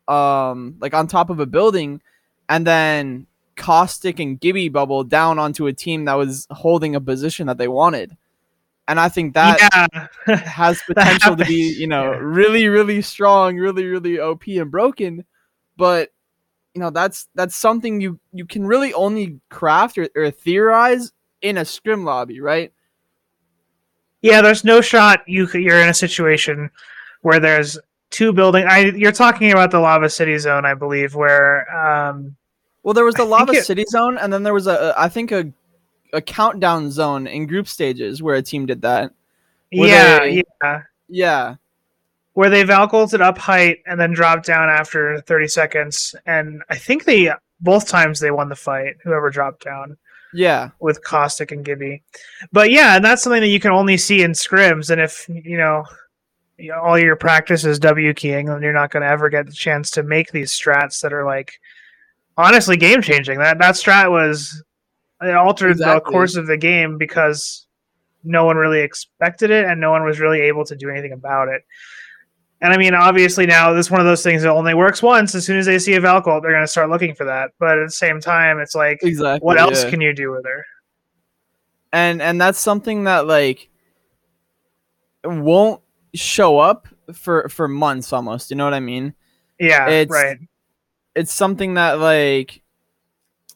um 0.09 0.77
like 0.81 0.95
on 0.95 1.07
top 1.07 1.31
of 1.31 1.39
a 1.41 1.47
building 1.47 2.01
and 2.49 2.67
then 2.67 3.27
Caustic 3.57 4.19
and 4.19 4.41
Gibby 4.41 4.69
bubble 4.69 5.05
down 5.05 5.39
onto 5.39 5.67
a 5.67 5.73
team 5.73 6.07
that 6.07 6.15
was 6.15 6.47
holding 6.51 6.95
a 6.97 7.01
position 7.01 7.47
that 7.47 7.59
they 7.59 7.69
wanted. 7.69 8.17
And 8.89 8.99
I 8.99 9.09
think 9.09 9.35
that 9.35 10.09
yeah. 10.27 10.37
has 10.37 10.81
potential 10.83 11.37
to 11.37 11.45
be, 11.45 11.75
you 11.79 11.87
know, 11.87 12.13
Yeah. 12.13 12.19
really, 12.23 12.69
really 12.69 13.03
strong, 13.03 13.57
really, 13.57 13.85
really 13.85 14.19
OP 14.19 14.47
and 14.49 14.71
broken. 14.71 15.25
But 15.77 16.11
you 16.75 16.81
know, 16.81 16.91
that's 16.91 17.29
that's 17.35 17.55
something 17.55 18.01
you 18.01 18.19
you 18.33 18.47
can 18.47 18.67
really 18.67 18.93
only 18.95 19.41
craft 19.51 19.99
or, 19.99 20.09
or 20.17 20.31
theorize 20.31 21.13
in 21.43 21.59
a 21.59 21.65
scrim 21.65 22.05
lobby, 22.05 22.41
right? 22.41 22.73
Yeah, 24.23 24.43
there's 24.43 24.65
no 24.65 24.81
shot 24.81 25.23
you 25.29 25.47
you're 25.55 25.81
in 25.81 25.89
a 25.89 25.95
situation 25.95 26.71
where 27.23 27.41
there's 27.41 27.79
two 28.11 28.33
building. 28.33 28.67
I 28.69 28.87
you're 28.91 29.13
talking 29.13 29.53
about 29.53 29.71
the 29.71 29.81
Lava 29.81 30.09
City 30.11 30.37
zone, 30.39 30.65
I 30.65 30.75
believe, 30.75 31.15
where 31.15 31.71
um 31.77 32.37
Well, 32.83 32.95
there 32.95 33.05
was 33.05 33.15
the 33.15 33.23
I 33.25 33.27
lava 33.27 33.53
it- 33.53 33.65
city 33.65 33.85
zone, 33.89 34.19
and 34.19 34.33
then 34.33 34.43
there 34.43 34.55
was 34.55 34.67
a, 34.67 34.73
a 34.75 34.95
I 34.97 35.09
think 35.09 35.33
a 35.33 35.53
a 36.13 36.21
countdown 36.21 36.91
zone 36.91 37.27
in 37.29 37.47
group 37.47 37.69
stages 37.69 38.21
where 38.23 38.35
a 38.35 38.43
team 38.43 38.67
did 38.67 38.83
that. 38.83 39.13
Yeah, 39.71 40.19
they- 40.21 40.43
yeah, 40.63 40.83
Yeah, 41.09 41.55
where 42.33 42.51
they 42.51 42.65
valcolted 42.65 43.21
up 43.21 43.39
height 43.39 43.83
and 43.87 44.01
then 44.01 44.13
dropped 44.13 44.45
down 44.47 44.69
after 44.69 45.21
30 45.21 45.47
seconds, 45.47 46.15
and 46.27 46.63
I 46.69 46.77
think 46.77 47.05
they 47.05 47.31
both 47.61 47.87
times 47.87 48.19
they 48.19 48.31
won 48.33 48.49
the 48.49 48.57
fight. 48.57 48.97
Whoever 49.05 49.31
dropped 49.31 49.63
down. 49.65 49.97
yeah, 50.33 50.71
with 50.81 51.03
Caustic 51.05 51.53
and 51.53 51.65
Gibby. 51.65 52.03
But 52.53 52.71
yeah, 52.73 52.97
and 52.97 53.05
that's 53.05 53.23
something 53.23 53.41
that 53.43 53.49
you 53.49 53.61
can 53.61 53.71
only 53.73 53.97
see 53.97 54.23
in 54.23 54.33
scrims. 54.33 54.91
And 54.91 55.01
if 55.01 55.29
you 55.29 55.59
know, 55.59 55.85
you 56.61 56.71
know, 56.71 56.81
all 56.81 56.99
your 56.99 57.17
practice 57.17 57.65
is 57.65 57.79
W 57.79 58.13
keying, 58.15 58.47
then 58.47 58.63
you're 58.63 58.73
not 58.73 58.91
going 58.91 59.03
to 59.03 59.09
ever 59.09 59.29
get 59.29 59.47
the 59.47 59.53
chance 59.53 59.91
to 59.93 60.03
make 60.03 60.31
these 60.31 60.53
strats 60.53 61.01
that 61.01 61.13
are 61.13 61.25
like 61.25 61.61
honestly 62.37 62.77
game 62.77 63.03
changing. 63.03 63.39
That 63.39 63.59
that 63.59 63.75
strat 63.75 64.11
was 64.11 64.63
it 65.23 65.35
altered 65.35 65.79
the 65.79 66.01
course 66.01 66.37
of 66.37 66.47
the 66.47 66.57
game 66.57 66.99
because 66.99 67.67
no 68.25 68.45
one 68.45 68.57
really 68.57 68.81
expected 68.81 69.51
it 69.51 69.65
and 69.65 69.81
no 69.81 69.91
one 69.91 70.05
was 70.05 70.21
really 70.21 70.41
able 70.41 70.65
to 70.65 70.77
do 70.77 70.91
anything 70.91 71.13
about 71.13 71.49
it. 71.49 71.63
And 72.63 72.73
I 72.73 72.77
mean, 72.77 72.95
obviously 72.95 73.47
now 73.47 73.73
this 73.73 73.87
is 73.87 73.91
one 73.91 74.01
of 74.01 74.07
those 74.07 74.23
things 74.23 74.43
that 74.43 74.51
only 74.51 74.75
works 74.75 75.03
once. 75.03 75.35
As 75.35 75.47
soon 75.47 75.59
as 75.59 75.67
they 75.67 75.79
see 75.79 75.95
a 75.95 76.01
Valcolt, 76.01 76.43
they're 76.43 76.53
going 76.53 76.63
to 76.63 76.67
start 76.67 76.91
looking 76.91 77.15
for 77.15 77.25
that. 77.25 77.53
But 77.59 77.79
at 77.79 77.87
the 77.87 77.93
same 77.93 78.21
time, 78.21 78.59
it's 78.59 78.75
like, 78.75 78.99
Exactly. 79.03 79.45
what 79.45 79.59
else 79.59 79.85
yeah. 79.85 79.91
can 79.91 80.01
you 80.03 80.15
do 80.15 80.31
with 80.31 80.45
her? 80.45 80.65
and 81.93 82.23
and 82.23 82.41
that's 82.41 82.59
something 82.59 83.05
that 83.05 83.27
like 83.27 83.69
won't 85.25 85.81
show 86.15 86.59
up 86.59 86.89
for 87.13 87.49
for 87.49 87.69
months 87.69 88.13
almost 88.13 88.51
you 88.51 88.57
know 88.57 88.65
what 88.65 88.75
i 88.75 88.81
mean 88.81 89.15
Yeah, 89.59 89.89
It's- 89.89 90.11
right. 90.11 90.39
it's 91.15 91.33
something 91.33 91.75
that 91.75 91.99
like 91.99 92.63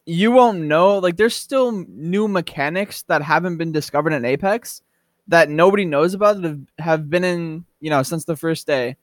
you 0.07 0.30
won't 0.32 0.59
know 0.61 0.98
like 0.98 1.16
there's 1.16 1.34
still 1.34 1.72
new 1.88 2.28
mechanics 2.28 3.02
that 3.09 3.22
haven't 3.22 3.57
been 3.57 3.72
discovered 3.72 4.12
in 4.12 4.24
apex 4.24 4.82
that 5.28 5.48
nobody 5.48 5.84
knows 5.86 6.12
about 6.14 6.42
that 6.42 6.61
have, 6.78 7.09
been 7.09 7.24
in 7.24 7.64
you 7.80 7.90
know 7.90 8.02
since 8.02 8.24
the 8.24 8.36
first 8.36 8.66
day 8.66 8.96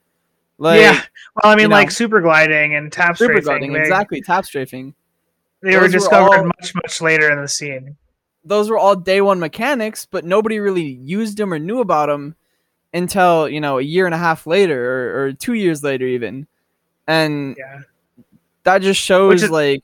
like 0.59 0.79
yeah. 0.79 1.01
Well, 1.41 1.51
I 1.51 1.55
mean, 1.55 1.63
you 1.63 1.67
know, 1.69 1.75
like 1.75 1.89
super 1.89 2.21
gliding 2.21 2.75
and 2.75 2.91
tap 2.91 3.17
super 3.17 3.31
strafing. 3.41 3.43
gliding 3.45 3.73
they, 3.73 3.81
exactly 3.81 4.21
tap 4.21 4.45
strafing 4.45 4.93
They 5.63 5.75
were 5.75 5.81
Those 5.83 5.93
were 5.93 5.99
discovered 5.99 6.37
all- 6.37 6.45
much, 6.45 6.75
much 6.75 7.01
later 7.01 7.31
in 7.31 7.41
the 7.41 7.47
scene. 7.47 7.97
those 8.45 8.69
were 8.69 8.77
all 8.77 8.95
day 8.95 9.21
one 9.21 9.39
mechanics, 9.39 10.05
but 10.05 10.23
nobody 10.25 10.59
really 10.59 10.85
used 10.85 11.37
them 11.37 11.51
or 11.53 11.57
knew 11.59 11.79
about 11.79 12.09
them 12.09 12.35
until 12.93 13.47
you 13.49 13.61
know 13.61 13.77
a 13.77 13.81
year 13.81 14.05
and 14.05 14.15
a 14.15 14.17
half 14.17 14.45
later 14.47 14.79
or, 15.19 15.25
or 15.25 15.33
two 15.33 15.53
years 15.53 15.83
later 15.83 16.05
even, 16.05 16.47
and 17.07 17.55
Yeah. 17.57 17.81
that 18.63 18.81
just 18.81 19.01
shows 19.01 19.43
is- 19.43 19.49
like 19.49 19.83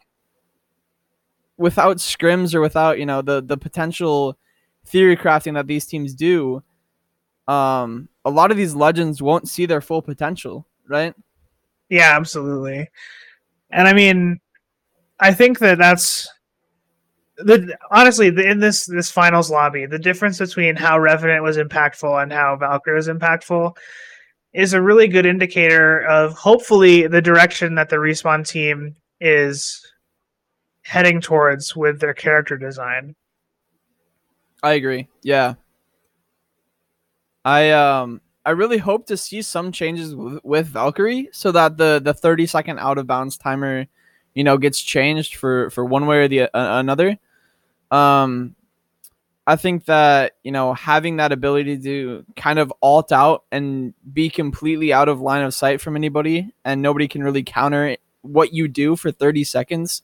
without 1.58 1.98
scrims 1.98 2.54
or 2.54 2.62
without 2.62 3.00
you 3.00 3.06
know 3.06 3.22
the 3.22 3.42
the 3.42 3.58
potential 3.58 4.38
theory 4.86 5.18
crafting 5.18 5.54
that 5.56 5.68
these 5.68 5.86
teams 5.86 6.14
do, 6.14 6.64
um, 7.48 8.08
a 8.24 8.30
lot 8.30 8.52
of 8.52 8.58
these 8.58 8.74
legends 8.76 9.22
won't 9.22 9.48
see 9.50 9.66
their 9.66 9.82
full 9.82 10.02
potential, 10.02 10.66
right? 10.88 11.14
Yeah, 11.90 12.16
absolutely. 12.16 12.90
And 13.70 13.86
I 13.88 13.92
mean, 13.94 14.40
I 15.20 15.34
think 15.34 15.60
that 15.60 15.78
that's 15.78 16.30
the 17.38 17.78
honestly 17.92 18.30
the, 18.30 18.50
in 18.50 18.60
this 18.60 18.86
this 18.86 19.12
finals 19.12 19.52
lobby, 19.52 19.86
the 19.86 20.00
difference 20.00 20.40
between 20.40 20.76
how 20.76 21.00
Revenant 21.00 21.44
was 21.44 21.58
impactful 21.58 22.22
and 22.22 22.32
how 22.32 22.56
Valkyrie 22.56 22.96
was 22.96 23.08
impactful 23.08 23.76
is 24.54 24.74
a 24.74 24.82
really 24.82 25.08
good 25.08 25.26
indicator 25.26 26.00
of 26.06 26.34
hopefully 26.34 27.08
the 27.08 27.22
direction 27.22 27.76
that 27.76 27.90
the 27.90 27.98
respawn 27.98 28.48
team 28.48 28.96
is 29.22 29.86
heading 30.82 31.22
towards 31.22 31.76
with 31.76 32.00
their 32.00 32.14
character 32.14 32.58
design. 32.58 33.16
I 34.64 34.74
agree. 34.74 35.08
Yeah. 35.22 35.56
I 37.46 37.72
um 37.72 38.22
I 38.46 38.52
really 38.52 38.78
hope 38.78 39.08
to 39.08 39.18
see 39.18 39.42
some 39.42 39.74
changes 39.74 40.16
with, 40.16 40.68
Valkyrie 40.68 41.30
so 41.34 41.52
that 41.52 41.78
the 41.78 42.00
the 42.04 42.14
30 42.14 42.46
second 42.48 42.80
out 42.80 42.98
of 42.98 43.06
bounds 43.06 43.38
timer, 43.38 43.86
you 44.34 44.44
know, 44.44 44.58
gets 44.58 44.82
changed 44.82 45.36
for 45.36 45.70
for 45.70 45.84
one 45.86 46.08
way 46.08 46.18
or 46.18 46.28
the 46.28 46.42
uh, 46.44 46.50
another. 46.80 47.18
Um 47.92 48.56
I 49.50 49.56
think 49.56 49.86
that, 49.86 50.34
you 50.44 50.52
know, 50.52 50.74
having 50.74 51.18
that 51.18 51.32
ability 51.32 51.78
to 51.80 52.26
kind 52.36 52.60
of 52.60 52.74
alt 52.82 53.14
out 53.14 53.46
and 53.50 53.94
be 54.12 54.30
completely 54.30 54.92
out 54.92 55.08
of 55.08 55.22
line 55.22 55.44
of 55.46 55.54
sight 55.54 55.80
from 55.80 55.96
anybody 55.96 56.54
and 56.66 56.82
nobody 56.82 57.08
can 57.08 57.24
really 57.24 57.44
counter 57.44 57.96
what 58.24 58.52
you 58.52 58.68
do 58.68 58.98
for 58.98 59.10
30 59.10 59.46
seconds, 59.46 60.02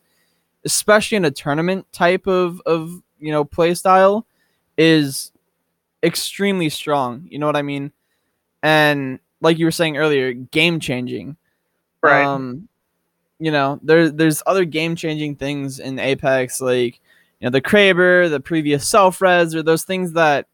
especially 0.64 1.18
in 1.18 1.26
a 1.26 1.32
tournament 1.32 1.86
type 1.92 2.26
of 2.26 2.62
of, 2.66 3.02
you 3.20 3.34
know, 3.34 3.44
play 3.44 3.74
style 3.74 4.26
is 4.78 5.34
extremely 6.04 6.70
strong. 6.70 7.28
You 7.30 7.38
know 7.38 7.46
what 7.46 7.58
I 7.58 7.64
mean? 7.64 7.92
And 8.62 9.20
like 9.42 9.60
you 9.60 9.66
were 9.66 9.72
saying 9.72 9.98
earlier, 9.98 10.32
game 10.32 10.80
changing. 10.80 11.36
Right. 12.02 12.24
Um, 12.24 12.70
you 13.40 13.52
know, 13.52 13.78
there, 13.84 14.10
there's 14.10 14.42
other 14.46 14.64
game 14.64 14.96
changing 14.96 15.36
things 15.36 15.80
in 15.80 16.00
Apex, 16.00 16.62
like 16.62 17.02
you 17.44 17.48
know 17.48 17.52
the 17.52 17.62
Kraber, 17.62 18.30
the 18.30 18.39
previous 18.39 18.88
self 18.88 19.22
res, 19.22 19.54
or 19.54 19.62
those 19.62 19.84
things 19.84 20.14
that 20.14 20.48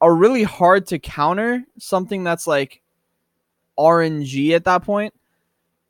are 0.00 0.14
really 0.14 0.44
hard 0.44 0.86
to 0.86 0.98
counter. 0.98 1.62
Something 1.76 2.24
that's 2.24 2.46
like 2.46 2.80
RNG 3.78 4.52
at 4.52 4.64
that 4.64 4.82
point, 4.82 5.12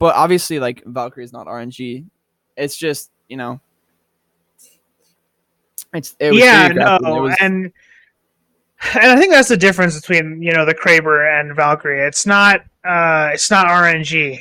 but 0.01 0.17
obviously 0.17 0.59
like 0.59 0.83
Valkyrie 0.85 1.23
is 1.23 1.33
not 1.33 1.47
RNG. 1.47 2.07
It's 2.57 2.77
just 2.77 3.13
you 3.29 3.37
know, 3.37 3.61
it's 5.95 6.17
it 6.19 6.33
was 6.33 6.41
yeah, 6.41 6.67
no, 6.75 7.27
It 7.29 7.37
and 7.41 7.73
and 8.95 9.13
I 9.13 9.17
think 9.17 9.33
that's 9.33 9.49
the 9.49 9.57
difference 9.57 9.95
between 9.95 10.43
you 10.43 10.53
know 10.53 10.65
the 10.65 10.75
Kraber 10.75 11.39
and 11.41 11.55
Valkyrie. 11.55 12.01
It's 12.01 12.27
not 12.27 12.63
uh 12.85 13.31
it's 13.33 13.49
not 13.49 13.69
RNG, 13.69 14.41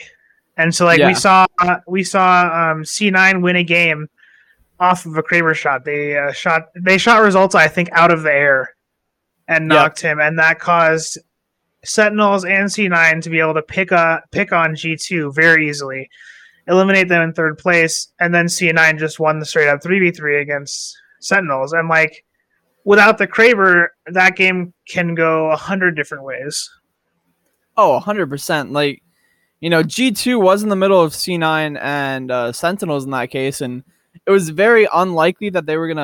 and 0.57 0.74
so 0.74 0.86
like 0.86 0.97
Yeah. 0.97 1.09
we 1.09 1.13
saw 1.13 1.45
we 1.86 2.03
saw 2.03 2.72
um 2.72 2.82
C9 2.86 3.43
win 3.43 3.57
a 3.57 3.63
game 3.63 4.09
off 4.80 5.05
of 5.05 5.17
a 5.17 5.23
Kraber 5.23 5.53
shot. 5.55 5.86
They 5.86 6.17
uh, 6.17 6.32
shot 6.32 6.69
they 6.75 6.97
shot 6.97 7.21
results 7.21 7.55
I 7.55 7.67
think 7.67 7.89
out 7.91 8.11
of 8.11 8.23
the 8.23 8.32
air 8.34 8.75
and 9.47 9.63
Yep. 9.63 9.69
knocked 9.69 10.01
him, 10.01 10.19
and 10.19 10.38
that 10.39 10.59
caused 10.59 11.17
Sentinels 11.84 12.45
and 12.45 12.67
C9 12.69 13.21
to 13.23 13.30
be 13.30 13.39
able 13.39 13.53
to 13.55 13.61
pick 13.61 13.91
a 13.91 14.21
pick 14.32 14.51
on 14.51 14.75
G2 14.75 15.34
very 15.34 15.69
easily, 15.69 16.09
eliminate 16.67 17.07
them 17.07 17.21
in 17.21 17.34
third 17.34 17.57
place, 17.57 18.11
and 18.19 18.34
then 18.34 18.45
C9 18.45 18.99
just 18.99 19.19
won 19.19 19.39
the 19.39 19.45
straight 19.45 19.69
up 19.69 19.82
three 19.82 19.99
v 19.99 20.11
three 20.11 20.41
against 20.41 20.95
Sentinels, 21.19 21.73
and 21.73 21.89
like 21.89 22.23
without 22.86 23.17
the 23.17 23.27
Kraber, 23.27 23.88
that 24.07 24.36
game 24.36 24.73
can 24.88 25.13
go 25.15 25.51
a 25.51 25.55
hundred 25.55 25.95
different 25.95 26.23
ways. 26.23 26.69
Oh, 27.77 28.01
100%. 28.03 28.71
Like, 28.71 29.01
you 29.61 29.69
know, 29.69 29.84
G2 29.84 30.41
was 30.41 30.63
in 30.63 30.69
the 30.69 30.75
middle 30.75 31.01
of 31.01 31.13
C9 31.13 31.80
and 31.82 32.30
uh, 32.32 32.51
Sentinels 32.51 33.05
in 33.05 33.11
that 33.11 33.30
case, 33.30 33.61
and 33.61 33.84
it 34.26 34.32
was 34.32 34.49
very 34.49 34.88
unlikely 34.93 35.49
that 35.51 35.65
they 35.65 35.78
were 35.78 35.88
going 35.88 35.97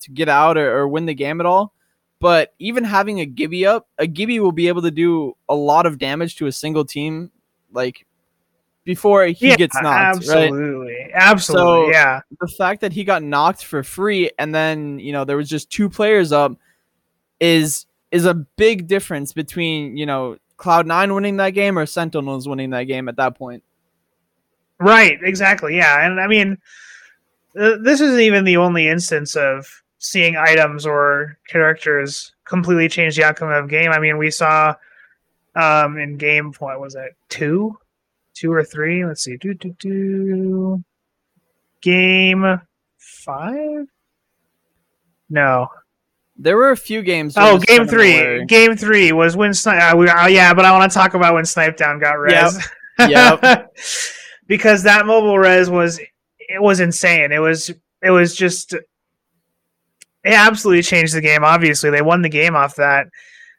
to 0.00 0.10
get 0.12 0.28
out 0.28 0.56
or, 0.56 0.78
or 0.78 0.88
win 0.88 1.06
the 1.06 1.14
game 1.14 1.40
at 1.40 1.46
all. 1.46 1.72
But 2.18 2.52
even 2.58 2.84
having 2.84 3.20
a 3.20 3.26
Gibby 3.26 3.64
up, 3.64 3.88
a 3.98 4.06
Gibby 4.06 4.40
will 4.40 4.52
be 4.52 4.68
able 4.68 4.82
to 4.82 4.90
do 4.90 5.36
a 5.48 5.54
lot 5.54 5.86
of 5.86 5.98
damage 5.98 6.36
to 6.36 6.46
a 6.46 6.52
single 6.52 6.84
team, 6.84 7.30
like, 7.72 8.06
before 8.84 9.24
he 9.26 9.54
gets 9.56 9.74
knocked, 9.80 10.26
right? 10.26 10.44
absolutely, 10.44 11.10
absolutely, 11.14 11.86
So- 11.86 11.90
yeah, 11.90 12.20
the 12.40 12.48
fact 12.48 12.80
that 12.80 12.92
he 12.92 13.04
got 13.04 13.22
knocked 13.22 13.64
for 13.64 13.82
free 13.82 14.30
and 14.38 14.54
then 14.54 14.98
you 14.98 15.12
know 15.12 15.24
there 15.24 15.36
was 15.36 15.48
just 15.48 15.70
two 15.70 15.88
players 15.88 16.32
up 16.32 16.52
is 17.38 17.86
is 18.10 18.24
a 18.24 18.34
big 18.34 18.86
difference 18.86 19.32
between 19.32 19.96
you 19.96 20.06
know 20.06 20.36
cloud 20.56 20.86
nine 20.86 21.14
winning 21.14 21.36
that 21.36 21.50
game 21.50 21.78
or 21.78 21.86
sentinels 21.86 22.48
winning 22.48 22.70
that 22.70 22.84
game 22.84 23.08
at 23.08 23.16
that 23.16 23.36
point 23.36 23.62
right, 24.78 25.18
exactly, 25.22 25.76
yeah. 25.76 26.04
And 26.06 26.20
I 26.20 26.26
mean, 26.26 26.58
this 27.54 28.00
isn't 28.00 28.20
even 28.20 28.44
the 28.44 28.56
only 28.56 28.88
instance 28.88 29.36
of 29.36 29.66
seeing 29.98 30.36
items 30.36 30.86
or 30.86 31.38
characters 31.48 32.32
completely 32.44 32.88
change 32.88 33.16
the 33.16 33.24
outcome 33.24 33.50
of 33.50 33.64
a 33.64 33.68
game. 33.68 33.90
I 33.92 33.98
mean, 33.98 34.18
we 34.18 34.30
saw 34.30 34.74
um 35.56 35.98
in 35.98 36.16
game 36.16 36.52
what 36.58 36.80
was 36.80 36.94
it 36.94 37.16
two, 37.28 37.76
two 38.34 38.52
or 38.52 38.62
three? 38.64 39.04
Let's 39.04 39.22
see, 39.24 39.36
do 39.36 39.54
do 39.54 39.74
do. 39.78 40.84
Game 41.82 42.60
five. 42.98 43.86
No, 45.28 45.68
there 46.36 46.56
were 46.56 46.70
a 46.70 46.76
few 46.76 47.02
games 47.02 47.34
Oh, 47.36 47.58
game 47.58 47.86
three. 47.86 48.14
where- 48.14 48.44
Game 48.44 48.76
three 48.76 49.12
was 49.12 49.36
when 49.36 49.54
Snipe. 49.54 49.94
Uh, 49.94 49.96
we, 49.96 50.08
uh, 50.08 50.26
yeah, 50.26 50.52
but 50.54 50.64
I 50.64 50.72
want 50.76 50.90
to 50.90 50.94
talk 50.98 51.14
about 51.14 51.34
when 51.34 51.44
Snipedown 51.44 52.00
got 52.00 52.14
res. 52.18 52.68
Yep. 52.98 53.74
because 54.46 54.82
that 54.82 55.06
mobile 55.06 55.38
res 55.38 55.70
was 55.70 56.00
it 56.54 56.62
was 56.62 56.80
insane. 56.80 57.32
It 57.32 57.38
was 57.38 57.70
it 58.02 58.10
was 58.10 58.34
just 58.34 58.72
it 58.72 58.84
absolutely 60.24 60.82
changed 60.82 61.14
the 61.14 61.20
game. 61.20 61.44
Obviously, 61.44 61.90
they 61.90 62.02
won 62.02 62.22
the 62.22 62.28
game 62.28 62.56
off 62.56 62.76
that. 62.76 63.08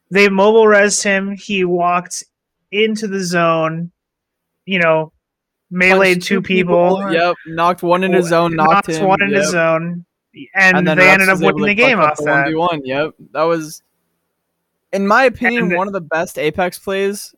They 0.10 0.30
mobile 0.30 0.68
res 0.68 1.02
him. 1.02 1.36
He 1.36 1.64
walked 1.64 2.24
into 2.72 3.08
the 3.08 3.24
zone. 3.24 3.92
You 4.66 4.80
know, 4.80 5.12
meleeed 5.72 6.16
punched 6.16 6.28
two 6.28 6.42
people. 6.42 7.12
yep 7.12 7.36
knocked 7.48 7.82
one 7.82 8.04
in 8.04 8.14
his 8.14 8.28
zone 8.28 8.56
knocked, 8.56 8.90
him 8.90 9.08
one 9.08 9.22
in 9.22 9.30
yep. 9.30 9.40
his 9.40 9.52
zone, 9.52 10.06
and, 10.56 10.86
then 10.86 10.98
they 10.98 11.10
ended 11.10 11.30
up 11.30 11.40
winning 11.40 11.66
the 11.66 11.74
game 11.74 12.00
off 12.00 12.18
that. 12.18 12.48
1v1 12.48 12.82
yep 12.84 13.14
that 13.32 13.44
was 13.44 13.82
in 14.92 15.08
my 15.08 15.24
opinion 15.24 15.66
And- 15.66 15.76
one 15.76 15.88
of 15.88 15.94
the 15.94 16.02
best 16.02 16.38
apex 16.38 16.78
plays 16.78 17.34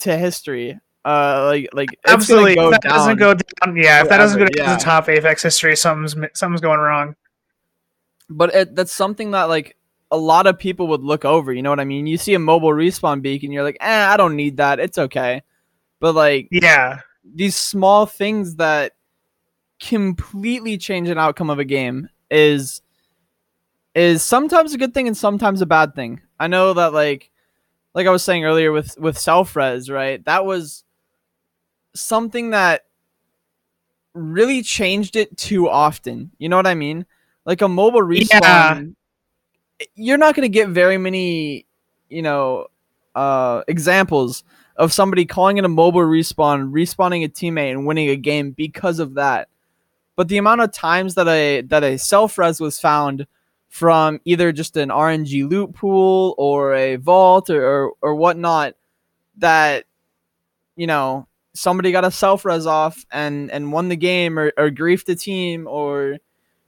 to 0.00 0.16
history 0.16 0.78
uh 1.04 1.44
like 1.46 1.68
like 1.72 1.88
Absolutely. 2.06 2.54
go 2.56 2.70
that 2.70 2.82
doesn't 2.82 3.18
go 3.18 3.34
down, 3.34 3.76
yeah. 3.76 4.02
If 4.02 4.08
that 4.08 4.18
doesn't 4.18 4.38
go 4.38 4.44
down 4.46 4.52
yeah. 4.56 4.72
to 4.72 4.78
the 4.78 4.84
top 4.84 5.08
Apex 5.08 5.42
history, 5.42 5.76
something's 5.76 6.14
something's 6.34 6.60
going 6.60 6.80
wrong. 6.80 7.16
but 8.28 8.54
it, 8.54 8.74
that's 8.74 8.92
something 8.92 9.30
that 9.32 9.44
like 9.44 9.76
a 10.10 10.16
lot 10.16 10.46
of 10.46 10.58
people 10.58 10.88
would 10.88 11.02
look 11.02 11.24
over. 11.24 11.52
You 11.52 11.62
know 11.62 11.70
what 11.70 11.80
I 11.80 11.84
mean? 11.84 12.06
You 12.06 12.18
see 12.18 12.34
a 12.34 12.38
mobile 12.38 12.70
respawn 12.70 13.22
beacon, 13.22 13.52
you're 13.52 13.62
like, 13.64 13.78
eh, 13.80 14.06
I 14.06 14.16
don't 14.16 14.36
need 14.36 14.58
that. 14.58 14.78
It's 14.80 14.98
okay. 14.98 15.42
But 16.00 16.14
like 16.14 16.48
Yeah. 16.50 17.00
these 17.24 17.56
small 17.56 18.06
things 18.06 18.56
that 18.56 18.92
completely 19.80 20.76
change 20.78 21.08
an 21.08 21.18
outcome 21.18 21.48
of 21.50 21.58
a 21.58 21.64
game 21.64 22.08
is 22.30 22.82
is 23.94 24.22
sometimes 24.22 24.72
a 24.74 24.78
good 24.78 24.94
thing 24.94 25.06
and 25.08 25.16
sometimes 25.16 25.62
a 25.62 25.66
bad 25.66 25.94
thing. 25.94 26.20
I 26.38 26.46
know 26.46 26.74
that 26.74 26.92
like 26.92 27.30
like 27.94 28.06
I 28.06 28.10
was 28.10 28.22
saying 28.22 28.44
earlier 28.44 28.72
with 28.72 28.98
with 28.98 29.18
self 29.18 29.56
res, 29.56 29.88
right? 29.90 30.24
That 30.24 30.44
was 30.44 30.84
something 31.94 32.50
that 32.50 32.84
really 34.14 34.62
changed 34.62 35.16
it 35.16 35.36
too 35.36 35.68
often. 35.68 36.30
You 36.38 36.48
know 36.48 36.56
what 36.56 36.66
I 36.66 36.74
mean? 36.74 37.06
Like 37.44 37.62
a 37.62 37.68
mobile 37.68 38.02
respawn, 38.02 38.94
Yeah. 39.80 39.86
you're 39.94 40.18
not 40.18 40.34
going 40.34 40.44
to 40.44 40.48
get 40.52 40.68
very 40.68 40.98
many, 40.98 41.66
you 42.08 42.22
know, 42.22 42.66
uh, 43.14 43.62
examples 43.68 44.44
of 44.76 44.92
somebody 44.92 45.26
calling 45.26 45.58
it 45.58 45.64
a 45.64 45.68
mobile 45.68 46.00
respawn, 46.00 46.70
respawning 46.72 47.24
a 47.24 47.28
teammate 47.28 47.72
and 47.72 47.86
winning 47.86 48.08
a 48.08 48.16
game 48.16 48.50
because 48.52 48.98
of 48.98 49.14
that. 49.14 49.48
But 50.16 50.28
the 50.28 50.38
amount 50.38 50.60
of 50.60 50.72
times 50.72 51.14
that 51.14 51.28
a 51.28 51.62
that 51.62 51.82
a 51.82 51.96
self 51.98 52.36
res 52.36 52.60
was 52.60 52.78
found 52.78 53.26
from 53.68 54.20
either 54.24 54.52
just 54.52 54.76
an 54.76 54.90
RNG 54.90 55.48
loot 55.48 55.74
pool 55.74 56.34
or 56.36 56.74
a 56.74 56.96
vault 56.96 57.48
or, 57.48 57.64
or, 57.64 57.92
or 58.02 58.14
whatnot 58.16 58.74
that 59.38 59.84
you 60.76 60.86
know 60.86 61.26
somebody 61.54 61.92
got 61.92 62.04
a 62.04 62.10
self 62.10 62.44
res 62.44 62.66
off 62.66 63.04
and 63.10 63.50
and 63.50 63.72
won 63.72 63.88
the 63.88 63.96
game 63.96 64.38
or, 64.38 64.52
or 64.56 64.70
griefed 64.70 65.04
the 65.06 65.16
team 65.16 65.66
or 65.66 66.18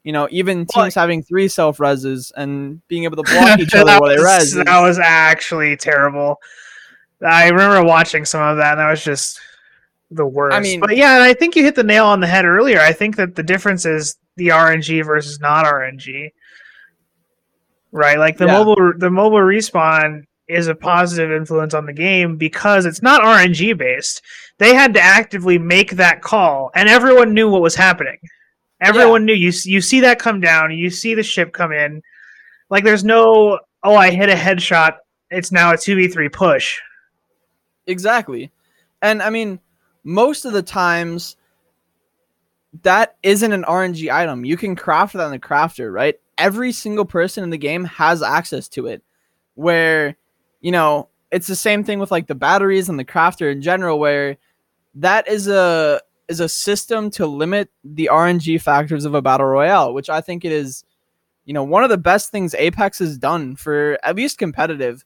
you 0.02 0.12
know 0.12 0.26
even 0.30 0.66
teams 0.66 0.94
having 0.94 1.22
three 1.22 1.46
self 1.48 1.78
reses 1.78 2.32
and 2.36 2.86
being 2.88 3.04
able 3.04 3.22
to 3.22 3.22
block 3.32 3.58
each 3.60 3.74
other 3.74 3.98
while 4.00 4.08
they 4.10 4.22
res. 4.22 4.52
that 4.54 4.80
was 4.80 4.98
actually 4.98 5.76
terrible. 5.76 6.40
I 7.24 7.48
remember 7.48 7.84
watching 7.86 8.24
some 8.24 8.42
of 8.42 8.56
that, 8.56 8.72
and 8.72 8.80
that 8.80 8.90
was 8.90 9.04
just 9.04 9.38
the 10.10 10.26
worst. 10.26 10.56
I 10.56 10.60
mean- 10.60 10.80
but 10.80 10.96
yeah, 10.96 11.14
and 11.14 11.22
I 11.22 11.34
think 11.34 11.54
you 11.54 11.62
hit 11.62 11.76
the 11.76 11.84
nail 11.84 12.06
on 12.06 12.18
the 12.18 12.26
head 12.26 12.44
earlier. 12.44 12.80
I 12.80 12.92
think 12.92 13.14
that 13.16 13.36
the 13.36 13.44
difference 13.44 13.86
is 13.86 14.16
the 14.36 14.48
RNG 14.48 15.04
versus 15.06 15.38
not 15.38 15.64
RNG. 15.64 16.30
Right, 17.92 18.18
like 18.18 18.38
the 18.38 18.46
Yeah. 18.46 18.58
mobile, 18.58 18.92
the 18.96 19.10
mobile 19.10 19.38
respawn 19.38 20.24
is 20.52 20.68
a 20.68 20.74
positive 20.74 21.32
influence 21.32 21.74
on 21.74 21.86
the 21.86 21.92
game 21.92 22.36
because 22.36 22.86
it's 22.86 23.02
not 23.02 23.22
RNG 23.22 23.76
based. 23.76 24.22
They 24.58 24.74
had 24.74 24.94
to 24.94 25.00
actively 25.00 25.58
make 25.58 25.92
that 25.92 26.22
call, 26.22 26.70
and 26.74 26.88
everyone 26.88 27.34
knew 27.34 27.50
what 27.50 27.62
was 27.62 27.74
happening. 27.74 28.18
Everyone 28.80 29.24
knew 29.24 29.34
you. 29.34 29.52
You 29.64 29.80
see 29.80 30.00
that 30.00 30.18
come 30.18 30.40
down. 30.40 30.76
You 30.76 30.90
see 30.90 31.14
the 31.14 31.22
ship 31.22 31.52
come 31.52 31.72
in. 31.72 32.02
Like 32.68 32.84
there's 32.84 33.04
no, 33.04 33.60
oh, 33.82 33.94
I 33.94 34.10
hit 34.10 34.28
a 34.28 34.34
headshot. 34.34 34.96
It's 35.30 35.52
now 35.52 35.72
a 35.72 35.78
two 35.78 35.94
v 35.94 36.08
three 36.08 36.28
push. 36.28 36.80
Exactly. 37.86 38.50
And 39.00 39.22
I 39.22 39.30
mean, 39.30 39.60
most 40.04 40.44
of 40.44 40.52
the 40.52 40.62
times 40.62 41.36
that 42.82 43.16
isn't 43.22 43.52
an 43.52 43.64
RNG 43.64 44.12
item. 44.12 44.44
You 44.44 44.56
can 44.56 44.74
craft 44.76 45.14
that 45.14 45.26
in 45.26 45.32
the 45.32 45.38
crafter, 45.38 45.92
right? 45.92 46.18
Every 46.38 46.72
single 46.72 47.04
person 47.04 47.44
in 47.44 47.50
the 47.50 47.58
game 47.58 47.84
has 47.84 48.22
access 48.22 48.68
to 48.68 48.86
it. 48.86 49.02
Where, 49.54 50.16
you 50.62 50.72
know, 50.72 51.08
it's 51.30 51.46
the 51.46 51.56
same 51.56 51.84
thing 51.84 51.98
with 51.98 52.10
like 52.10 52.26
the 52.28 52.34
batteries 52.34 52.88
and 52.88 52.98
the 52.98 53.04
crafter 53.04 53.52
in 53.52 53.60
general, 53.60 53.98
where 53.98 54.38
that 54.94 55.28
is 55.28 55.48
a 55.48 56.00
is 56.28 56.40
a 56.40 56.48
system 56.48 57.10
to 57.10 57.26
limit 57.26 57.68
the 57.84 58.08
RNG 58.10 58.62
factors 58.62 59.04
of 59.04 59.14
a 59.14 59.20
battle 59.20 59.46
royale, 59.46 59.92
which 59.92 60.08
I 60.08 60.20
think 60.22 60.44
it 60.44 60.52
is, 60.52 60.84
you 61.44 61.52
know, 61.52 61.64
one 61.64 61.84
of 61.84 61.90
the 61.90 61.98
best 61.98 62.30
things 62.30 62.54
Apex 62.54 63.00
has 63.00 63.18
done 63.18 63.56
for 63.56 63.98
at 64.02 64.16
least 64.16 64.38
competitive, 64.38 65.04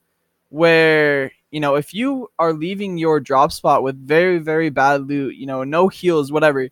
where 0.50 1.32
you 1.50 1.59
know 1.61 1.74
if 1.74 1.94
you 1.94 2.30
are 2.38 2.52
leaving 2.52 2.98
your 2.98 3.18
drop 3.18 3.50
spot 3.50 3.82
with 3.82 3.96
very 3.96 4.38
very 4.38 4.68
bad 4.70 5.09
loot, 5.09 5.36
you 5.36 5.46
know, 5.46 5.64
no 5.64 5.88
heals, 5.88 6.30
whatever, 6.30 6.68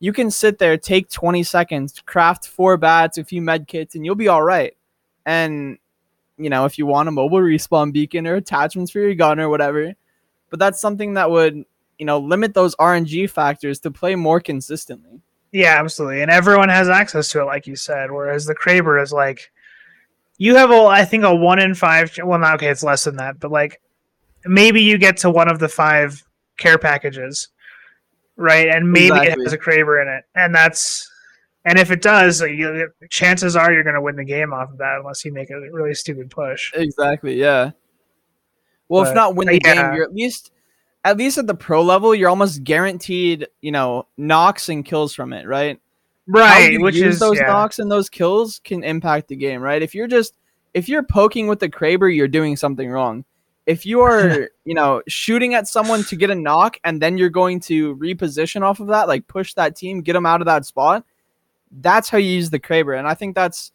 you 0.00 0.12
can 0.12 0.30
sit 0.30 0.58
there, 0.58 0.78
take 0.78 1.10
20 1.10 1.42
seconds, 1.42 2.00
craft 2.06 2.46
four 2.46 2.76
bats, 2.76 3.18
a 3.18 3.24
few 3.24 3.42
med 3.42 3.68
kits, 3.68 3.94
and 3.94 4.04
you'll 4.04 4.14
be 4.14 4.28
all 4.28 4.42
right. 4.42 4.76
And 5.26 5.78
you 6.36 6.50
know, 6.50 6.64
if 6.64 6.78
you 6.78 6.86
want 6.86 7.08
a 7.08 7.12
mobile 7.12 7.38
respawn 7.38 7.92
beacon 7.92 8.26
or 8.26 8.34
attachments 8.34 8.90
for 8.90 9.00
your 9.00 9.14
gun 9.14 9.40
or 9.40 9.48
whatever, 9.48 9.94
but 10.50 10.58
that's 10.58 10.80
something 10.80 11.14
that 11.14 11.30
would 11.30 11.64
you 11.98 12.06
know 12.06 12.18
limit 12.18 12.54
those 12.54 12.74
RNG 12.76 13.30
factors 13.30 13.80
to 13.80 13.90
play 13.90 14.14
more 14.14 14.40
consistently. 14.40 15.20
Yeah, 15.52 15.76
absolutely. 15.78 16.22
And 16.22 16.32
everyone 16.32 16.68
has 16.68 16.88
access 16.88 17.28
to 17.30 17.40
it, 17.40 17.44
like 17.44 17.68
you 17.68 17.76
said. 17.76 18.10
Whereas 18.10 18.44
the 18.44 18.56
Kraber 18.56 19.00
is 19.00 19.12
like, 19.12 19.52
you 20.36 20.56
have 20.56 20.72
a, 20.72 20.86
I 20.86 21.04
think 21.04 21.22
a 21.22 21.32
one 21.32 21.60
in 21.60 21.76
five. 21.76 22.10
Well, 22.22 22.40
not 22.40 22.54
okay, 22.54 22.68
it's 22.68 22.82
less 22.82 23.04
than 23.04 23.16
that, 23.16 23.38
but 23.38 23.52
like 23.52 23.80
maybe 24.44 24.82
you 24.82 24.98
get 24.98 25.18
to 25.18 25.30
one 25.30 25.48
of 25.48 25.60
the 25.60 25.68
five 25.68 26.24
care 26.56 26.76
packages, 26.76 27.50
right? 28.36 28.68
And 28.68 28.90
maybe 28.90 29.16
Exactly. 29.16 29.42
it 29.42 29.44
has 29.44 29.52
a 29.52 29.58
Kraber 29.58 30.02
in 30.02 30.08
it, 30.08 30.24
and 30.34 30.52
that's. 30.52 31.08
And 31.64 31.78
if 31.78 31.90
it 31.90 32.02
does, 32.02 32.42
uh, 32.42 32.46
you, 32.46 32.90
chances 33.08 33.56
are 33.56 33.72
you're 33.72 33.84
going 33.84 33.94
to 33.94 34.02
win 34.02 34.16
the 34.16 34.24
game 34.24 34.52
off 34.52 34.70
of 34.70 34.78
that, 34.78 34.98
unless 34.98 35.24
you 35.24 35.32
make 35.32 35.50
a 35.50 35.58
really 35.58 35.94
stupid 35.94 36.30
push. 36.30 36.72
Exactly. 36.74 37.40
Yeah. 37.40 37.70
Well, 38.88 39.04
if 39.04 39.14
not 39.14 39.34
win 39.34 39.48
the 39.48 39.60
yeah. 39.64 39.74
game, 39.74 39.94
you're 39.94 40.04
at 40.04 40.14
least 40.14 40.52
at 41.04 41.16
least 41.18 41.38
at 41.38 41.46
the 41.46 41.54
pro 41.54 41.82
level, 41.82 42.14
you're 42.14 42.30
almost 42.30 42.64
guaranteed, 42.64 43.46
you 43.60 43.70
know, 43.70 44.06
knocks 44.16 44.68
and 44.68 44.84
kills 44.84 45.14
from 45.14 45.32
it, 45.32 45.46
right? 45.46 45.78
Right, 46.26 46.80
which 46.80 46.96
is 46.96 47.18
those 47.18 47.36
yeah. 47.36 47.46
knocks 47.46 47.78
and 47.78 47.90
those 47.90 48.08
kills 48.08 48.60
can 48.64 48.82
impact 48.82 49.28
the 49.28 49.36
game, 49.36 49.60
right? 49.60 49.82
If 49.82 49.94
you're 49.94 50.06
just 50.06 50.34
if 50.72 50.88
you're 50.88 51.02
poking 51.02 51.46
with 51.46 51.60
the 51.60 51.68
Kraber, 51.68 52.14
you're 52.14 52.28
doing 52.28 52.56
something 52.56 52.90
wrong. 52.90 53.24
If 53.66 53.86
you 53.86 54.00
are, 54.00 54.48
you 54.64 54.74
know, 54.74 55.02
shooting 55.06 55.54
at 55.54 55.68
someone 55.68 56.02
to 56.04 56.16
get 56.16 56.30
a 56.30 56.34
knock 56.34 56.78
and 56.82 57.00
then 57.00 57.18
you're 57.18 57.30
going 57.30 57.60
to 57.60 57.94
reposition 57.96 58.62
off 58.62 58.80
of 58.80 58.88
that, 58.88 59.06
like 59.06 59.26
push 59.28 59.54
that 59.54 59.76
team, 59.76 60.00
get 60.00 60.14
them 60.14 60.26
out 60.26 60.40
of 60.40 60.46
that 60.46 60.64
spot, 60.64 61.04
that's 61.80 62.08
how 62.08 62.18
you 62.18 62.30
use 62.30 62.50
the 62.50 62.60
Kraber. 62.60 62.98
And 62.98 63.06
I 63.06 63.14
think 63.14 63.34
that's 63.34 63.72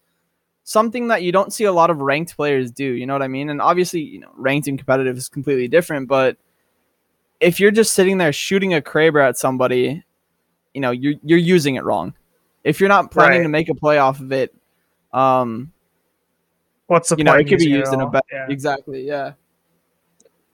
something 0.63 1.07
that 1.07 1.23
you 1.23 1.31
don't 1.31 1.51
see 1.51 1.63
a 1.63 1.71
lot 1.71 1.89
of 1.89 2.01
ranked 2.01 2.35
players 2.35 2.71
do. 2.71 2.85
You 2.85 3.05
know 3.05 3.13
what 3.13 3.21
I 3.23 3.27
mean? 3.27 3.49
And 3.49 3.61
obviously, 3.61 4.01
you 4.01 4.19
know, 4.19 4.31
ranked 4.35 4.67
and 4.67 4.77
competitive 4.77 5.17
is 5.17 5.29
completely 5.29 5.67
different. 5.67 6.07
But 6.07 6.37
if 7.39 7.59
you're 7.59 7.71
just 7.71 7.93
sitting 7.93 8.17
there 8.17 8.33
shooting 8.33 8.73
a 8.73 8.81
Kraber 8.81 9.27
at 9.27 9.37
somebody, 9.37 10.03
you 10.73 10.81
know, 10.81 10.91
you're 10.91 11.15
you're 11.23 11.39
using 11.39 11.75
it 11.75 11.83
wrong. 11.83 12.13
If 12.63 12.79
you're 12.79 12.89
not 12.89 13.11
planning 13.11 13.39
Right. 13.39 13.43
to 13.43 13.49
make 13.49 13.69
a 13.69 13.75
play 13.75 13.97
off 13.97 14.19
of 14.19 14.31
it, 14.31 14.53
um, 15.13 15.71
What's 16.87 17.09
the 17.09 17.17
you 17.17 17.23
know, 17.23 17.35
it 17.35 17.47
could 17.47 17.59
be 17.59 17.65
used 17.65 17.93
in 17.93 18.01
a 18.01 18.09
better. 18.09 18.25
Yeah. 18.31 18.47
Exactly. 18.49 19.05
Yeah. 19.05 19.33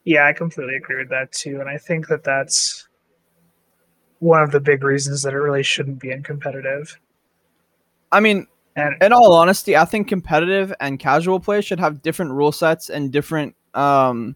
Yeah, 0.03 0.27
I 0.27 0.33
completely 0.33 0.75
agree 0.75 0.97
with 0.97 1.09
that 1.09 1.31
too, 1.31 1.59
and 1.61 1.69
I 1.69 1.77
think 1.77 2.07
that 2.09 2.23
that's 2.23 2.87
one 4.19 4.41
of 4.41 4.51
the 4.51 4.59
big 4.59 4.83
reasons 4.83 5.23
that 5.23 5.33
it 5.33 5.37
really 5.37 5.63
shouldn't 5.63 5.99
be 5.99 6.11
in 6.11 6.21
competitive. 6.23 6.99
I 8.11 8.19
mean, 8.19 8.47
And 8.75 8.95
in 9.01 9.13
all 9.13 9.33
honesty, 9.33 9.75
I 9.77 9.85
think 9.85 10.07
competitive 10.07 10.73
and 10.79 10.99
casual 10.99 11.39
play 11.39 11.61
should 11.61 11.79
have 11.79 12.01
different 12.01 12.31
rule 12.31 12.51
sets 12.51 12.89
and 12.89 13.11
different, 13.11 13.55
um, 13.73 14.35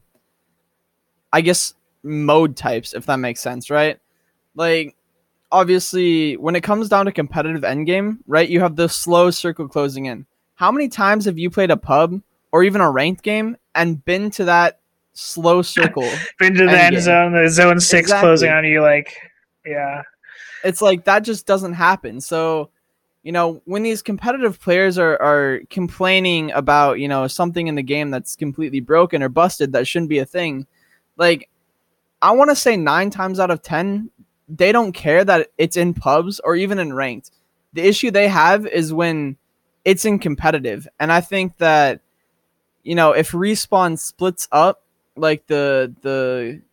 I 1.32 1.42
guess, 1.42 1.74
mode 2.04 2.56
types, 2.56 2.94
if 2.94 3.06
that 3.06 3.18
makes 3.18 3.42
sense, 3.42 3.70
right? 3.70 4.00
Like, 4.56 4.96
obviously, 5.52 6.38
when 6.38 6.56
it 6.56 6.62
comes 6.62 6.90
down 6.90 7.06
to 7.06 7.12
competitive 7.12 7.62
endgame, 7.62 8.20
right, 8.28 8.48
you 8.48 8.62
have 8.62 8.76
the 8.76 8.90
slow 8.90 9.32
circle 9.32 9.68
closing 9.68 10.06
in. 10.06 10.26
How 10.56 10.72
many 10.72 10.88
times 10.90 11.26
have 11.26 11.38
you 11.38 11.50
played 11.50 11.72
a 11.72 11.78
pub 11.78 12.22
or 12.52 12.64
even 12.64 12.82
a 12.82 12.90
ranked 12.90 13.24
game 13.24 13.58
and 13.76 14.04
been 14.04 14.32
to 14.32 14.46
that 14.46 14.80
slow 15.14 15.62
circle? 15.62 16.10
been 16.40 16.54
to 16.56 16.66
the 16.66 16.80
end 16.80 17.02
zone, 17.02 17.34
the 17.34 17.50
zone 17.50 17.80
six 17.80 18.06
Exactly. 18.06 18.28
closing 18.28 18.52
on 18.52 18.66
you, 18.66 18.82
like, 18.82 19.16
yeah, 19.66 20.02
it's 20.64 20.82
like 20.82 21.06
that 21.06 21.20
just 21.20 21.46
doesn't 21.46 21.74
happen. 21.74 22.20
So, 22.22 22.70
you 23.30 23.34
know, 23.34 23.62
when 23.66 23.84
these 23.84 24.02
competitive 24.02 24.60
players 24.60 24.98
are, 24.98 25.16
are 25.22 25.60
complaining 25.70 26.50
about, 26.50 27.00
you 27.00 27.08
know, 27.08 27.28
something 27.28 27.68
in 27.68 27.76
the 27.76 27.84
game 27.84 28.10
that's 28.10 28.36
completely 28.36 28.80
broken 28.80 29.22
or 29.22 29.30
busted 29.30 29.74
that 29.74 29.86
shouldn't 29.86 30.10
be 30.10 30.18
a 30.18 30.26
thing, 30.26 30.66
like 31.16 31.48
I 32.24 32.32
want 32.32 32.50
to 32.50 32.56
say 32.56 32.76
nine 32.76 33.12
times 33.12 33.40
out 33.40 33.52
of 33.52 33.62
10, 33.62 34.10
they 34.48 34.72
don't 34.72 34.94
care 34.94 35.24
that 35.24 35.50
it's 35.60 35.78
in 35.78 35.94
pubs 35.94 36.40
or 36.40 36.56
even 36.56 36.80
in 36.80 36.92
ranked. 36.92 37.30
The 37.74 37.84
issue 37.84 38.10
they 38.10 38.28
have 38.30 38.66
is 38.66 38.92
when 38.92 39.38
it's 39.86 40.06
in 40.06 40.18
competitive. 40.18 40.88
And 41.00 41.12
I 41.12 41.22
think 41.22 41.56
that, 41.58 42.02
you 42.82 42.96
know, 42.96 43.12
if 43.12 43.30
respawn 43.30 44.00
splits 44.00 44.48
up 44.52 44.82
like 45.16 45.46
the, 45.46 45.94
the, 46.02 46.64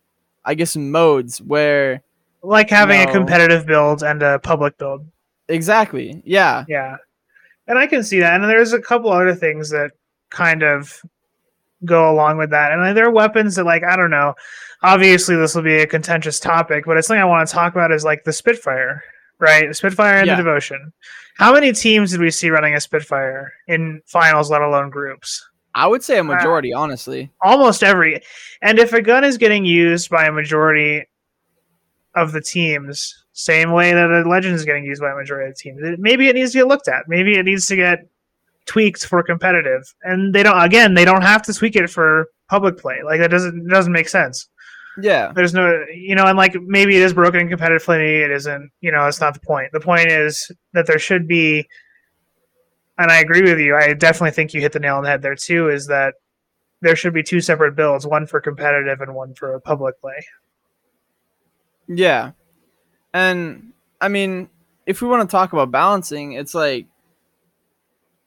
I 0.43 0.55
guess 0.55 0.75
modes 0.75 1.39
where 1.39 2.01
like 2.41 2.71
having 2.71 3.01
a 3.01 3.11
competitive 3.11 3.67
build 3.67 4.01
and 4.01 4.23
a 4.23 4.39
public 4.39 4.79
build. 4.79 5.05
Exactly. 5.49 6.21
Yeah. 6.25 6.65
Yeah, 6.67 6.97
and 7.67 7.77
I 7.77 7.87
can 7.87 8.03
see 8.03 8.19
that. 8.19 8.39
And 8.39 8.49
there's 8.49 8.73
a 8.73 8.81
couple 8.81 9.11
other 9.11 9.35
things 9.35 9.69
that 9.71 9.91
kind 10.29 10.63
of 10.63 11.01
go 11.85 12.11
along 12.11 12.37
with 12.37 12.49
that. 12.51 12.71
And 12.71 12.97
there 12.97 13.05
are 13.05 13.11
weapons 13.11 13.55
that, 13.55 13.65
like, 13.65 13.83
I 13.83 13.95
don't 13.95 14.09
know. 14.09 14.33
Obviously, 14.83 15.35
this 15.35 15.55
will 15.55 15.63
be 15.63 15.77
a 15.77 15.87
contentious 15.87 16.39
topic, 16.39 16.85
but 16.85 16.97
it's 16.97 17.07
something 17.07 17.21
I 17.21 17.25
want 17.25 17.47
to 17.47 17.53
talk 17.53 17.73
about. 17.73 17.91
Is 17.91 18.03
like 18.03 18.23
the 18.23 18.33
Spitfire, 18.33 19.03
right? 19.39 19.67
The 19.67 19.73
Spitfire 19.73 20.17
and 20.17 20.27
Yeah. 20.27 20.35
the 20.35 20.43
Devotion. 20.43 20.91
How 21.37 21.53
many 21.53 21.71
teams 21.71 22.11
did 22.11 22.19
we 22.19 22.31
see 22.31 22.49
running 22.49 22.73
a 22.75 22.79
Spitfire 22.81 23.53
in 23.67 24.01
finals, 24.05 24.49
let 24.49 24.61
alone 24.61 24.89
groups? 24.89 25.47
I 25.75 25.85
would 25.85 26.03
say 26.03 26.17
a 26.17 26.21
uh, 26.21 26.23
majority, 26.23 26.73
honestly. 26.73 27.29
almost 27.41 27.83
every 27.83 28.21
and 28.63 28.79
if 28.79 28.93
a 28.93 29.01
gun 29.01 29.23
is 29.23 29.37
getting 29.37 29.63
used 29.63 30.09
by 30.09 30.25
a 30.25 30.31
majority 30.31 31.05
of 32.15 32.31
the 32.31 32.41
teams 32.41 33.25
same 33.37 33.71
way 33.71 33.93
that 33.93 34.09
a 34.09 34.27
legend 34.27 34.55
is 34.55 34.65
getting 34.65 34.83
used 34.83 35.01
by 35.01 35.11
a 35.11 35.15
majority 35.15 35.49
of 35.49 35.55
the 35.55 35.61
teams. 35.61 35.79
Maybe 35.99 36.27
it 36.27 36.35
needs 36.35 36.51
to 36.51 36.59
get 36.59 36.67
looked 36.67 36.87
at. 36.87 37.07
Maybe 37.07 37.37
it 37.37 37.43
needs 37.43 37.67
to 37.67 37.75
get 37.75 38.07
tweaked 38.65 39.05
for 39.05 39.21
competitive. 39.23 39.93
And 40.01 40.33
they 40.33 40.43
don't 40.43 40.59
again 40.59 40.93
they 40.93 41.05
don't 41.05 41.21
have 41.21 41.43
to 41.43 41.53
tweak 41.53 41.75
it 41.75 41.89
for 41.89 42.29
public 42.49 42.77
play. 42.77 43.01
Like 43.03 43.19
that 43.19 43.31
doesn't 43.31 43.67
it 43.67 43.69
doesn't 43.69 43.93
make 43.93 44.09
sense. 44.09 44.47
Yeah. 44.99 45.31
there's 45.35 45.53
no 45.53 45.85
you 45.93 46.15
know 46.15 46.25
and 46.25 46.35
like 46.35 46.55
maybe 46.59 46.95
it 46.95 47.03
is 47.03 47.13
broken 47.13 47.41
in 47.41 47.49
competitive 47.49 47.83
play 47.83 48.23
it 48.23 48.31
isn't. 48.31 48.71
You 48.81 48.91
know 48.91 49.03
that's 49.03 49.21
not 49.21 49.35
the 49.35 49.39
point. 49.39 49.71
The 49.71 49.79
point 49.79 50.11
is 50.11 50.51
that 50.73 50.87
there 50.87 50.99
should 50.99 51.27
be 51.27 51.67
and 52.99 53.11
i 53.11 53.19
agree 53.19 53.43
with 53.43 53.59
you 53.59 53.75
i 53.75 53.93
definitely 53.93 54.31
think 54.31 54.55
you 54.55 54.61
hit 54.61 54.71
the 54.71 54.79
nail 54.79 54.95
on 54.95 55.03
the 55.03 55.09
head 55.09 55.21
there 55.21 55.35
too 55.35 55.69
is 55.69 55.85
that 55.85 56.15
there 56.81 56.95
should 56.95 57.13
be 57.13 57.23
two 57.23 57.41
separate 57.41 57.75
builds 57.75 58.05
one 58.05 58.27
for 58.27 58.39
competitive 58.39 59.01
and 59.01 59.13
one 59.15 59.33
for 59.33 59.59
public 59.59 59.99
play. 59.99 60.25
Yeah. 61.87 62.31
And 63.13 63.73
I 63.99 64.07
mean, 64.07 64.49
if 64.85 65.01
we 65.01 65.07
want 65.07 65.27
to 65.27 65.31
talk 65.31 65.53
about 65.53 65.71
balancing, 65.71 66.33
it's 66.33 66.53
like 66.53 66.87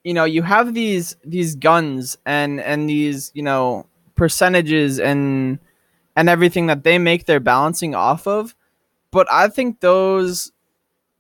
you 0.05 0.15
know, 0.15 0.25
you 0.25 0.43
have 0.43 0.75
these 0.75 1.17
these 1.25 1.55
guns 1.57 2.17
and 2.25 2.61
and 2.61 2.89
these, 2.89 3.31
you 3.35 3.43
know, 3.43 3.87
percentages 4.15 4.99
and 4.99 5.59
and 6.17 6.29
everything 6.29 6.67
that 6.67 6.85
they 6.85 6.99
make 6.99 7.27
their 7.27 7.41
balancing 7.41 7.95
off 7.95 8.27
of, 8.27 8.55
but 9.11 9.31
I 9.33 9.49
think 9.49 9.81
those 9.81 10.53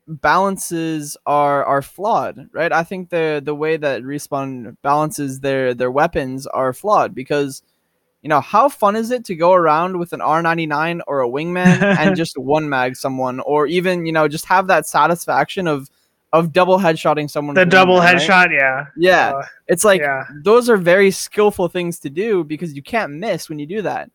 balances 0.08 1.16
are 1.26 1.64
are 1.64 1.82
flawed, 1.82 2.48
right? 2.52 2.72
I 2.72 2.84
think 2.84 3.10
the 3.10 3.42
the 3.44 3.54
way 3.54 3.76
that 3.76 4.02
respawn 4.02 4.76
balances 4.82 5.40
their 5.40 5.74
their 5.74 5.90
weapons 5.90 6.46
are 6.48 6.72
flawed 6.72 7.14
because 7.14 7.62
you 8.22 8.28
know, 8.28 8.40
how 8.40 8.68
fun 8.68 8.96
is 8.96 9.10
it 9.10 9.24
to 9.26 9.34
go 9.34 9.52
around 9.54 9.98
with 9.98 10.12
an 10.12 10.20
R99 10.20 11.00
or 11.06 11.22
a 11.22 11.28
wingman 11.28 11.80
and 11.98 12.14
just 12.22 12.36
one 12.36 12.68
mag 12.68 12.96
someone, 12.96 13.40
or 13.40 13.66
even 13.66 14.04
you 14.06 14.12
know 14.12 14.28
just 14.28 14.44
have 14.46 14.66
that 14.66 14.86
satisfaction 14.86 15.66
of 15.66 15.88
of 16.32 16.52
double 16.52 16.78
headshotting 16.78 17.28
someone? 17.30 17.54
the 17.54 17.64
double 17.66 17.96
wingman, 17.98 18.00
right? 18.14 18.16
headshot 18.16 18.52
yeah 18.52 18.86
Yeah, 18.96 19.32
Uh, 19.36 19.42
it's 19.68 19.84
like 19.84 20.00
yeah. 20.00 20.24
those 20.44 20.68
are 20.68 20.76
very 20.76 21.10
skillful 21.10 21.68
things 21.68 21.98
to 22.00 22.10
do 22.10 22.44
because 22.44 22.74
you 22.74 22.82
can't 22.82 23.12
miss 23.12 23.48
when 23.48 23.58
you 23.58 23.66
do 23.66 23.82
that. 23.82 24.10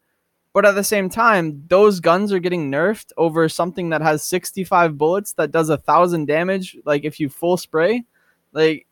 But 0.53 0.65
at 0.65 0.75
the 0.75 0.83
same 0.85 1.09
time, 1.09 1.61
those 1.67 1.99
guns 1.99 2.31
are 2.31 2.39
getting 2.39 2.71
nerfed 2.71 3.11
over 3.17 3.49
something 3.49 3.89
that 3.89 4.01
has 4.01 4.23
65 4.23 4.97
bullets 4.97 5.33
that 5.33 5.51
does 5.51 5.69
a 5.69 5.75
thousand 5.77 6.27
damage. 6.27 6.77
Like 6.85 7.03
if 7.03 7.19
you 7.19 7.27
full 7.27 7.57
spray, 7.57 8.05
like 8.53 8.85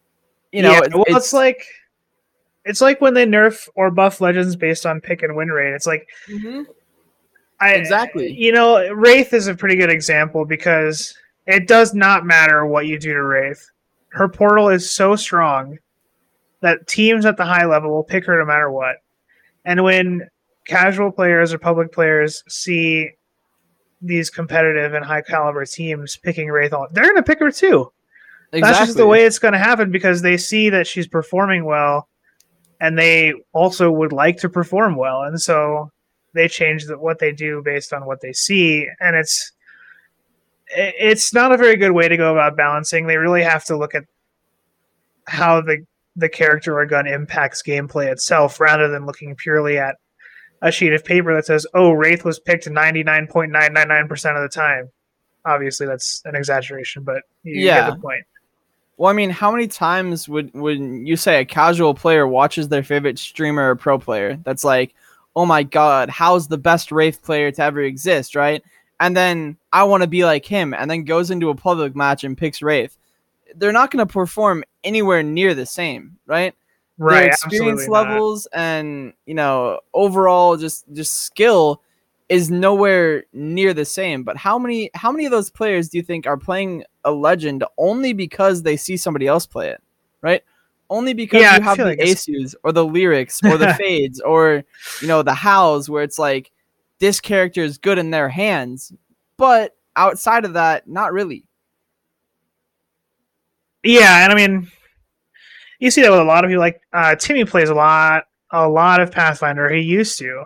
you 0.51 0.61
know, 0.61 0.71
yeah, 0.73 0.81
it- 0.83 0.93
well 0.93 1.05
it's, 1.07 1.31
like 1.31 1.63
it's 2.65 2.81
like 2.81 3.01
when 3.01 3.13
they 3.13 3.25
nerf 3.25 3.67
or 3.75 3.91
buff 3.91 4.21
legends 4.21 4.55
based 4.55 4.85
on 4.85 5.01
pick 5.01 5.21
and 5.23 5.35
win 5.35 5.49
rate 5.49 5.73
it's 5.73 5.87
like 5.87 6.07
Mhm. 6.29 6.65
I, 7.59 7.75
Exactly. 7.75 8.29
You 8.29 8.51
know, 8.51 8.91
Wraith 8.93 9.33
is 9.33 9.47
a 9.47 9.55
pretty 9.55 9.77
good 9.77 9.89
example 9.89 10.43
because 10.43 11.15
it 11.47 11.65
does 11.65 11.93
not 11.93 12.25
matter 12.25 12.65
what 12.65 12.87
you 12.87 12.99
do 12.99 13.13
to 13.13 13.23
Wraith. 13.23 13.69
Her 14.09 14.27
portal 14.27 14.67
is 14.67 14.91
so 14.91 15.15
strong 15.15 15.77
that 16.59 16.87
teams 16.87 17.25
at 17.25 17.37
the 17.37 17.45
high 17.45 17.65
level 17.65 17.91
will 17.91 18.03
pick 18.03 18.25
her 18.25 18.37
no 18.37 18.45
matter 18.45 18.69
what. 18.69 18.97
And 19.63 19.81
when 19.83 20.27
casual 20.67 21.09
players 21.11 21.53
or 21.53 21.57
public 21.57 21.93
players 21.93 22.43
see 22.49 23.11
these 24.01 24.29
competitive 24.29 24.93
and 24.93 25.05
high 25.05 25.21
caliber 25.21 25.65
teams 25.65 26.17
picking 26.17 26.49
Wraith 26.49 26.73
on, 26.73 26.87
they're 26.91 27.05
going 27.05 27.15
to 27.15 27.23
pick 27.23 27.39
her 27.39 27.51
too. 27.51 27.91
That's 28.51 28.77
just 28.79 28.97
the 28.97 29.07
way 29.07 29.23
it's 29.25 29.39
going 29.39 29.53
to 29.53 29.57
happen 29.59 29.89
because 29.89 30.21
they 30.21 30.35
see 30.35 30.69
that 30.69 30.85
she's 30.85 31.07
performing 31.07 31.63
well 31.63 32.09
and 32.81 32.97
they 32.97 33.33
also 33.53 33.91
would 33.91 34.11
like 34.11 34.37
to 34.37 34.49
perform 34.49 34.95
well. 34.95 35.23
And 35.23 35.39
so 35.41 35.91
they 36.33 36.47
change 36.47 36.85
the, 36.85 36.97
what 36.97 37.19
they 37.19 37.31
do 37.31 37.61
based 37.63 37.93
on 37.93 38.05
what 38.05 38.21
they 38.21 38.33
see. 38.33 38.87
And 38.99 39.15
it's, 39.15 39.51
it's 40.75 41.33
not 41.33 41.51
a 41.51 41.57
very 41.57 41.75
good 41.75 41.91
way 41.91 42.07
to 42.07 42.17
go 42.17 42.31
about 42.31 42.57
balancing. 42.57 43.05
They 43.07 43.17
really 43.17 43.43
have 43.43 43.63
to 43.65 43.77
look 43.77 43.93
at 43.95 44.03
how 45.27 45.61
the, 45.61 45.85
the 46.15 46.29
character 46.29 46.77
or 46.79 46.85
gun 46.85 47.07
impacts 47.07 47.63
gameplay 47.63 48.11
itself 48.11 48.59
rather 48.59 48.87
than 48.87 49.05
looking 49.05 49.35
purely 49.35 49.77
at 49.77 49.95
a 50.61 50.71
sheet 50.71 50.93
of 50.93 51.03
paper 51.03 51.33
that 51.35 51.45
says, 51.45 51.67
oh, 51.73 51.91
Wraith 51.91 52.23
was 52.23 52.39
picked 52.39 52.65
99.999% 52.67 54.35
of 54.35 54.41
the 54.41 54.49
time. 54.49 54.89
Obviously, 55.45 55.85
that's 55.85 56.21
an 56.25 56.35
exaggeration, 56.35 57.03
but 57.03 57.21
you 57.43 57.65
Yeah. 57.65 57.85
get 57.85 57.95
the 57.95 58.01
point. 58.01 58.23
Well, 58.97 59.09
I 59.09 59.13
mean, 59.13 59.29
how 59.29 59.51
many 59.51 59.67
times 59.67 60.29
would 60.29 60.53
would 60.53 60.79
you 60.79 61.15
say 61.15 61.39
a 61.41 61.45
casual 61.45 61.93
player 61.93 62.27
watches 62.27 62.69
their 62.69 62.83
favorite 62.83 63.17
streamer 63.17 63.71
or 63.71 63.75
pro 63.75 63.97
player 63.97 64.37
that's 64.43 64.63
like, 64.63 64.93
"Oh 65.35 65.45
my 65.45 65.63
god, 65.63 66.09
how's 66.09 66.47
the 66.47 66.57
best 66.57 66.91
Wraith 66.91 67.21
player 67.23 67.51
to 67.51 67.63
ever 67.63 67.81
exist?" 67.81 68.35
Right? 68.35 68.63
And 68.99 69.17
then 69.17 69.57
I 69.73 69.83
want 69.83 70.03
to 70.03 70.07
be 70.07 70.23
like 70.23 70.45
him, 70.45 70.73
and 70.73 70.89
then 70.89 71.03
goes 71.03 71.31
into 71.31 71.49
a 71.49 71.55
public 71.55 71.95
match 71.95 72.23
and 72.23 72.37
picks 72.37 72.61
Wraith. 72.61 72.97
They're 73.55 73.71
not 73.71 73.91
going 73.91 74.05
to 74.05 74.11
perform 74.11 74.63
anywhere 74.83 75.23
near 75.23 75.53
the 75.53 75.65
same, 75.65 76.17
right? 76.25 76.53
Right. 76.97 77.21
Their 77.21 77.27
experience 77.27 77.81
absolutely 77.81 77.87
not. 77.87 78.09
levels 78.09 78.47
and 78.53 79.13
you 79.25 79.33
know 79.33 79.79
overall 79.93 80.57
just 80.57 80.85
just 80.93 81.23
skill 81.23 81.81
is 82.33 82.49
nowhere 82.49 83.25
near 83.31 83.73
the 83.73 83.85
same. 83.85 84.23
But 84.23 84.37
how 84.37 84.57
many 84.57 84.89
how 84.95 85.11
many 85.11 85.25
of 85.25 85.31
those 85.31 85.51
players 85.51 85.89
do 85.89 85.97
you 85.97 86.03
think 86.03 86.25
are 86.25 86.37
playing 86.37 86.83
a 87.03 87.11
legend 87.11 87.63
only 87.77 88.13
because 88.13 88.63
they 88.63 88.75
see 88.75 88.97
somebody 88.97 89.27
else 89.27 89.45
play 89.45 89.69
it, 89.69 89.81
right? 90.21 90.43
Only 90.89 91.13
because 91.13 91.41
Yeah, 91.41 91.57
you 91.57 91.61
have 91.61 91.77
the 91.77 91.85
like 91.85 91.99
Aceus 91.99 92.55
or 92.63 92.71
the 92.71 92.85
lyrics 92.85 93.39
or 93.43 93.57
the 93.57 93.67
Faides 93.79 94.19
or 94.25 94.63
you 95.01 95.07
know 95.07 95.21
the 95.21 95.33
Hals 95.33 95.89
where 95.89 96.03
it's 96.03 96.19
like 96.19 96.51
this 96.99 97.21
character 97.21 97.61
is 97.61 97.77
good 97.77 97.97
in 97.97 98.09
their 98.11 98.29
hands, 98.29 98.91
but 99.37 99.75
outside 99.95 100.45
of 100.45 100.53
that, 100.53 100.87
not 100.87 101.13
really. 101.13 101.45
Yeah, 103.83 104.23
and 104.23 104.31
I 104.31 104.35
mean, 104.35 104.71
you 105.79 105.91
see 105.91 106.01
that 106.01 106.11
with 106.11 106.19
a 106.19 106.23
lot 106.23 106.45
of 106.45 106.51
you. 106.51 106.57
Like 106.57 106.81
uh, 106.93 107.15
Timmy 107.15 107.45
plays 107.45 107.69
a 107.69 107.75
lot, 107.75 108.25
a 108.51 108.67
lot 108.67 109.01
of 109.01 109.11
Pathfinder. 109.11 109.69
He 109.73 109.81
used 109.81 110.17
to, 110.19 110.45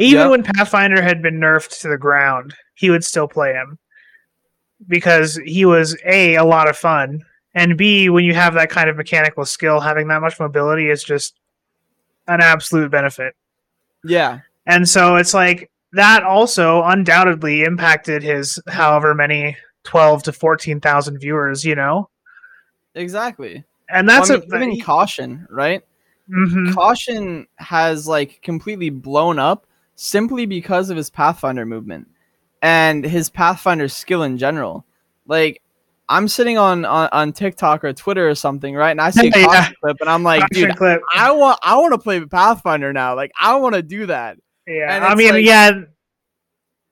even 0.00 0.20
Yep. 0.22 0.30
when 0.30 0.42
Pathfinder 0.42 1.02
had 1.02 1.22
been 1.22 1.38
nerfed 1.40 1.80
to 1.80 1.88
the 1.88 1.98
ground, 1.98 2.54
he 2.74 2.90
would 2.90 3.04
still 3.04 3.28
play 3.28 3.52
him 3.52 3.78
because 4.88 5.36
he 5.44 5.64
was 5.64 5.96
a 6.06 6.36
a 6.36 6.44
lot 6.44 6.68
of 6.68 6.76
fun, 6.76 7.22
and 7.54 7.76
b 7.76 8.08
when 8.08 8.24
you 8.24 8.34
have 8.34 8.54
that 8.54 8.70
kind 8.70 8.88
of 8.88 8.96
mechanical 8.96 9.44
skill, 9.44 9.80
having 9.80 10.08
that 10.08 10.20
much 10.22 10.40
mobility 10.40 10.88
is 10.90 11.02
just 11.04 11.34
an 12.28 12.40
absolute 12.40 12.90
benefit. 12.90 13.34
Yeah, 14.04 14.40
And 14.66 14.88
so 14.88 15.16
it's 15.16 15.34
like 15.34 15.70
that 15.92 16.22
also 16.22 16.82
undoubtedly 16.84 17.62
impacted 17.64 18.22
his 18.22 18.58
however 18.68 19.14
many 19.14 19.56
twelve 19.84 20.22
to 20.24 20.32
fourteen 20.32 20.80
thousand 20.80 21.18
viewers. 21.18 21.64
You 21.64 21.74
know, 21.74 22.08
exactly. 22.94 23.64
and 23.90 24.08
that's 24.08 24.30
Well, 24.30 24.40
I 24.52 24.58
mean, 24.58 24.70
a 24.70 24.72
even 24.74 24.84
caution, 24.84 25.46
right? 25.50 25.82
Mhm. 26.30 26.72
Caution 26.74 27.46
has 27.56 28.06
like 28.06 28.40
completely 28.42 28.88
blown 28.90 29.38
up 29.38 29.66
simply 30.02 30.46
because 30.46 30.88
of 30.88 30.96
his 30.96 31.10
Pathfinder 31.10 31.66
movement 31.66 32.08
and 32.62 33.04
his 33.04 33.28
Pathfinder 33.28 33.86
skill 33.86 34.22
in 34.22 34.38
general. 34.38 34.86
Like 35.26 35.60
I'm 36.08 36.26
sitting 36.26 36.56
on 36.56 36.86
on, 36.86 37.08
on 37.12 37.32
TikTok 37.34 37.84
or 37.84 37.92
Twitter 37.92 38.28
or 38.28 38.34
something, 38.34 38.74
right? 38.74 38.90
And 38.92 39.00
I 39.00 39.10
see 39.10 39.28
a 39.28 39.30
Yeah. 39.40 39.68
clip 39.82 39.98
and 40.00 40.08
I'm 40.08 40.22
like, 40.22 40.40
Caution 40.40 40.68
dude, 40.68 40.76
clip. 40.76 41.02
I 41.14 41.30
want 41.32 41.58
I 41.62 41.76
want 41.76 41.92
to 41.92 41.98
play 41.98 42.18
the 42.18 42.26
Pathfinder 42.26 42.92
now. 42.94 43.14
Like 43.14 43.30
I 43.38 43.56
want 43.56 43.74
to 43.74 43.82
do 43.82 44.06
that. 44.06 44.38
Yeah, 44.66 45.06
I 45.06 45.14
mean, 45.14 45.32
like- 45.34 45.44
yeah, 45.44 45.70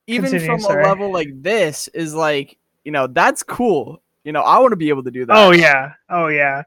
Even 0.07 0.31
Continue, 0.31 0.47
from 0.47 0.61
sorry. 0.61 0.83
a 0.85 0.87
level 0.89 1.13
like 1.13 1.29
this 1.43 1.89
is 1.89 2.15
like, 2.15 2.59
you 2.85 2.93
know, 2.93 3.07
that's 3.07 3.43
cool. 3.43 4.03
You 4.25 4.33
know, 4.33 4.41
I 4.43 4.59
want 4.59 4.73
to 4.73 4.77
be 4.77 4.89
able 4.91 5.05
to 5.05 5.11
do 5.11 5.25
that. 5.27 5.35
oh 5.37 5.53
yeah, 5.53 5.93
oh 6.11 6.27
yeah. 6.29 6.63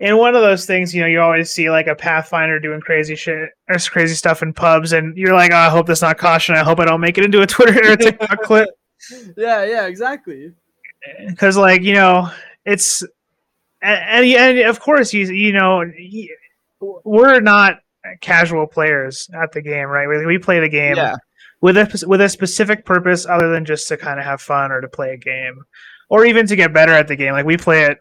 And 0.00 0.18
one 0.18 0.34
of 0.34 0.42
those 0.42 0.66
things, 0.66 0.92
you 0.94 1.00
know, 1.00 1.06
you 1.06 1.20
always 1.20 1.50
see 1.52 1.70
like 1.70 1.86
a 1.86 1.94
Pathfinder 1.94 2.58
doing 2.58 2.80
crazy 2.80 3.14
shit 3.14 3.50
or 3.68 3.78
crazy 3.78 4.14
stuff 4.14 4.42
in 4.42 4.52
pubs, 4.52 4.92
and 4.92 5.16
you're 5.16 5.34
like, 5.34 5.52
oh, 5.52 5.56
I 5.56 5.68
hope 5.70 5.86
that's 5.86 6.02
not 6.02 6.18
caution. 6.18 6.56
I 6.56 6.64
hope 6.64 6.80
I 6.80 6.84
don't 6.84 7.00
make 7.00 7.16
it 7.16 7.24
into 7.24 7.42
a 7.42 7.46
Twitter 7.46 7.78
or 7.88 7.92
a 7.92 7.96
TikTok 7.96 8.40
clip 8.42 8.68
yeah, 9.36 9.64
yeah, 9.64 9.86
exactly. 9.86 10.52
because, 11.28 11.56
like, 11.56 11.82
you 11.82 11.94
know, 11.94 12.30
it's 12.64 13.02
and, 13.82 14.24
and 14.26 14.58
and 14.58 14.68
of 14.68 14.80
course 14.80 15.12
you 15.12 15.26
you 15.26 15.52
know 15.52 15.84
we're 16.80 17.40
not 17.40 17.80
casual 18.20 18.66
players 18.66 19.28
at 19.34 19.52
the 19.52 19.60
game, 19.62 19.88
right? 19.88 20.08
We, 20.08 20.26
we 20.26 20.38
play 20.38 20.60
the 20.60 20.68
game 20.68 20.96
Yeah. 20.96 21.16
with 21.60 21.76
a 21.76 22.04
with 22.06 22.20
a 22.20 22.28
specific 22.28 22.84
purpose 22.84 23.26
other 23.26 23.50
than 23.50 23.64
just 23.64 23.88
to 23.88 23.96
kind 23.96 24.18
of 24.18 24.24
have 24.26 24.40
fun 24.40 24.72
or 24.72 24.80
to 24.80 24.88
play 24.88 25.12
a 25.12 25.16
game 25.16 25.64
or 26.10 26.24
even 26.24 26.46
to 26.46 26.56
get 26.56 26.72
better 26.72 26.92
at 26.92 27.08
the 27.08 27.16
game 27.16 27.32
like 27.32 27.46
we 27.46 27.56
play 27.56 27.84
it 27.84 27.98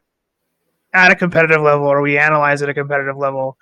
at 0.93 1.11
a 1.11 1.15
competitive 1.15 1.61
level 1.61 1.85
or 1.85 2.01
we 2.01 2.17
analyze 2.17 2.61
at 2.61 2.69
a 2.69 2.73
competitive 2.73 3.17
level 3.17 3.57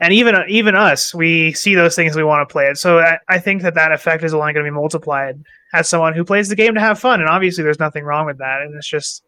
and 0.00 0.12
even 0.12 0.36
even 0.48 0.74
us 0.74 1.14
we 1.14 1.52
see 1.52 1.74
those 1.74 1.94
things 1.94 2.16
we 2.16 2.24
want 2.24 2.46
to 2.46 2.52
play 2.52 2.66
it 2.66 2.78
so 2.78 2.98
I, 2.98 3.18
I 3.28 3.38
think 3.38 3.62
that 3.62 3.74
that 3.74 3.92
effect 3.92 4.24
is 4.24 4.32
only 4.34 4.52
going 4.52 4.64
to 4.64 4.70
be 4.70 4.74
multiplied 4.74 5.42
as 5.74 5.88
someone 5.88 6.14
who 6.14 6.24
plays 6.24 6.48
the 6.48 6.56
game 6.56 6.74
to 6.74 6.80
have 6.80 6.98
fun 6.98 7.20
and 7.20 7.28
obviously 7.28 7.64
there's 7.64 7.80
nothing 7.80 8.04
wrong 8.04 8.26
with 8.26 8.38
that 8.38 8.62
and 8.62 8.74
it's 8.74 8.88
just 8.88 9.24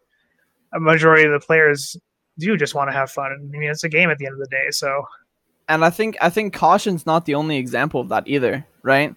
a 0.73 0.79
majority 0.79 1.25
of 1.25 1.31
the 1.31 1.45
players 1.45 1.97
do 2.39 2.57
just 2.57 2.75
want 2.75 2.89
to 2.89 2.93
have 2.93 3.11
fun 3.11 3.31
and 3.31 3.53
I 3.55 3.59
mean 3.59 3.69
it's 3.69 3.83
a 3.83 3.89
game 3.89 4.09
at 4.09 4.17
the 4.17 4.25
end 4.25 4.33
of 4.33 4.39
the 4.39 4.47
day 4.47 4.71
so 4.71 5.03
and 5.67 5.83
I 5.85 5.89
think 5.89 6.17
I 6.21 6.29
think 6.29 6.53
caution's 6.53 7.05
not 7.05 7.25
the 7.25 7.35
only 7.35 7.57
example 7.57 8.01
of 8.01 8.09
that 8.09 8.27
either, 8.27 8.65
right? 8.81 9.15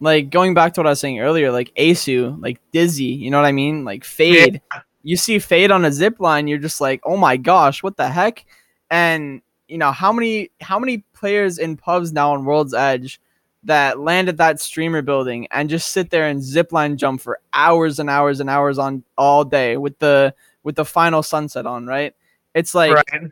Like 0.00 0.30
going 0.30 0.54
back 0.54 0.74
to 0.74 0.80
what 0.80 0.86
I 0.86 0.90
was 0.90 1.00
saying 1.00 1.20
earlier, 1.20 1.50
like 1.50 1.74
Aceu, 1.74 2.40
like 2.40 2.60
Dizzy, 2.72 3.04
you 3.04 3.30
know 3.30 3.38
what 3.38 3.46
I 3.46 3.52
mean? 3.52 3.84
Like 3.84 4.04
Faide. 4.04 4.60
Yeah. 4.72 4.80
You 5.08 5.16
see 5.16 5.38
Faide 5.38 5.70
on 5.70 5.86
a 5.86 5.90
zip 5.90 6.20
line, 6.20 6.48
you're 6.48 6.58
just 6.58 6.82
like, 6.82 7.00
oh 7.02 7.16
my 7.16 7.38
gosh, 7.38 7.82
what 7.82 7.96
the 7.96 8.10
heck? 8.10 8.44
And 8.90 9.40
you 9.66 9.78
know 9.78 9.90
how 9.90 10.12
many 10.12 10.50
how 10.60 10.78
many 10.78 10.98
players 11.14 11.56
in 11.56 11.78
pubs 11.78 12.12
now 12.12 12.34
on 12.34 12.44
World's 12.44 12.74
Edge 12.74 13.18
that 13.62 13.98
land 13.98 14.28
at 14.28 14.36
that 14.36 14.60
streamer 14.60 15.00
building 15.00 15.48
and 15.50 15.70
just 15.70 15.92
sit 15.92 16.10
there 16.10 16.28
and 16.28 16.42
zip 16.42 16.72
line 16.72 16.98
jump 16.98 17.22
for 17.22 17.38
hours 17.54 17.98
and 17.98 18.10
hours 18.10 18.38
and 18.40 18.50
hours 18.50 18.78
on 18.78 19.02
all 19.16 19.44
day 19.44 19.78
with 19.78 19.98
the 19.98 20.34
with 20.62 20.76
the 20.76 20.84
final 20.84 21.22
sunset 21.22 21.64
on, 21.64 21.86
right? 21.86 22.14
It's 22.54 22.74
like 22.74 22.92
right. 22.92 23.30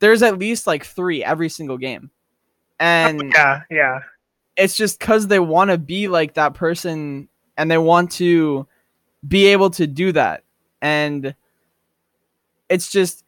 there's 0.00 0.22
at 0.22 0.36
least 0.36 0.66
like 0.66 0.84
three 0.84 1.22
every 1.22 1.48
single 1.48 1.78
game. 1.78 2.10
And 2.80 3.22
oh, 3.22 3.30
Yeah, 3.32 3.60
yeah. 3.70 4.00
it's 4.56 4.76
just 4.76 4.98
because 4.98 5.28
they 5.28 5.38
want 5.38 5.70
to 5.70 5.78
be 5.78 6.08
like 6.08 6.34
that 6.34 6.54
person 6.54 7.28
and 7.56 7.70
they 7.70 7.78
want 7.78 8.10
to 8.12 8.66
be 9.26 9.46
able 9.46 9.70
to 9.70 9.86
do 9.86 10.10
that. 10.10 10.43
And 10.84 11.34
it's 12.68 12.92
just, 12.92 13.24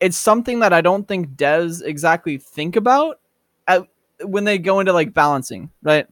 it's 0.00 0.16
something 0.16 0.60
that 0.60 0.72
I 0.72 0.80
don't 0.80 1.06
think 1.06 1.36
devs 1.36 1.84
exactly 1.84 2.38
think 2.38 2.74
about 2.74 3.20
at, 3.68 3.82
when 4.22 4.44
they 4.44 4.56
go 4.56 4.80
into 4.80 4.94
like 4.94 5.12
balancing, 5.12 5.70
right? 5.82 6.06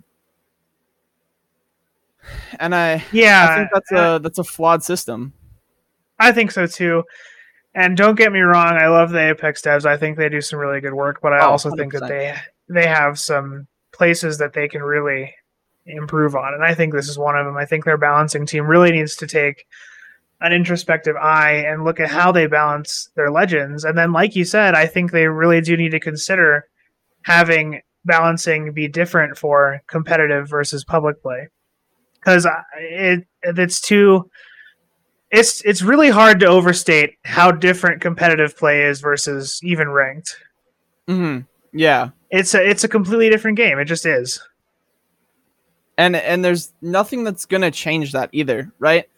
And 2.61 2.74
I, 2.74 3.03
Yeah. 3.12 3.49
I 3.51 3.57
think 3.57 3.70
that's 3.72 3.93
a 3.93 4.20
that's 4.22 4.39
a 4.39 4.45
flawed 4.45 4.82
system. 4.82 5.32
I 6.18 6.32
think 6.32 6.51
so 6.51 6.66
too. 6.66 7.05
And 7.74 7.97
don't 7.97 8.14
get 8.14 8.30
me 8.30 8.41
wrong, 8.41 8.74
I 8.74 8.89
love 8.89 9.11
the 9.11 9.30
Apex 9.30 9.62
devs. 9.62 9.87
I 9.87 9.97
think 9.97 10.18
they 10.18 10.28
do 10.28 10.43
some 10.43 10.59
really 10.59 10.82
good 10.82 10.95
work, 10.95 11.20
but 11.22 11.32
I 11.32 11.41
Oh, 11.41 11.51
also 11.51 11.70
think 11.70 11.95
that 11.95 12.09
they 12.09 12.35
they 12.68 12.87
have 12.87 13.18
some 13.18 13.66
places 13.93 14.37
that 14.37 14.53
they 14.53 14.68
can 14.68 14.82
really 14.82 15.35
improve 15.87 16.37
on. 16.37 16.53
And 16.55 16.62
I 16.62 16.74
think 16.74 16.93
this 16.93 17.09
is 17.09 17.18
one 17.18 17.37
of 17.37 17.47
them. 17.47 17.57
I 17.57 17.64
think 17.64 17.85
their 17.85 17.99
balancing 17.99 18.45
team 18.47 18.66
really 18.66 18.93
needs 18.93 19.16
to 19.16 19.26
take 19.26 19.66
an 20.45 20.53
introspective 20.53 21.16
eye 21.16 21.64
and 21.66 21.84
look 21.84 22.01
at 22.01 22.11
how 22.11 22.30
they 22.32 22.47
balance 22.47 23.09
their 23.16 23.30
legends. 23.30 23.84
And 23.84 23.97
then 23.97 24.12
like 24.12 24.36
you 24.36 24.45
said, 24.45 24.74
I 24.74 24.86
think 24.86 25.11
they 25.11 25.26
really 25.26 25.61
do 25.61 25.76
need 25.76 25.90
to 25.92 26.01
consider 26.01 26.66
having 27.22 27.80
balancing 28.05 28.72
be 28.72 28.86
different 28.86 29.38
for 29.38 29.80
competitive 29.86 30.49
versus 30.49 30.84
public 30.84 31.22
play. 31.22 31.49
Cuz 32.20 32.47
it 32.78 33.26
it's 33.42 33.80
too 33.80 34.30
it's 35.30 35.62
it's 35.62 35.82
really 35.82 36.11
hard 36.11 36.38
to 36.40 36.47
overstate 36.47 37.14
how 37.24 37.51
different 37.51 38.01
competitive 38.01 38.57
play 38.57 38.84
is 38.84 39.01
versus 39.01 39.59
even 39.62 39.88
ranked. 39.88 40.36
hmm 41.09 41.40
Yeah, 41.72 42.11
It's 42.30 42.55
a 42.55 42.62
it's 42.68 42.84
a 42.84 42.88
completely 42.88 43.30
different 43.30 43.57
game. 43.57 43.78
It 43.78 43.86
just 43.86 44.07
is. 44.07 44.40
and 45.97 46.16
and 46.16 46.45
there's 46.45 46.72
nothing 46.82 47.24
that's 47.24 47.47
gonna 47.47 47.70
change 47.70 48.12
that 48.12 48.28
either, 48.32 48.72
right? 48.78 49.09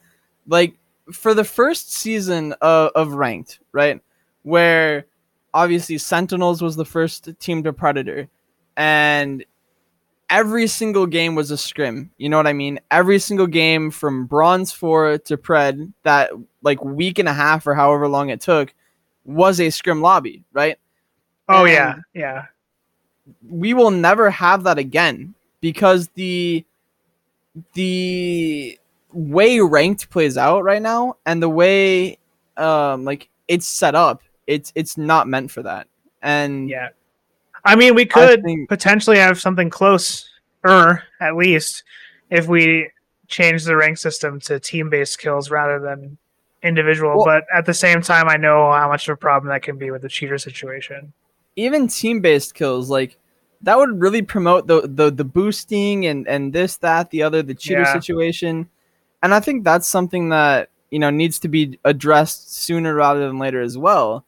Like 0.46 0.74
for 1.12 1.34
the 1.34 1.44
first 1.44 1.92
season 1.92 2.52
of, 2.60 2.90
of 2.94 3.12
ranked, 3.14 3.60
right, 3.72 4.00
where 4.42 5.06
obviously 5.54 5.98
Sentinels 5.98 6.62
was 6.62 6.76
the 6.76 6.84
first 6.84 7.28
team 7.40 7.62
to 7.64 7.72
Predator, 7.72 8.28
and 8.76 9.44
every 10.28 10.66
single 10.66 11.06
game 11.06 11.34
was 11.34 11.50
a 11.50 11.56
scrim. 11.56 12.10
You 12.18 12.28
know 12.28 12.36
what 12.36 12.46
I 12.46 12.52
mean? 12.52 12.80
Every 12.90 13.18
single 13.18 13.46
game 13.46 13.90
from 13.90 14.26
Bronze 14.26 14.72
Four 14.72 15.18
to 15.18 15.36
Pred, 15.36 15.92
that 16.02 16.30
like 16.62 16.82
week 16.84 17.18
and 17.18 17.28
a 17.28 17.32
half 17.32 17.66
or 17.66 17.74
however 17.74 18.08
long 18.08 18.30
it 18.30 18.40
took, 18.40 18.74
was 19.24 19.60
a 19.60 19.70
scrim 19.70 20.00
lobby, 20.00 20.42
right? 20.52 20.78
Oh 21.48 21.64
And- 21.64 21.72
yeah, 21.72 21.94
yeah. 22.12 22.44
we 23.48 23.72
will 23.74 23.90
never 23.92 24.30
have 24.30 24.64
that 24.64 24.78
again 24.78 25.34
because 25.60 26.08
the 26.14 26.64
the 27.74 28.78
way 29.12 29.60
ranked 29.60 30.10
plays 30.10 30.36
out 30.36 30.62
right 30.64 30.82
now 30.82 31.16
and 31.24 31.42
the 31.42 31.48
way 31.48 32.18
um 32.56 33.04
like 33.04 33.28
it's 33.48 33.66
set 33.66 33.94
up 33.94 34.22
it's 34.46 34.72
it's 34.74 34.96
not 34.98 35.26
meant 35.28 35.50
for 35.50 35.62
that 35.62 35.86
and 36.22 36.68
Yeah. 36.68 36.88
I 37.64 37.74
mean, 37.74 37.94
we 37.96 38.06
could 38.06 38.44
think- 38.44 38.68
potentially 38.68 39.18
have 39.18 39.40
something 39.40 39.70
close, 39.70 40.28
or 40.64 41.02
at 41.20 41.34
least 41.34 41.82
if 42.30 42.46
we 42.46 42.90
change 43.26 43.64
the 43.64 43.74
rank 43.76 43.98
system 43.98 44.38
to 44.40 44.60
team-based 44.60 45.18
kills 45.18 45.50
rather 45.50 45.80
than 45.80 46.16
individual. 46.62 47.16
Well- 47.16 47.24
but 47.24 47.44
at 47.52 47.66
the 47.66 47.74
same 47.74 48.02
time, 48.02 48.28
I 48.28 48.36
know 48.36 48.70
how 48.70 48.88
much 48.88 49.08
of 49.08 49.14
a 49.14 49.16
problem 49.16 49.48
that 49.50 49.62
can 49.62 49.78
be 49.78 49.90
with 49.90 50.02
the 50.02 50.08
cheater 50.08 50.38
situation. 50.38 51.12
even 51.56 51.88
team 51.88 52.20
based 52.20 52.54
kills 52.54 52.88
like 52.90 53.16
that 53.62 53.76
would 53.78 54.00
really 54.00 54.22
promote 54.22 54.66
the 54.68 54.82
the, 54.82 55.10
the 55.10 55.24
boosting 55.24 56.06
and 56.06 56.28
and 56.28 56.52
this 56.52 56.76
that 56.76 57.10
the 57.10 57.22
other 57.22 57.42
the 57.42 57.54
cheater 57.54 57.80
Yeah. 57.80 57.92
situation 57.92 58.68
and 59.26 59.34
i 59.34 59.40
think 59.40 59.64
that's 59.64 59.88
something 59.88 60.28
that 60.28 60.70
you 60.90 61.00
know 61.00 61.10
needs 61.10 61.40
to 61.40 61.48
be 61.48 61.78
addressed 61.84 62.54
sooner 62.54 62.94
rather 62.94 63.26
than 63.26 63.38
later 63.38 63.60
as 63.60 63.76
well 63.76 64.24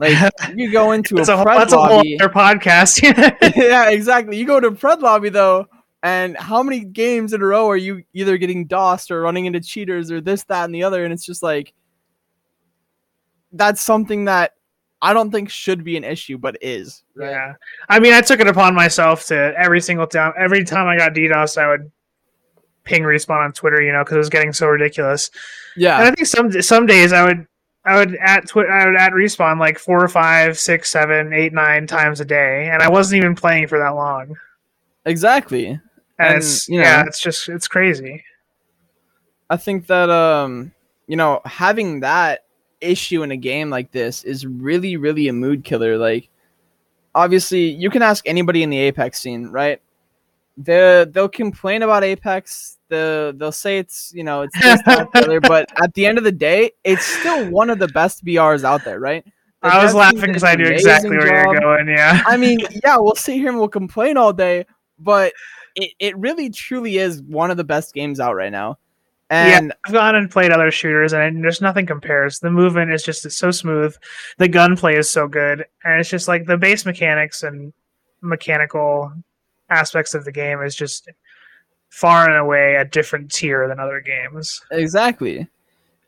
like 0.00 0.32
you 0.56 0.72
go 0.72 0.90
into 0.92 1.14
a, 1.14 1.18
That's 1.18 1.28
a, 1.28 1.36
whole- 1.36 1.46
Pred 1.46 1.56
that's 1.58 1.72
a 1.72 1.78
whole 1.78 2.00
other 2.00 2.28
podcast. 2.30 3.02
yeah, 3.56 3.90
exactly. 3.90 4.38
You 4.38 4.46
go 4.46 4.58
to 4.58 4.70
Pred 4.70 5.02
lobby 5.02 5.28
though, 5.28 5.66
and 6.02 6.38
how 6.38 6.62
many 6.62 6.80
games 6.80 7.34
in 7.34 7.42
a 7.42 7.44
row 7.44 7.68
are 7.68 7.76
you 7.76 8.02
either 8.14 8.38
getting 8.38 8.66
DOSed 8.66 9.10
or 9.10 9.20
running 9.20 9.44
into 9.44 9.60
cheaters 9.60 10.10
or 10.10 10.22
this, 10.22 10.42
that, 10.44 10.64
and 10.64 10.74
the 10.74 10.84
other? 10.84 11.04
And 11.04 11.12
it's 11.12 11.26
just 11.26 11.42
like 11.42 11.74
that's 13.52 13.82
something 13.82 14.24
that 14.24 14.54
I 15.02 15.12
don't 15.12 15.30
think 15.30 15.50
should 15.50 15.84
be 15.84 15.98
an 15.98 16.04
issue, 16.04 16.38
but 16.38 16.56
is. 16.62 17.02
Right? 17.14 17.32
Yeah, 17.32 17.52
I 17.90 18.00
mean, 18.00 18.14
I 18.14 18.22
took 18.22 18.40
it 18.40 18.46
upon 18.46 18.74
myself 18.74 19.26
to 19.26 19.52
every 19.58 19.82
single 19.82 20.06
time, 20.06 20.32
every 20.38 20.64
time 20.64 20.86
I 20.86 20.96
got 20.96 21.12
DDoS, 21.12 21.58
I 21.60 21.68
would 21.68 21.92
ping 22.84 23.02
respawn 23.02 23.44
on 23.44 23.52
Twitter, 23.52 23.82
you 23.82 23.92
know, 23.92 24.02
because 24.02 24.16
it 24.16 24.18
was 24.18 24.28
getting 24.30 24.52
so 24.52 24.66
ridiculous. 24.66 25.30
Yeah, 25.76 25.98
and 25.98 26.08
I 26.08 26.10
think 26.12 26.26
some 26.26 26.62
some 26.62 26.86
days 26.86 27.12
I 27.12 27.24
would 27.24 27.46
I 27.84 27.96
would 27.96 28.16
at 28.16 28.48
twi- 28.48 28.64
I 28.64 28.86
would 28.86 28.96
at 28.96 29.12
respawn 29.12 29.58
like 29.58 29.78
four 29.78 30.02
or 30.02 30.08
five, 30.08 30.58
six, 30.58 30.90
seven, 30.90 31.32
eight, 31.32 31.52
nine 31.52 31.86
times 31.86 32.20
a 32.20 32.24
day, 32.24 32.68
and 32.72 32.82
I 32.82 32.90
wasn't 32.90 33.22
even 33.22 33.34
playing 33.34 33.68
for 33.68 33.78
that 33.78 33.90
long. 33.90 34.36
Exactly. 35.04 35.66
And, 35.66 35.80
And, 36.18 36.36
it's 36.36 36.68
you 36.68 36.80
yeah, 36.80 37.04
it's 37.06 37.20
just 37.20 37.48
it's 37.48 37.66
crazy. 37.68 38.22
I 39.48 39.56
think 39.56 39.86
that 39.86 40.10
um, 40.10 40.72
you 41.06 41.16
know, 41.16 41.40
having 41.44 42.00
that 42.00 42.44
issue 42.80 43.22
in 43.22 43.30
a 43.30 43.36
game 43.36 43.70
like 43.70 43.90
this 43.92 44.24
is 44.24 44.46
really, 44.46 44.96
really 44.96 45.28
a 45.28 45.32
mood 45.32 45.64
killer. 45.64 45.98
Like, 45.98 46.28
obviously, 47.14 47.70
you 47.70 47.90
can 47.90 48.02
ask 48.02 48.26
anybody 48.28 48.62
in 48.62 48.70
the 48.70 48.78
Apex 48.78 49.20
scene, 49.20 49.48
right? 49.48 49.80
They 50.56 51.06
they'll 51.10 51.28
complain 51.28 51.82
about 51.82 52.04
Apex. 52.04 52.78
The 52.88 53.34
they'll 53.36 53.52
say 53.52 53.78
it's 53.78 54.12
you 54.14 54.24
know 54.24 54.42
it's 54.42 54.58
the 54.58 55.40
but 55.48 55.68
at 55.82 55.94
the 55.94 56.06
end 56.06 56.18
of 56.18 56.24
the 56.24 56.32
day, 56.32 56.72
it's 56.84 57.04
still 57.04 57.50
one 57.50 57.70
of 57.70 57.78
the 57.78 57.88
best 57.88 58.24
BRs 58.24 58.64
out 58.64 58.84
there, 58.84 59.00
right? 59.00 59.24
The 59.62 59.68
I 59.68 59.82
was 59.82 59.94
laughing 59.94 60.20
because 60.20 60.44
I 60.44 60.54
knew 60.54 60.66
exactly 60.66 61.10
where 61.10 61.44
job. 61.44 61.52
you're 61.52 61.60
going. 61.60 61.88
Yeah, 61.88 62.22
I 62.26 62.36
mean, 62.36 62.60
yeah, 62.84 62.96
we'll 62.96 63.14
sit 63.14 63.34
here 63.34 63.48
and 63.48 63.58
we'll 63.58 63.68
complain 63.68 64.16
all 64.16 64.32
day, 64.32 64.66
but 64.98 65.32
it, 65.76 65.92
it 65.98 66.16
really 66.18 66.50
truly 66.50 66.98
is 66.98 67.22
one 67.22 67.50
of 67.50 67.56
the 67.56 67.64
best 67.64 67.94
games 67.94 68.20
out 68.20 68.34
right 68.34 68.52
now. 68.52 68.78
And 69.28 69.72
I've 69.84 69.92
gone 69.92 70.16
and 70.16 70.28
played 70.28 70.50
other 70.50 70.72
shooters, 70.72 71.12
and 71.12 71.44
there's 71.44 71.60
nothing 71.60 71.86
compares. 71.86 72.40
The 72.40 72.50
movement 72.50 72.92
is 72.92 73.04
just 73.04 73.30
so 73.30 73.52
smooth. 73.52 73.94
The 74.38 74.48
gunplay 74.48 74.96
is 74.96 75.08
so 75.08 75.28
good, 75.28 75.66
and 75.84 76.00
it's 76.00 76.10
just 76.10 76.26
like 76.26 76.46
the 76.46 76.56
base 76.56 76.84
mechanics 76.84 77.44
and 77.44 77.72
mechanical 78.22 79.12
aspects 79.70 80.14
of 80.14 80.24
the 80.24 80.32
game 80.32 80.60
is 80.62 80.74
just 80.74 81.08
far 81.88 82.28
and 82.28 82.38
away 82.38 82.76
a 82.76 82.84
different 82.84 83.32
tier 83.32 83.66
than 83.68 83.80
other 83.80 84.00
games. 84.00 84.60
Exactly. 84.70 85.48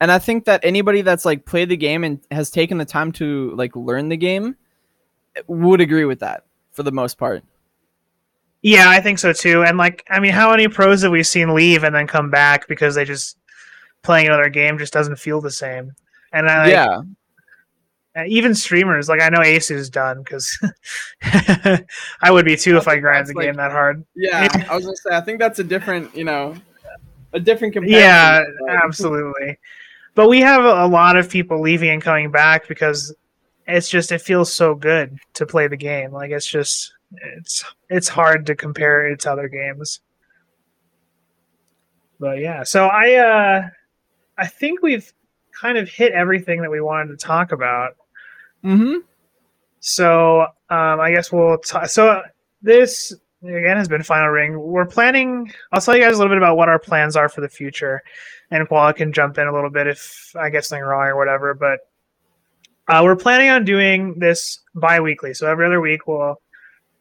And 0.00 0.10
I 0.10 0.18
think 0.18 0.44
that 0.46 0.60
anybody 0.64 1.02
that's 1.02 1.24
like 1.24 1.46
played 1.46 1.68
the 1.68 1.76
game 1.76 2.02
and 2.04 2.20
has 2.30 2.50
taken 2.50 2.78
the 2.78 2.84
time 2.84 3.12
to 3.12 3.54
like 3.56 3.74
learn 3.76 4.08
the 4.08 4.16
game 4.16 4.56
would 5.46 5.80
agree 5.80 6.04
with 6.04 6.20
that 6.20 6.44
for 6.72 6.82
the 6.82 6.92
most 6.92 7.18
part. 7.18 7.44
Yeah, 8.62 8.88
I 8.88 9.00
think 9.00 9.18
so 9.18 9.32
too. 9.32 9.64
And 9.64 9.76
like, 9.76 10.04
I 10.08 10.20
mean, 10.20 10.32
how 10.32 10.50
many 10.50 10.68
pros 10.68 11.02
have 11.02 11.12
we 11.12 11.22
seen 11.22 11.54
leave 11.54 11.84
and 11.84 11.94
then 11.94 12.06
come 12.06 12.30
back 12.30 12.68
because 12.68 12.94
they 12.94 13.04
just 13.04 13.36
playing 14.02 14.26
another 14.26 14.48
game 14.48 14.78
just 14.78 14.92
doesn't 14.92 15.18
feel 15.18 15.40
the 15.40 15.50
same? 15.50 15.92
And 16.32 16.48
I, 16.48 16.62
like, 16.62 16.72
yeah. 16.72 17.02
Even 18.26 18.54
streamers, 18.54 19.08
like 19.08 19.22
I 19.22 19.30
know 19.30 19.40
Aceu's 19.40 19.88
done 19.88 20.22
because 20.22 20.58
I 21.22 22.30
would 22.30 22.44
be 22.44 22.56
too 22.56 22.76
if 22.76 22.86
I 22.86 22.98
grind 22.98 23.26
the 23.26 23.32
like- 23.32 23.46
game 23.46 23.56
that 23.56 23.72
hard. 23.72 24.04
Yeah. 24.14 24.48
I 24.68 24.74
was 24.74 24.84
gonna 24.84 24.96
say 24.96 25.16
I 25.16 25.20
think 25.22 25.38
that's 25.38 25.58
a 25.60 25.64
different, 25.64 26.14
you 26.14 26.24
know, 26.24 26.54
a 27.32 27.40
different 27.40 27.72
comparison. 27.72 27.98
Yeah, 27.98 28.44
absolutely. 28.84 29.58
But 30.14 30.28
we 30.28 30.40
have 30.40 30.64
a 30.64 30.84
a 30.84 30.86
lot 30.86 31.16
of 31.16 31.30
people 31.30 31.60
leaving 31.60 31.88
and 31.88 32.02
coming 32.02 32.30
back 32.30 32.68
because 32.68 33.14
it's 33.66 33.88
just 33.88 34.12
it 34.12 34.20
feels 34.20 34.52
so 34.52 34.74
good 34.74 35.18
to 35.34 35.46
play 35.46 35.68
the 35.68 35.76
game. 35.76 36.12
Like 36.12 36.32
it's 36.32 36.46
just 36.46 36.92
it's 37.36 37.64
it's 37.88 38.08
hard 38.08 38.44
to 38.46 38.54
compare 38.54 39.08
it 39.08 39.20
to 39.20 39.32
other 39.32 39.48
games. 39.48 40.00
But 42.20 42.40
yeah, 42.40 42.62
so 42.62 42.88
I 42.88 43.14
uh 43.14 43.68
I 44.36 44.46
think 44.46 44.82
we've 44.82 45.10
kind 45.58 45.78
of 45.78 45.88
hit 45.88 46.12
everything 46.12 46.60
that 46.62 46.70
we 46.70 46.80
wanted 46.80 47.18
to 47.18 47.26
talk 47.26 47.52
about. 47.52 47.96
Mhm. 48.64 49.00
So 49.80 50.42
um, 50.70 51.00
I 51.00 51.12
guess 51.12 51.32
we'll. 51.32 51.58
T- 51.58 51.86
so 51.86 52.22
this 52.62 53.12
again 53.42 53.76
has 53.76 53.88
been 53.88 54.02
Final 54.02 54.28
Ring. 54.28 54.58
We're 54.58 54.86
planning. 54.86 55.52
I'll 55.72 55.80
tell 55.80 55.96
you 55.96 56.02
guys 56.02 56.14
a 56.14 56.18
little 56.18 56.30
bit 56.30 56.38
about 56.38 56.56
what 56.56 56.68
our 56.68 56.78
plans 56.78 57.16
are 57.16 57.28
for 57.28 57.40
the 57.40 57.48
future, 57.48 58.00
and 58.50 58.68
Koala 58.68 58.94
can 58.94 59.12
jump 59.12 59.38
in 59.38 59.48
a 59.48 59.52
little 59.52 59.70
bit 59.70 59.88
if 59.88 60.32
I 60.38 60.50
get 60.50 60.64
something 60.64 60.84
wrong 60.84 61.06
or 61.08 61.16
whatever. 61.16 61.54
But 61.54 61.80
uh, 62.88 63.00
we're 63.02 63.16
planning 63.16 63.50
on 63.50 63.64
doing 63.64 64.18
this 64.18 64.60
bi-weekly, 64.74 65.34
so 65.34 65.48
every 65.50 65.66
other 65.66 65.80
week 65.80 66.06
we'll 66.06 66.40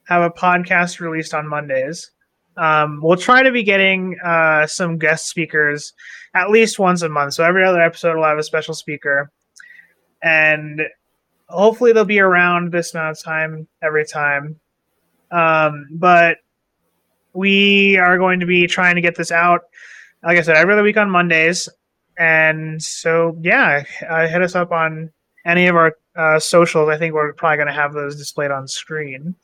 have 0.08 0.24
a 0.24 0.32
podcast 0.32 1.00
released 1.00 1.34
on 1.34 1.48
Mondays. 1.48 2.12
Um, 2.58 3.00
we'll 3.02 3.18
try 3.18 3.44
to 3.44 3.52
be 3.52 3.64
getting 3.64 4.18
uh, 4.26 4.68
some 4.68 4.98
guest 4.98 5.28
speakers 5.30 5.94
at 6.34 6.50
least 6.50 6.80
once 6.80 7.02
a 7.02 7.10
month. 7.10 7.36
So 7.36 7.44
every 7.44 7.64
other 7.64 7.82
episode 7.82 8.16
will 8.16 8.26
have 8.26 8.38
a 8.40 8.44
special 8.44 8.74
speaker, 8.74 9.32
and 10.24 10.82
hopefully 11.52 11.94
they'll 11.94 12.06
be 12.06 12.20
around 12.20 12.72
this 12.72 12.94
amount 12.94 13.18
of 13.18 13.24
time 13.24 13.68
every 13.82 14.06
time. 14.06 14.60
Um, 15.32 15.88
but 15.92 16.38
we 17.34 17.98
are 17.98 18.18
going 18.18 18.40
to 18.40 18.46
be 18.46 18.68
trying 18.68 18.96
to 18.96 19.02
get 19.02 19.16
this 19.16 19.32
out, 19.32 19.62
like 20.24 20.38
I 20.38 20.42
said, 20.42 20.58
every 20.58 20.74
other 20.74 20.84
week 20.84 20.98
on 20.98 21.10
Mondays. 21.10 21.70
And 22.18 22.82
so, 22.82 23.38
yeah, 23.42 23.84
uh, 24.08 24.28
hit 24.28 24.42
us 24.42 24.56
up 24.56 24.72
on 24.72 25.12
any 25.46 25.68
of 25.68 25.76
our 25.76 25.96
uh, 26.16 26.40
socials. 26.40 26.90
I 26.90 26.98
think 26.98 27.14
we're 27.14 27.34
probably 27.34 27.58
going 27.58 27.68
to 27.68 27.74
have 27.74 27.94
those 27.94 28.18
displayed 28.18 28.52
on 28.52 28.68
screen 28.68 29.36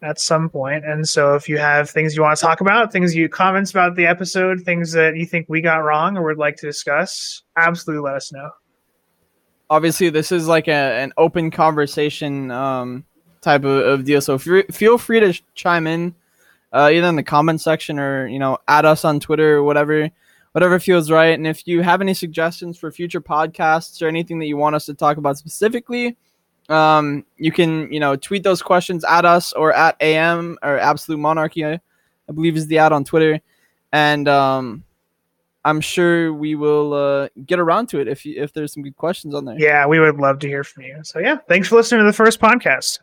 at 0.00 0.20
some 0.20 0.48
point. 0.48 0.84
And 0.84 1.08
so, 1.08 1.34
if 1.34 1.48
you 1.48 1.58
have 1.58 1.90
things 1.90 2.16
you 2.16 2.22
want 2.22 2.38
to 2.38 2.42
talk 2.42 2.60
about, 2.60 2.92
things 2.92 3.14
you 3.14 3.28
comments 3.28 3.72
about 3.72 3.96
the 3.96 4.06
episode, 4.06 4.62
things 4.62 4.92
that 4.92 5.16
you 5.16 5.26
think 5.26 5.48
we 5.48 5.60
got 5.60 5.78
wrong 5.78 6.16
or 6.16 6.22
would 6.22 6.38
like 6.38 6.56
to 6.56 6.66
discuss, 6.66 7.42
absolutely 7.56 8.02
let 8.02 8.14
us 8.14 8.32
know. 8.32 8.50
Obviously, 9.72 10.10
this 10.10 10.30
is 10.30 10.46
like 10.46 10.68
a, 10.68 11.00
an 11.00 11.14
open 11.16 11.50
conversation 11.50 12.50
um, 12.50 13.06
type 13.40 13.64
of, 13.64 13.86
of 13.86 14.04
deal. 14.04 14.20
So 14.20 14.34
f- 14.34 14.66
feel 14.70 14.98
free 14.98 15.20
to 15.20 15.32
sh- 15.32 15.42
chime 15.54 15.86
in 15.86 16.14
uh, 16.74 16.90
either 16.92 17.06
in 17.06 17.16
the 17.16 17.22
comment 17.22 17.58
section 17.62 17.98
or 17.98 18.26
you 18.26 18.38
know 18.38 18.58
add 18.68 18.84
us 18.84 19.02
on 19.02 19.18
Twitter 19.18 19.56
or 19.56 19.62
whatever 19.62 20.10
whatever 20.52 20.78
feels 20.78 21.10
right. 21.10 21.32
And 21.32 21.46
if 21.46 21.66
you 21.66 21.80
have 21.80 22.02
any 22.02 22.12
suggestions 22.12 22.76
for 22.78 22.90
future 22.90 23.22
podcasts 23.22 24.02
or 24.02 24.08
anything 24.08 24.38
that 24.40 24.46
you 24.46 24.58
want 24.58 24.76
us 24.76 24.84
to 24.84 24.92
talk 24.92 25.16
about 25.16 25.38
specifically, 25.38 26.18
um, 26.68 27.24
you 27.38 27.50
can 27.50 27.90
you 27.90 27.98
know 27.98 28.14
tweet 28.14 28.42
those 28.42 28.60
questions 28.60 29.04
at 29.04 29.24
us 29.24 29.54
or 29.54 29.72
at 29.72 29.96
am 30.02 30.58
or 30.62 30.78
absolute 30.78 31.16
monarchy 31.16 31.64
I 31.64 31.80
believe 32.30 32.56
is 32.56 32.66
the 32.66 32.76
ad 32.76 32.92
on 32.92 33.04
twitter 33.04 33.40
and 33.90 34.28
um, 34.28 34.84
i'm 35.64 35.80
sure 35.80 36.32
we 36.32 36.54
will 36.54 36.92
uh, 36.94 37.28
get 37.46 37.58
around 37.58 37.88
to 37.88 38.00
it 38.00 38.08
if 38.08 38.24
you, 38.24 38.40
if 38.42 38.52
there's 38.52 38.72
some 38.72 38.82
good 38.82 38.96
questions 38.96 39.34
on 39.34 39.44
there 39.44 39.56
Yeah, 39.58 39.86
we 39.86 40.00
would 40.00 40.16
love 40.16 40.38
to 40.40 40.48
hear 40.48 40.64
from 40.64 40.84
you. 40.84 40.98
So, 41.02 41.18
yeah, 41.18 41.36
thanks 41.48 41.68
for 41.68 41.76
listening 41.76 42.00
to 42.00 42.06
the 42.06 42.12
first 42.12 42.40
podcast. 42.40 42.98